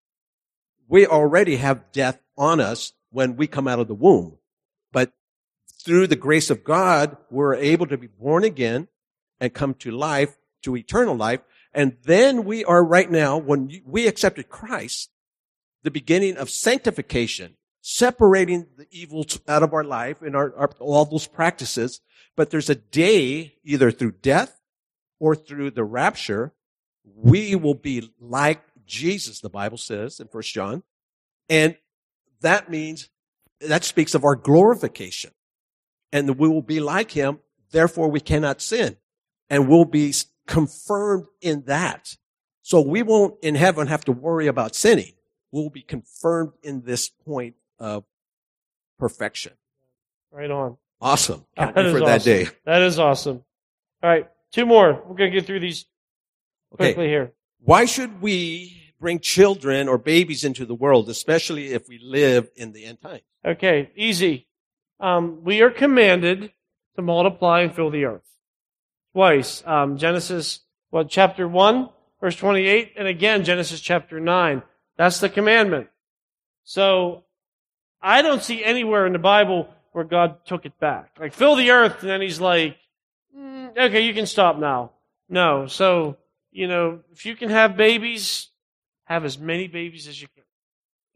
We 0.87 1.05
already 1.05 1.57
have 1.57 1.91
death 1.91 2.19
on 2.37 2.59
us 2.59 2.93
when 3.11 3.35
we 3.35 3.47
come 3.47 3.67
out 3.67 3.79
of 3.79 3.87
the 3.87 3.93
womb. 3.95 4.39
But 4.91 5.13
through 5.83 6.07
the 6.07 6.15
grace 6.15 6.49
of 6.49 6.63
God, 6.63 7.17
we're 7.29 7.55
able 7.55 7.85
to 7.87 7.97
be 7.97 8.07
born 8.07 8.43
again 8.43 8.87
and 9.39 9.53
come 9.53 9.75
to 9.75 9.91
life, 9.91 10.37
to 10.65 10.75
eternal 10.75 11.15
life. 11.15 11.39
And 11.73 11.97
then 12.03 12.43
we 12.43 12.63
are 12.65 12.83
right 12.83 13.09
now, 13.09 13.37
when 13.37 13.81
we 13.85 14.07
accepted 14.07 14.49
Christ, 14.49 15.09
the 15.83 15.91
beginning 15.91 16.37
of 16.37 16.49
sanctification, 16.49 17.55
separating 17.81 18.67
the 18.77 18.87
evils 18.91 19.39
out 19.47 19.63
of 19.63 19.73
our 19.73 19.83
life 19.83 20.21
and 20.21 20.35
our, 20.35 20.55
our, 20.55 20.69
all 20.79 21.05
those 21.05 21.27
practices. 21.27 22.01
But 22.35 22.49
there's 22.49 22.69
a 22.69 22.75
day, 22.75 23.55
either 23.63 23.91
through 23.91 24.13
death 24.21 24.59
or 25.19 25.35
through 25.35 25.71
the 25.71 25.83
rapture, 25.83 26.53
we 27.03 27.55
will 27.55 27.75
be 27.75 28.11
like 28.19 28.63
Jesus, 28.85 29.39
the 29.39 29.49
Bible 29.49 29.77
says 29.77 30.19
in 30.19 30.27
First 30.27 30.53
John. 30.53 30.83
And 31.49 31.77
that 32.41 32.69
means, 32.69 33.09
that 33.61 33.83
speaks 33.83 34.15
of 34.15 34.23
our 34.23 34.35
glorification. 34.35 35.31
And 36.11 36.37
we 36.37 36.47
will 36.47 36.61
be 36.61 36.79
like 36.79 37.11
him, 37.11 37.39
therefore 37.71 38.09
we 38.09 38.19
cannot 38.19 38.61
sin. 38.61 38.97
And 39.49 39.67
we'll 39.67 39.85
be 39.85 40.13
confirmed 40.47 41.25
in 41.41 41.63
that. 41.65 42.15
So 42.61 42.81
we 42.81 43.03
won't 43.03 43.35
in 43.41 43.55
heaven 43.55 43.87
have 43.87 44.05
to 44.05 44.11
worry 44.11 44.47
about 44.47 44.75
sinning. 44.75 45.13
We'll 45.51 45.69
be 45.69 45.81
confirmed 45.81 46.53
in 46.63 46.81
this 46.81 47.09
point 47.09 47.55
of 47.79 48.03
perfection. 48.99 49.53
Right 50.31 50.51
on. 50.51 50.77
Awesome. 51.01 51.45
Can't 51.57 51.75
That 51.75 51.85
wait 51.85 51.85
is 51.87 51.99
for 51.99 52.05
that 52.05 52.23
day. 52.23 52.47
That 52.65 52.81
is 52.81 52.99
awesome. 52.99 53.43
All 54.01 54.09
right, 54.09 54.27
two 54.51 54.65
more. 54.65 54.93
We're 55.05 55.15
going 55.15 55.31
to 55.31 55.37
get 55.37 55.45
through 55.45 55.59
these 55.61 55.85
Okay. 56.73 56.93
quickly 56.93 57.07
here. 57.07 57.31
Why 57.59 57.85
should 57.85 58.21
we 58.21 58.93
bring 58.99 59.19
children 59.19 59.87
or 59.87 59.97
babies 59.97 60.43
into 60.43 60.65
the 60.65 60.75
world, 60.75 61.09
especially 61.09 61.67
if 61.67 61.87
we 61.87 61.99
live 61.99 62.49
in 62.55 62.71
the 62.73 62.85
end 62.85 63.01
times? 63.01 63.21
Okay, 63.45 63.91
easy. 63.95 64.47
Um, 64.99 65.43
we 65.43 65.61
are 65.61 65.69
commanded 65.69 66.51
to 66.95 67.01
multiply 67.01 67.61
and 67.61 67.73
fill 67.75 67.89
the 67.91 68.05
earth. 68.05 68.23
Twice. 69.15 69.63
Um, 69.65 69.95
Genesis, 69.95 70.59
what, 70.89 71.07
chapter 71.07 71.47
1, 71.47 71.87
verse 72.19 72.35
28, 72.35 72.95
and 72.97 73.07
again, 73.07 73.45
Genesis 73.45 73.79
chapter 73.79 74.19
9. 74.19 74.61
That's 74.97 75.21
the 75.21 75.29
commandment. 75.29 75.87
So, 76.65 77.23
I 78.01 78.21
don't 78.21 78.43
see 78.43 78.61
anywhere 78.61 79.07
in 79.07 79.13
the 79.13 79.19
Bible 79.19 79.69
where 79.93 80.03
God 80.03 80.45
took 80.45 80.65
it 80.65 80.77
back. 80.81 81.11
Like, 81.17 81.31
fill 81.31 81.55
the 81.55 81.71
earth, 81.71 82.01
and 82.01 82.09
then 82.09 82.19
he's 82.19 82.41
like, 82.41 82.75
"Mm, 83.33 83.77
okay, 83.77 84.01
you 84.01 84.13
can 84.13 84.25
stop 84.25 84.57
now. 84.57 84.91
No. 85.29 85.67
So, 85.67 86.17
you 86.51 86.67
know, 86.67 86.99
if 87.13 87.25
you 87.25 87.37
can 87.37 87.49
have 87.49 87.77
babies, 87.77 88.49
have 89.05 89.23
as 89.23 89.39
many 89.39 89.69
babies 89.69 90.09
as 90.09 90.21
you 90.21 90.27
can. 90.27 90.43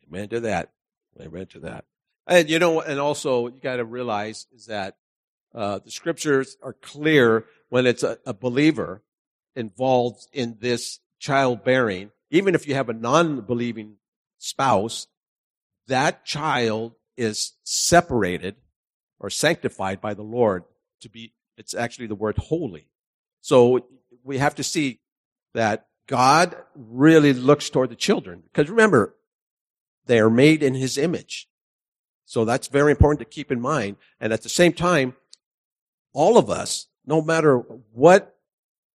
Amen 0.07 0.29
to 0.29 0.39
that. 0.39 0.71
Amen 1.19 1.47
to 1.47 1.59
that. 1.59 1.83
And 2.25 2.49
you 2.49 2.59
know, 2.59 2.79
and 2.79 2.97
also 2.97 3.47
you 3.47 3.59
got 3.61 3.75
to 3.75 3.83
realize 3.83 4.47
is 4.55 4.67
that 4.67 4.95
uh, 5.53 5.79
the 5.79 5.91
scriptures 5.91 6.55
are 6.63 6.71
clear 6.73 7.45
when 7.69 7.85
it's 7.85 8.03
a, 8.03 8.17
a 8.25 8.33
believer 8.33 9.03
involved 9.55 10.27
in 10.33 10.57
this 10.59 10.99
childbearing. 11.19 12.11
Even 12.31 12.55
if 12.55 12.67
you 12.67 12.75
have 12.75 12.89
a 12.89 12.93
non-believing 12.93 13.95
spouse, 14.37 15.07
that 15.87 16.25
child 16.25 16.93
is 17.17 17.53
separated 17.63 18.55
or 19.19 19.29
sanctified 19.29 19.99
by 19.99 20.13
the 20.13 20.23
Lord 20.23 20.63
to 21.01 21.09
be. 21.09 21.33
It's 21.57 21.73
actually 21.73 22.07
the 22.07 22.15
word 22.15 22.37
holy. 22.37 22.87
So 23.41 23.85
we 24.23 24.37
have 24.37 24.55
to 24.55 24.63
see 24.63 24.99
that 25.53 25.87
God 26.07 26.55
really 26.75 27.33
looks 27.33 27.69
toward 27.69 27.89
the 27.89 27.95
children. 27.95 28.43
Because 28.43 28.69
remember, 28.69 29.15
they 30.05 30.19
are 30.19 30.29
made 30.29 30.63
in 30.63 30.73
his 30.73 30.97
image. 30.97 31.47
So 32.25 32.45
that's 32.45 32.67
very 32.67 32.91
important 32.91 33.19
to 33.19 33.25
keep 33.25 33.51
in 33.51 33.59
mind. 33.59 33.97
And 34.19 34.31
at 34.31 34.43
the 34.43 34.49
same 34.49 34.73
time, 34.73 35.15
all 36.13 36.37
of 36.37 36.49
us, 36.49 36.87
no 37.05 37.21
matter 37.21 37.57
what 37.93 38.35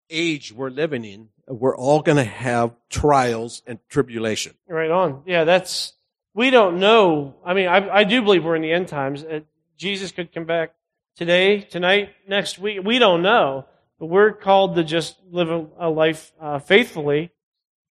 age 0.09 0.51
we're 0.51 0.69
living 0.69 1.05
in, 1.05 1.29
we're 1.47 1.75
all 1.75 2.01
going 2.01 2.17
to 2.17 2.23
have 2.23 2.75
trials 2.89 3.61
and 3.65 3.79
tribulation. 3.89 4.53
Right 4.67 4.91
on. 4.91 5.23
Yeah, 5.25 5.43
that's, 5.43 5.93
we 6.33 6.49
don't 6.49 6.79
know. 6.79 7.35
I 7.45 7.53
mean, 7.53 7.67
I, 7.67 7.89
I 7.89 8.03
do 8.03 8.21
believe 8.21 8.43
we're 8.43 8.55
in 8.55 8.61
the 8.61 8.71
end 8.71 8.87
times. 8.87 9.23
Uh, 9.23 9.41
Jesus 9.77 10.11
could 10.11 10.33
come 10.33 10.45
back 10.45 10.73
today, 11.15 11.61
tonight, 11.61 12.09
next 12.27 12.59
week. 12.59 12.81
We 12.83 12.99
don't 12.99 13.21
know. 13.21 13.65
But 13.99 14.05
we're 14.05 14.31
called 14.31 14.75
to 14.75 14.83
just 14.83 15.17
live 15.29 15.49
a, 15.49 15.67
a 15.79 15.89
life 15.89 16.31
uh, 16.39 16.59
faithfully 16.59 17.31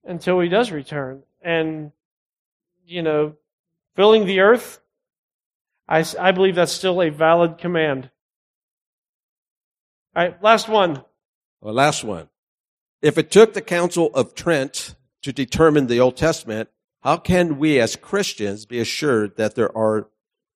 until 0.04 0.40
he 0.40 0.48
does 0.48 0.70
return. 0.70 1.22
And, 1.42 1.92
you 2.86 3.02
know, 3.02 3.34
filling 3.94 4.24
the 4.24 4.40
earth, 4.40 4.80
I, 5.86 6.04
I 6.18 6.32
believe 6.32 6.54
that's 6.54 6.72
still 6.72 7.02
a 7.02 7.10
valid 7.10 7.58
command. 7.58 8.10
All 10.18 10.24
right, 10.24 10.42
last 10.42 10.68
one. 10.68 11.04
The 11.62 11.72
last 11.72 12.02
one. 12.02 12.28
If 13.00 13.18
it 13.18 13.30
took 13.30 13.54
the 13.54 13.62
Council 13.62 14.10
of 14.14 14.34
Trent 14.34 14.96
to 15.22 15.32
determine 15.32 15.86
the 15.86 16.00
Old 16.00 16.16
Testament, 16.16 16.70
how 17.02 17.18
can 17.18 17.60
we 17.60 17.78
as 17.78 17.94
Christians 17.94 18.66
be 18.66 18.80
assured 18.80 19.36
that 19.36 19.54
there 19.54 19.70
are 19.78 20.08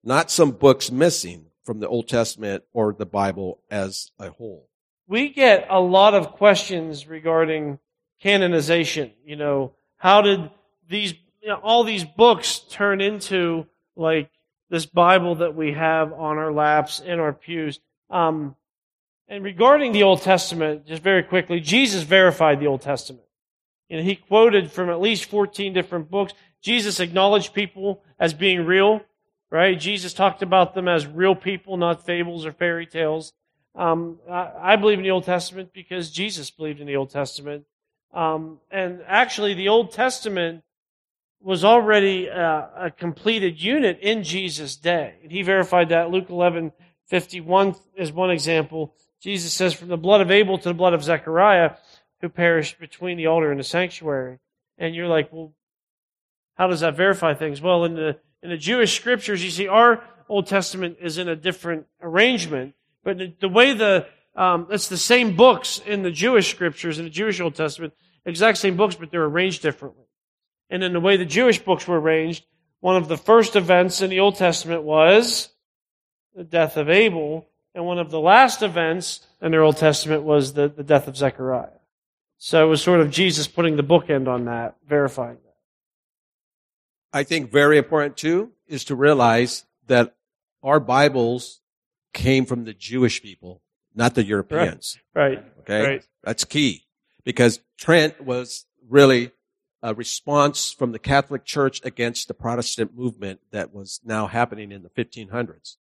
not 0.03 0.33
some 0.33 0.51
books 0.51 0.91
missing 0.91 1.47
from 1.63 1.79
the 1.79 1.87
Old 1.87 2.09
Testament 2.09 2.65
or 2.73 2.93
the 2.93 3.07
Bible 3.07 3.61
as 3.71 4.11
a 4.19 4.31
whole? 4.31 4.69
we 5.07 5.29
get 5.29 5.69
a 5.71 5.79
lot 5.79 6.15
of 6.15 6.33
questions 6.33 7.07
regarding 7.07 7.79
canonization. 8.21 9.13
You 9.25 9.37
know, 9.37 9.75
how 9.97 10.23
did 10.23 10.51
these, 10.89 11.15
you 11.41 11.51
know, 11.51 11.61
all 11.63 11.85
these 11.85 12.05
books 12.05 12.59
turn 12.59 13.01
into 13.01 13.67
like 13.95 14.29
this 14.71 14.87
Bible 14.87 15.37
that 15.37 15.55
we 15.55 15.75
have 15.75 16.13
on 16.13 16.39
our 16.39 16.53
laps 16.53 16.99
in 16.99 17.21
our 17.21 17.33
pews? 17.33 17.79
Um, 18.11 18.57
and 19.33 19.43
regarding 19.43 19.93
the 19.93 20.03
Old 20.03 20.21
Testament, 20.21 20.85
just 20.85 21.03
very 21.03 21.23
quickly, 21.23 21.59
Jesus 21.59 22.03
verified 22.03 22.61
the 22.61 22.67
Old 22.67 22.83
Testament. 22.83 23.25
Know, 23.89 24.03
he 24.03 24.15
quoted 24.15 24.71
from 24.71 24.91
at 24.91 25.01
least 25.01 25.25
14 25.25 25.73
different 25.73 26.11
books. 26.11 26.35
Jesus 26.61 27.01
acknowledged 27.01 27.55
people 27.55 28.03
as 28.19 28.35
being 28.35 28.67
real, 28.67 29.01
right? 29.51 29.81
Jesus 29.81 30.13
talked 30.13 30.43
about 30.43 30.75
them 30.75 30.87
as 30.87 31.07
real 31.07 31.35
people, 31.35 31.79
not 31.79 32.05
fables 32.05 32.45
or 32.45 32.53
fairy 32.53 32.85
tales. 32.85 33.33
Um, 33.75 34.19
I, 34.31 34.51
I 34.61 34.77
believe 34.77 34.99
in 34.99 35.05
the 35.05 35.11
Old 35.11 35.25
Testament 35.25 35.71
because 35.73 36.11
Jesus 36.11 36.51
believed 36.51 36.81
in 36.81 36.87
the 36.87 36.97
Old 36.97 37.09
Testament. 37.09 37.65
Um, 38.13 38.61
and 38.71 39.01
actually, 39.07 39.55
the 39.55 39.69
Old 39.69 39.93
Testament 39.93 40.63
was 41.41 41.65
already 41.65 42.29
uh, 42.29 42.67
a 42.77 42.91
completed 42.91 43.63
unit 43.63 43.99
in 44.01 44.25
Jesus' 44.25 44.77
day. 44.77 45.15
And 45.23 45.33
he 45.33 45.41
verified 45.41 45.89
that. 45.89 46.11
Luke 46.11 46.29
11, 46.29 46.73
51 47.07 47.77
is 47.97 48.13
one 48.13 48.31
example. 48.31 48.95
Jesus 49.23 49.53
says, 49.53 49.73
from 49.73 49.89
the 49.89 49.97
blood 49.97 50.21
of 50.21 50.31
Abel 50.31 50.59
to 50.59 50.69
the 50.69 50.75
blood 50.75 50.95
of 50.95 51.05
Zechariah, 51.05 51.77
who 52.21 52.29
perished 52.29 52.81
between 52.81 53.17
the 53.17 53.29
altar 53.29 53.51
and 53.51 53.61
the 53.61 53.65
sanctuary. 53.65 54.39
And 54.79 54.95
you're 54.95 55.09
like, 55.09 55.33
well, 55.33 55.53
how 56.55 56.67
does 56.67 56.81
that 56.81 56.97
verify 56.97 57.35
things? 57.35 57.61
Well, 57.61 57.85
in 57.85 57.95
the, 57.95 58.19
in 58.43 58.51
the 58.51 58.57
Jewish 58.57 58.97
scriptures, 58.97 59.43
you 59.45 59.51
see 59.51 59.69
our 59.69 60.03
Old 60.29 60.49
Testament 60.49 60.99
is 61.01 61.19
in 61.19 61.29
a 61.29 61.37
different 61.37 61.87
arrangement. 62.01 62.75
But 63.05 63.19
the, 63.19 63.35
the 63.41 63.49
way 63.49 63.75
the, 63.75 64.07
um, 64.35 64.67
it's 64.71 64.89
the 64.89 64.97
same 64.97 65.37
books 65.37 65.81
in 65.87 66.03
the 66.03 66.11
Jewish 66.11 66.51
scriptures, 66.51 66.99
in 66.99 67.05
the 67.05 67.11
Jewish 67.11 67.41
Old 67.41 67.55
Testament, 67.55 67.93
exact 68.25 68.59
same 68.59 68.77
books, 68.77 68.97
but 68.97 69.11
they're 69.11 69.25
arranged 69.25 69.63
differently. 69.63 70.05
And 70.69 70.83
in 70.83 70.93
the 70.93 71.01
way 71.01 71.17
the 71.17 71.25
Jewish 71.25 71.61
books 71.61 71.87
were 71.87 72.01
arranged, 72.01 72.45
one 72.81 72.97
of 72.97 73.07
the 73.07 73.17
first 73.17 73.55
events 73.55 74.01
in 74.01 74.11
the 74.11 74.21
Old 74.21 74.37
Testament 74.37 74.83
was 74.83 75.51
the 76.35 76.45
death 76.45 76.77
of 76.77 76.89
Abel, 76.89 77.47
and 77.75 77.87
one 77.87 77.99
of 77.99 78.11
the 78.11 78.21
last 78.21 78.63
events 78.63 79.21
in 79.41 79.51
their 79.51 79.63
Old 79.63 79.77
Testament 79.77 80.23
was 80.23 80.53
the, 80.53 80.69
the 80.69 80.83
death 80.83 81.09
of 81.09 81.17
Zechariah. 81.17 81.69
So 82.39 82.65
it 82.65 82.69
was 82.69 82.83
sort 82.83 83.01
of 83.01 83.11
Jesus 83.11 83.47
putting 83.47 83.77
the 83.77 83.85
bookend 83.85 84.29
on 84.29 84.47
that, 84.47 84.77
verifying 84.87 85.39
that. 85.45 85.55
I 87.13 87.23
think 87.23 87.51
very 87.51 87.79
important 87.79 88.17
too 88.17 88.53
is 88.67 88.85
to 88.87 88.95
realize 88.95 89.65
that 89.87 90.17
our 90.63 90.81
Bibles 90.81 91.61
came 92.13 92.47
from 92.47 92.65
the 92.65 92.73
Jewish 92.73 93.23
people, 93.23 93.63
not 93.95 94.15
the 94.15 94.25
Europeans. 94.25 94.99
Right. 95.15 95.45
Okay. 95.61 95.87
Right. 95.87 96.07
That's 96.25 96.45
key 96.45 96.85
because 97.25 97.61
Trent 97.79 98.21
was 98.25 98.67
really 98.89 99.33
a 99.83 99.95
response 99.95 100.73
from 100.73 100.93
the 100.93 100.99
Catholic 100.99 101.45
Church 101.45 101.81
against 101.85 102.29
the 102.29 102.35
Protestant 102.35 102.97
movement 102.97 103.41
that 103.51 103.75
was 103.75 104.01
now 104.05 104.27
happening 104.27 104.71
in 104.71 104.83
the 104.83 104.91
1500s. 104.91 105.77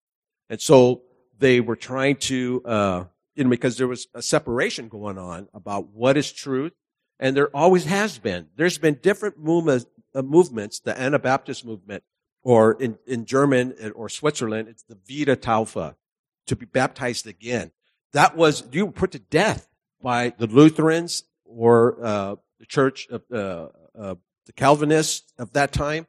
And 0.49 0.59
so 0.59 1.03
they 1.41 1.59
were 1.59 1.75
trying 1.75 2.15
to, 2.15 2.61
uh, 2.65 3.03
you 3.35 3.43
know, 3.43 3.49
because 3.49 3.77
there 3.77 3.87
was 3.87 4.07
a 4.13 4.21
separation 4.21 4.87
going 4.87 5.17
on 5.17 5.49
about 5.53 5.89
what 5.89 6.15
is 6.15 6.31
truth. 6.31 6.71
And 7.19 7.35
there 7.35 7.55
always 7.55 7.85
has 7.85 8.17
been. 8.17 8.47
There's 8.55 8.77
been 8.77 8.99
different 9.01 9.37
movements, 9.37 9.85
uh, 10.15 10.21
movements 10.21 10.79
the 10.79 10.99
Anabaptist 10.99 11.65
movement, 11.65 12.03
or 12.43 12.73
in, 12.73 12.97
in 13.05 13.25
German 13.25 13.75
or 13.93 14.07
Switzerland, 14.09 14.67
it's 14.69 14.83
the 14.83 14.95
Wiedertaufe, 14.95 15.95
to 16.47 16.55
be 16.55 16.65
baptized 16.65 17.27
again. 17.27 17.71
that 18.13 18.35
was, 18.35 18.63
you 18.71 18.87
were 18.87 18.91
put 18.91 19.11
to 19.11 19.19
death 19.19 19.67
by 20.01 20.33
the 20.37 20.47
Lutherans 20.47 21.23
or, 21.45 22.03
uh, 22.03 22.35
the 22.59 22.65
church 22.65 23.07
of, 23.09 23.23
uh, 23.31 23.67
uh, 23.97 24.15
the 24.45 24.53
Calvinists 24.53 25.31
of 25.37 25.53
that 25.53 25.71
time. 25.71 26.07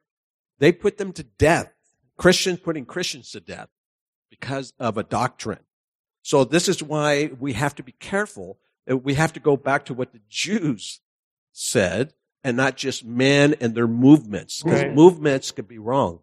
They 0.58 0.72
put 0.72 0.96
them 0.96 1.12
to 1.14 1.22
death. 1.22 1.72
Christians 2.16 2.60
putting 2.60 2.86
Christians 2.86 3.30
to 3.32 3.40
death 3.40 3.68
because 4.42 4.72
of 4.80 4.98
a 4.98 5.04
doctrine. 5.04 5.60
So 6.22 6.42
this 6.44 6.68
is 6.68 6.82
why 6.82 7.30
we 7.38 7.52
have 7.52 7.76
to 7.76 7.82
be 7.84 7.92
careful. 7.92 8.58
Uh, 8.90 8.96
We 8.96 9.14
have 9.14 9.32
to 9.34 9.40
go 9.40 9.56
back 9.56 9.84
to 9.86 9.94
what 9.94 10.12
the 10.12 10.20
Jews 10.28 11.00
said 11.52 12.12
and 12.42 12.56
not 12.56 12.76
just 12.76 13.04
men 13.04 13.54
and 13.60 13.74
their 13.76 13.86
movements. 13.86 14.62
Because 14.62 14.82
Right. 14.82 14.94
movements 14.94 15.52
could 15.52 15.68
be 15.68 15.78
wrong. 15.78 16.20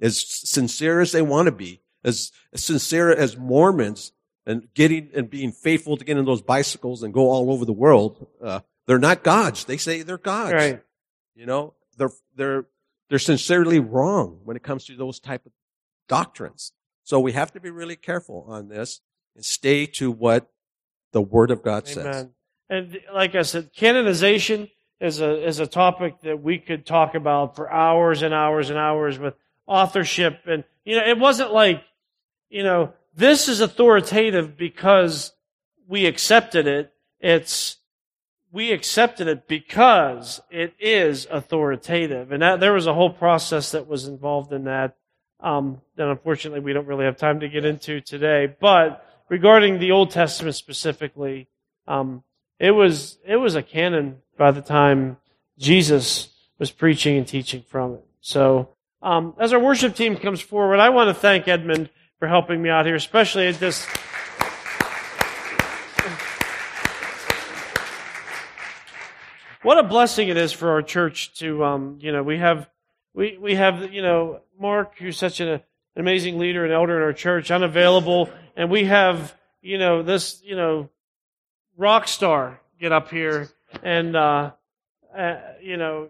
As 0.00 0.18
sincere 0.18 1.00
as 1.00 1.12
they 1.12 1.22
want 1.22 1.46
to 1.46 1.52
be, 1.52 1.82
as, 2.04 2.32
as 2.52 2.64
sincere 2.64 3.10
as 3.12 3.36
Mormons 3.36 4.12
and 4.44 4.68
getting 4.74 5.10
and 5.14 5.30
being 5.30 5.52
faithful 5.52 5.96
to 5.96 6.04
get 6.04 6.16
in 6.16 6.24
those 6.24 6.42
bicycles 6.42 7.02
and 7.04 7.14
go 7.14 7.30
all 7.30 7.52
over 7.52 7.64
the 7.64 7.72
world, 7.72 8.26
uh, 8.42 8.60
they're 8.86 8.98
not 8.98 9.22
gods. 9.22 9.64
They 9.64 9.76
say 9.76 10.02
they're 10.02 10.18
gods. 10.18 10.52
Right. 10.52 10.82
You 11.36 11.46
know, 11.46 11.74
they're, 11.96 12.10
they're, 12.34 12.66
they're 13.08 13.18
sincerely 13.20 13.78
wrong 13.78 14.40
when 14.44 14.56
it 14.56 14.64
comes 14.64 14.84
to 14.86 14.96
those 14.96 15.20
type 15.20 15.46
of 15.46 15.52
doctrines. 16.08 16.72
So 17.06 17.20
we 17.20 17.32
have 17.32 17.52
to 17.52 17.60
be 17.60 17.70
really 17.70 17.94
careful 17.94 18.44
on 18.48 18.66
this 18.66 19.00
and 19.36 19.44
stay 19.44 19.86
to 19.86 20.10
what 20.10 20.50
the 21.12 21.22
Word 21.22 21.52
of 21.52 21.62
God 21.62 21.86
says. 21.86 22.26
And 22.68 22.98
like 23.14 23.36
I 23.36 23.42
said, 23.42 23.70
canonization 23.72 24.68
is 25.00 25.20
a 25.20 25.46
is 25.46 25.60
a 25.60 25.68
topic 25.68 26.22
that 26.22 26.42
we 26.42 26.58
could 26.58 26.84
talk 26.84 27.14
about 27.14 27.54
for 27.54 27.72
hours 27.72 28.22
and 28.22 28.34
hours 28.34 28.70
and 28.70 28.78
hours 28.78 29.20
with 29.20 29.34
authorship. 29.68 30.40
And 30.46 30.64
you 30.84 30.96
know 30.96 31.06
it 31.06 31.16
wasn't 31.16 31.52
like 31.52 31.84
you 32.50 32.64
know 32.64 32.92
this 33.14 33.46
is 33.46 33.60
authoritative 33.60 34.56
because 34.56 35.32
we 35.86 36.06
accepted 36.06 36.66
it. 36.66 36.92
It's 37.20 37.76
we 38.50 38.72
accepted 38.72 39.28
it 39.28 39.46
because 39.46 40.40
it 40.50 40.74
is 40.80 41.28
authoritative. 41.30 42.32
And 42.32 42.42
that 42.42 42.58
there 42.58 42.72
was 42.72 42.88
a 42.88 42.94
whole 42.94 43.10
process 43.10 43.70
that 43.70 43.86
was 43.86 44.08
involved 44.08 44.52
in 44.52 44.64
that 44.64 44.96
um, 45.40 45.80
that 45.96 46.08
unfortunately 46.08 46.60
we 46.60 46.72
don't 46.72 46.86
really 46.86 47.04
have 47.04 47.16
time 47.16 47.40
to 47.40 47.48
get 47.48 47.64
into 47.64 48.00
today 48.00 48.54
but 48.60 49.04
regarding 49.28 49.78
the 49.78 49.90
old 49.90 50.10
testament 50.10 50.54
specifically 50.54 51.48
um, 51.88 52.22
it 52.58 52.70
was 52.70 53.18
it 53.24 53.36
was 53.36 53.54
a 53.54 53.62
canon 53.62 54.18
by 54.36 54.50
the 54.50 54.62
time 54.62 55.18
Jesus 55.58 56.28
was 56.58 56.70
preaching 56.70 57.16
and 57.16 57.26
teaching 57.26 57.62
from 57.62 57.94
it. 57.94 58.04
So 58.20 58.70
um, 59.02 59.34
as 59.38 59.52
our 59.52 59.60
worship 59.60 59.94
team 59.94 60.16
comes 60.16 60.40
forward, 60.40 60.78
I 60.78 60.88
want 60.90 61.08
to 61.08 61.14
thank 61.14 61.48
Edmund 61.48 61.90
for 62.18 62.28
helping 62.28 62.62
me 62.62 62.70
out 62.70 62.86
here, 62.86 62.94
especially 62.94 63.46
at 63.48 63.60
this. 63.60 63.86
What 69.62 69.78
a 69.78 69.82
blessing 69.82 70.28
it 70.28 70.36
is 70.36 70.52
for 70.52 70.70
our 70.70 70.82
church 70.82 71.34
to, 71.40 71.64
um, 71.64 71.98
you 72.00 72.12
know, 72.12 72.22
we 72.22 72.38
have, 72.38 72.70
we, 73.16 73.36
we 73.38 73.54
have, 73.56 73.92
you 73.92 74.02
know, 74.02 74.40
Mark, 74.60 74.98
who's 74.98 75.18
such 75.18 75.40
an, 75.40 75.48
an 75.48 75.60
amazing 75.96 76.38
leader 76.38 76.64
and 76.64 76.72
elder 76.72 76.96
in 76.96 77.02
our 77.02 77.12
church, 77.12 77.50
unavailable, 77.50 78.30
and 78.56 78.70
we 78.70 78.84
have, 78.84 79.34
you 79.62 79.78
know, 79.78 80.02
this, 80.02 80.40
you 80.44 80.54
know, 80.54 80.88
rock 81.76 82.06
star 82.08 82.60
get 82.80 82.92
up 82.92 83.10
here 83.10 83.48
and 83.82 84.16
uh, 84.16 84.50
uh, 85.16 85.36
you 85.60 85.76
know 85.76 86.08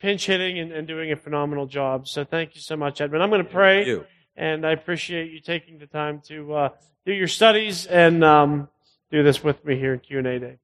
pinch 0.00 0.26
hitting 0.26 0.58
and, 0.58 0.72
and 0.72 0.86
doing 0.86 1.10
a 1.12 1.16
phenomenal 1.16 1.66
job. 1.66 2.06
So 2.06 2.24
thank 2.24 2.54
you 2.54 2.60
so 2.60 2.76
much, 2.76 3.00
Edmund. 3.00 3.22
I'm 3.22 3.30
going 3.30 3.44
to 3.44 3.50
pray, 3.50 3.86
You. 3.86 4.04
and 4.36 4.66
I 4.66 4.72
appreciate 4.72 5.32
you 5.32 5.40
taking 5.40 5.78
the 5.78 5.86
time 5.86 6.20
to 6.26 6.54
uh, 6.54 6.68
do 7.06 7.12
your 7.12 7.28
studies 7.28 7.86
and 7.86 8.22
um, 8.22 8.68
do 9.10 9.22
this 9.22 9.42
with 9.42 9.64
me 9.64 9.78
here 9.78 9.94
in 9.94 10.00
Q 10.00 10.18
and 10.18 10.26
A 10.26 10.38
day. 10.38 10.58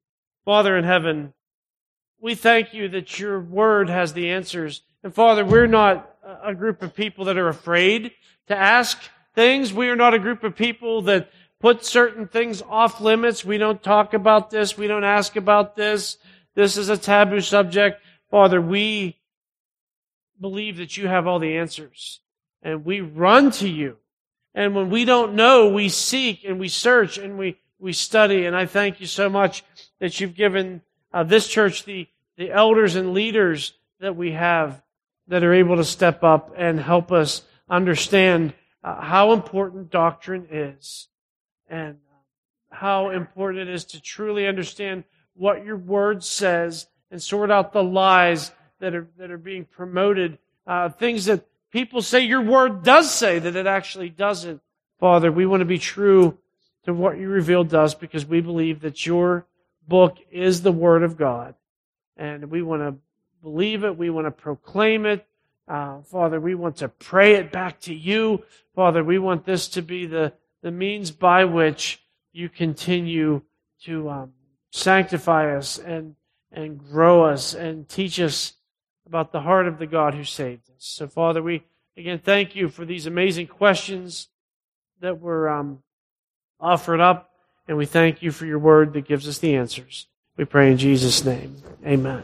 Father 0.45 0.77
in 0.77 0.83
heaven, 0.83 1.33
we 2.19 2.35
thank 2.35 2.73
you 2.73 2.87
that 2.89 3.19
your 3.19 3.39
word 3.39 3.89
has 3.89 4.13
the 4.13 4.29
answers. 4.29 4.83
And 5.03 5.13
Father, 5.13 5.43
we're 5.43 5.67
not 5.67 6.09
a- 6.23 6.55
group 6.55 6.81
of 6.81 6.95
people 6.95 7.25
that 7.25 7.37
are 7.37 7.49
afraid 7.49 8.11
to 8.47 8.57
ask 8.57 9.01
things. 9.35 9.73
We 9.73 9.89
are 9.89 9.95
not 9.95 10.13
a 10.13 10.19
group 10.19 10.43
of 10.43 10.55
people 10.55 11.01
that 11.03 11.29
put 11.59 11.85
certain 11.85 12.27
things 12.27 12.61
off 12.61 13.01
limits. 13.01 13.43
We 13.43 13.57
don't 13.57 13.83
talk 13.83 14.13
about 14.13 14.49
this. 14.49 14.77
We 14.77 14.87
don't 14.87 15.03
ask 15.03 15.35
about 15.35 15.75
this. 15.75 16.17
This 16.55 16.77
is 16.77 16.89
a 16.89 16.97
taboo 16.97 17.41
subject. 17.41 18.01
Father, 18.29 18.61
we 18.61 19.17
believe 20.39 20.77
that 20.77 20.97
you 20.97 21.07
have 21.07 21.27
all 21.27 21.39
the 21.39 21.57
answers 21.57 22.21
and 22.61 22.85
we 22.85 23.01
run 23.01 23.51
to 23.51 23.67
you. 23.67 23.97
And 24.55 24.75
when 24.75 24.89
we 24.89 25.03
don't 25.03 25.33
know, 25.33 25.67
we 25.67 25.89
seek 25.89 26.43
and 26.45 26.59
we 26.59 26.69
search 26.69 27.17
and 27.17 27.37
we, 27.37 27.57
we 27.79 27.91
study. 27.91 28.45
And 28.45 28.55
I 28.55 28.67
thank 28.67 29.01
you 29.01 29.07
so 29.07 29.29
much 29.29 29.63
that 29.99 30.19
you've 30.19 30.35
given 30.35 30.81
uh, 31.11 31.23
this 31.23 31.47
church 31.47 31.85
the, 31.85 32.07
the 32.37 32.51
elders 32.51 32.95
and 32.95 33.13
leaders 33.13 33.73
that 33.99 34.15
we 34.15 34.31
have 34.33 34.82
that 35.27 35.43
are 35.43 35.53
able 35.53 35.77
to 35.77 35.83
step 35.83 36.23
up 36.23 36.53
and 36.57 36.79
help 36.79 37.11
us 37.11 37.43
understand 37.69 38.53
uh, 38.83 39.01
how 39.01 39.31
important 39.31 39.89
doctrine 39.89 40.47
is 40.51 41.07
and 41.69 41.97
how 42.69 43.09
important 43.09 43.69
it 43.69 43.73
is 43.73 43.85
to 43.85 44.01
truly 44.01 44.47
understand 44.47 45.03
what 45.35 45.65
your 45.65 45.77
word 45.77 46.23
says 46.23 46.87
and 47.11 47.21
sort 47.21 47.51
out 47.51 47.73
the 47.73 47.83
lies 47.83 48.51
that 48.79 48.95
are 48.95 49.07
that 49.17 49.31
are 49.31 49.37
being 49.37 49.65
promoted, 49.65 50.37
uh, 50.67 50.89
things 50.89 51.25
that 51.25 51.45
people 51.71 52.01
say 52.01 52.19
your 52.19 52.41
word 52.41 52.83
does 52.83 53.09
say 53.11 53.39
that 53.39 53.55
it 53.55 53.67
actually 53.67 54.09
doesn't. 54.09 54.61
Father, 54.99 55.31
we 55.31 55.45
want 55.45 55.61
to 55.61 55.65
be 55.65 55.77
true 55.77 56.37
to 56.85 56.93
what 56.93 57.17
you 57.17 57.29
revealed 57.29 57.69
to 57.69 57.79
us 57.79 57.93
because 57.93 58.25
we 58.25 58.41
believe 58.41 58.81
that 58.81 59.05
your 59.05 59.45
book 59.87 60.17
is 60.31 60.61
the 60.61 60.71
word 60.71 61.03
of 61.03 61.17
God, 61.17 61.55
and 62.17 62.49
we 62.51 62.61
want 62.61 62.81
to 62.81 62.95
believe 63.43 63.83
it. 63.83 63.97
We 63.97 64.09
want 64.09 64.25
to 64.25 64.31
proclaim 64.31 65.05
it. 65.05 65.27
Uh, 65.67 66.01
Father, 66.01 66.39
we 66.39 66.55
want 66.55 66.77
to 66.77 66.87
pray 66.87 67.35
it 67.35 67.51
back 67.51 67.79
to 67.81 67.93
you. 67.93 68.43
Father, 68.75 69.03
we 69.03 69.19
want 69.19 69.45
this 69.45 69.67
to 69.69 69.81
be 69.81 70.07
the, 70.07 70.33
the 70.61 70.71
means 70.71 71.11
by 71.11 71.45
which 71.45 72.01
you 72.31 72.49
continue 72.49 73.41
to 73.83 74.09
um, 74.09 74.33
sanctify 74.71 75.55
us 75.55 75.77
and, 75.77 76.15
and 76.51 76.79
grow 76.79 77.23
us 77.23 77.53
and 77.53 77.87
teach 77.87 78.19
us 78.19 78.53
about 79.05 79.31
the 79.31 79.41
heart 79.41 79.67
of 79.67 79.77
the 79.77 79.85
God 79.85 80.15
who 80.15 80.23
saved 80.23 80.69
us. 80.69 80.75
So, 80.79 81.07
Father, 81.07 81.43
we 81.43 81.63
again 81.95 82.19
thank 82.19 82.55
you 82.55 82.69
for 82.69 82.85
these 82.85 83.05
amazing 83.05 83.47
questions 83.47 84.29
that 85.01 85.19
were 85.19 85.49
um, 85.49 85.83
offered 86.59 87.01
up, 87.01 87.29
and 87.67 87.77
we 87.77 87.85
thank 87.85 88.21
you 88.21 88.31
for 88.31 88.45
your 88.45 88.59
word 88.59 88.93
that 88.93 89.07
gives 89.07 89.27
us 89.27 89.37
the 89.37 89.55
answers. 89.55 90.07
We 90.37 90.45
pray 90.45 90.71
in 90.71 90.77
Jesus' 90.77 91.23
name. 91.23 91.61
Amen. 91.85 92.23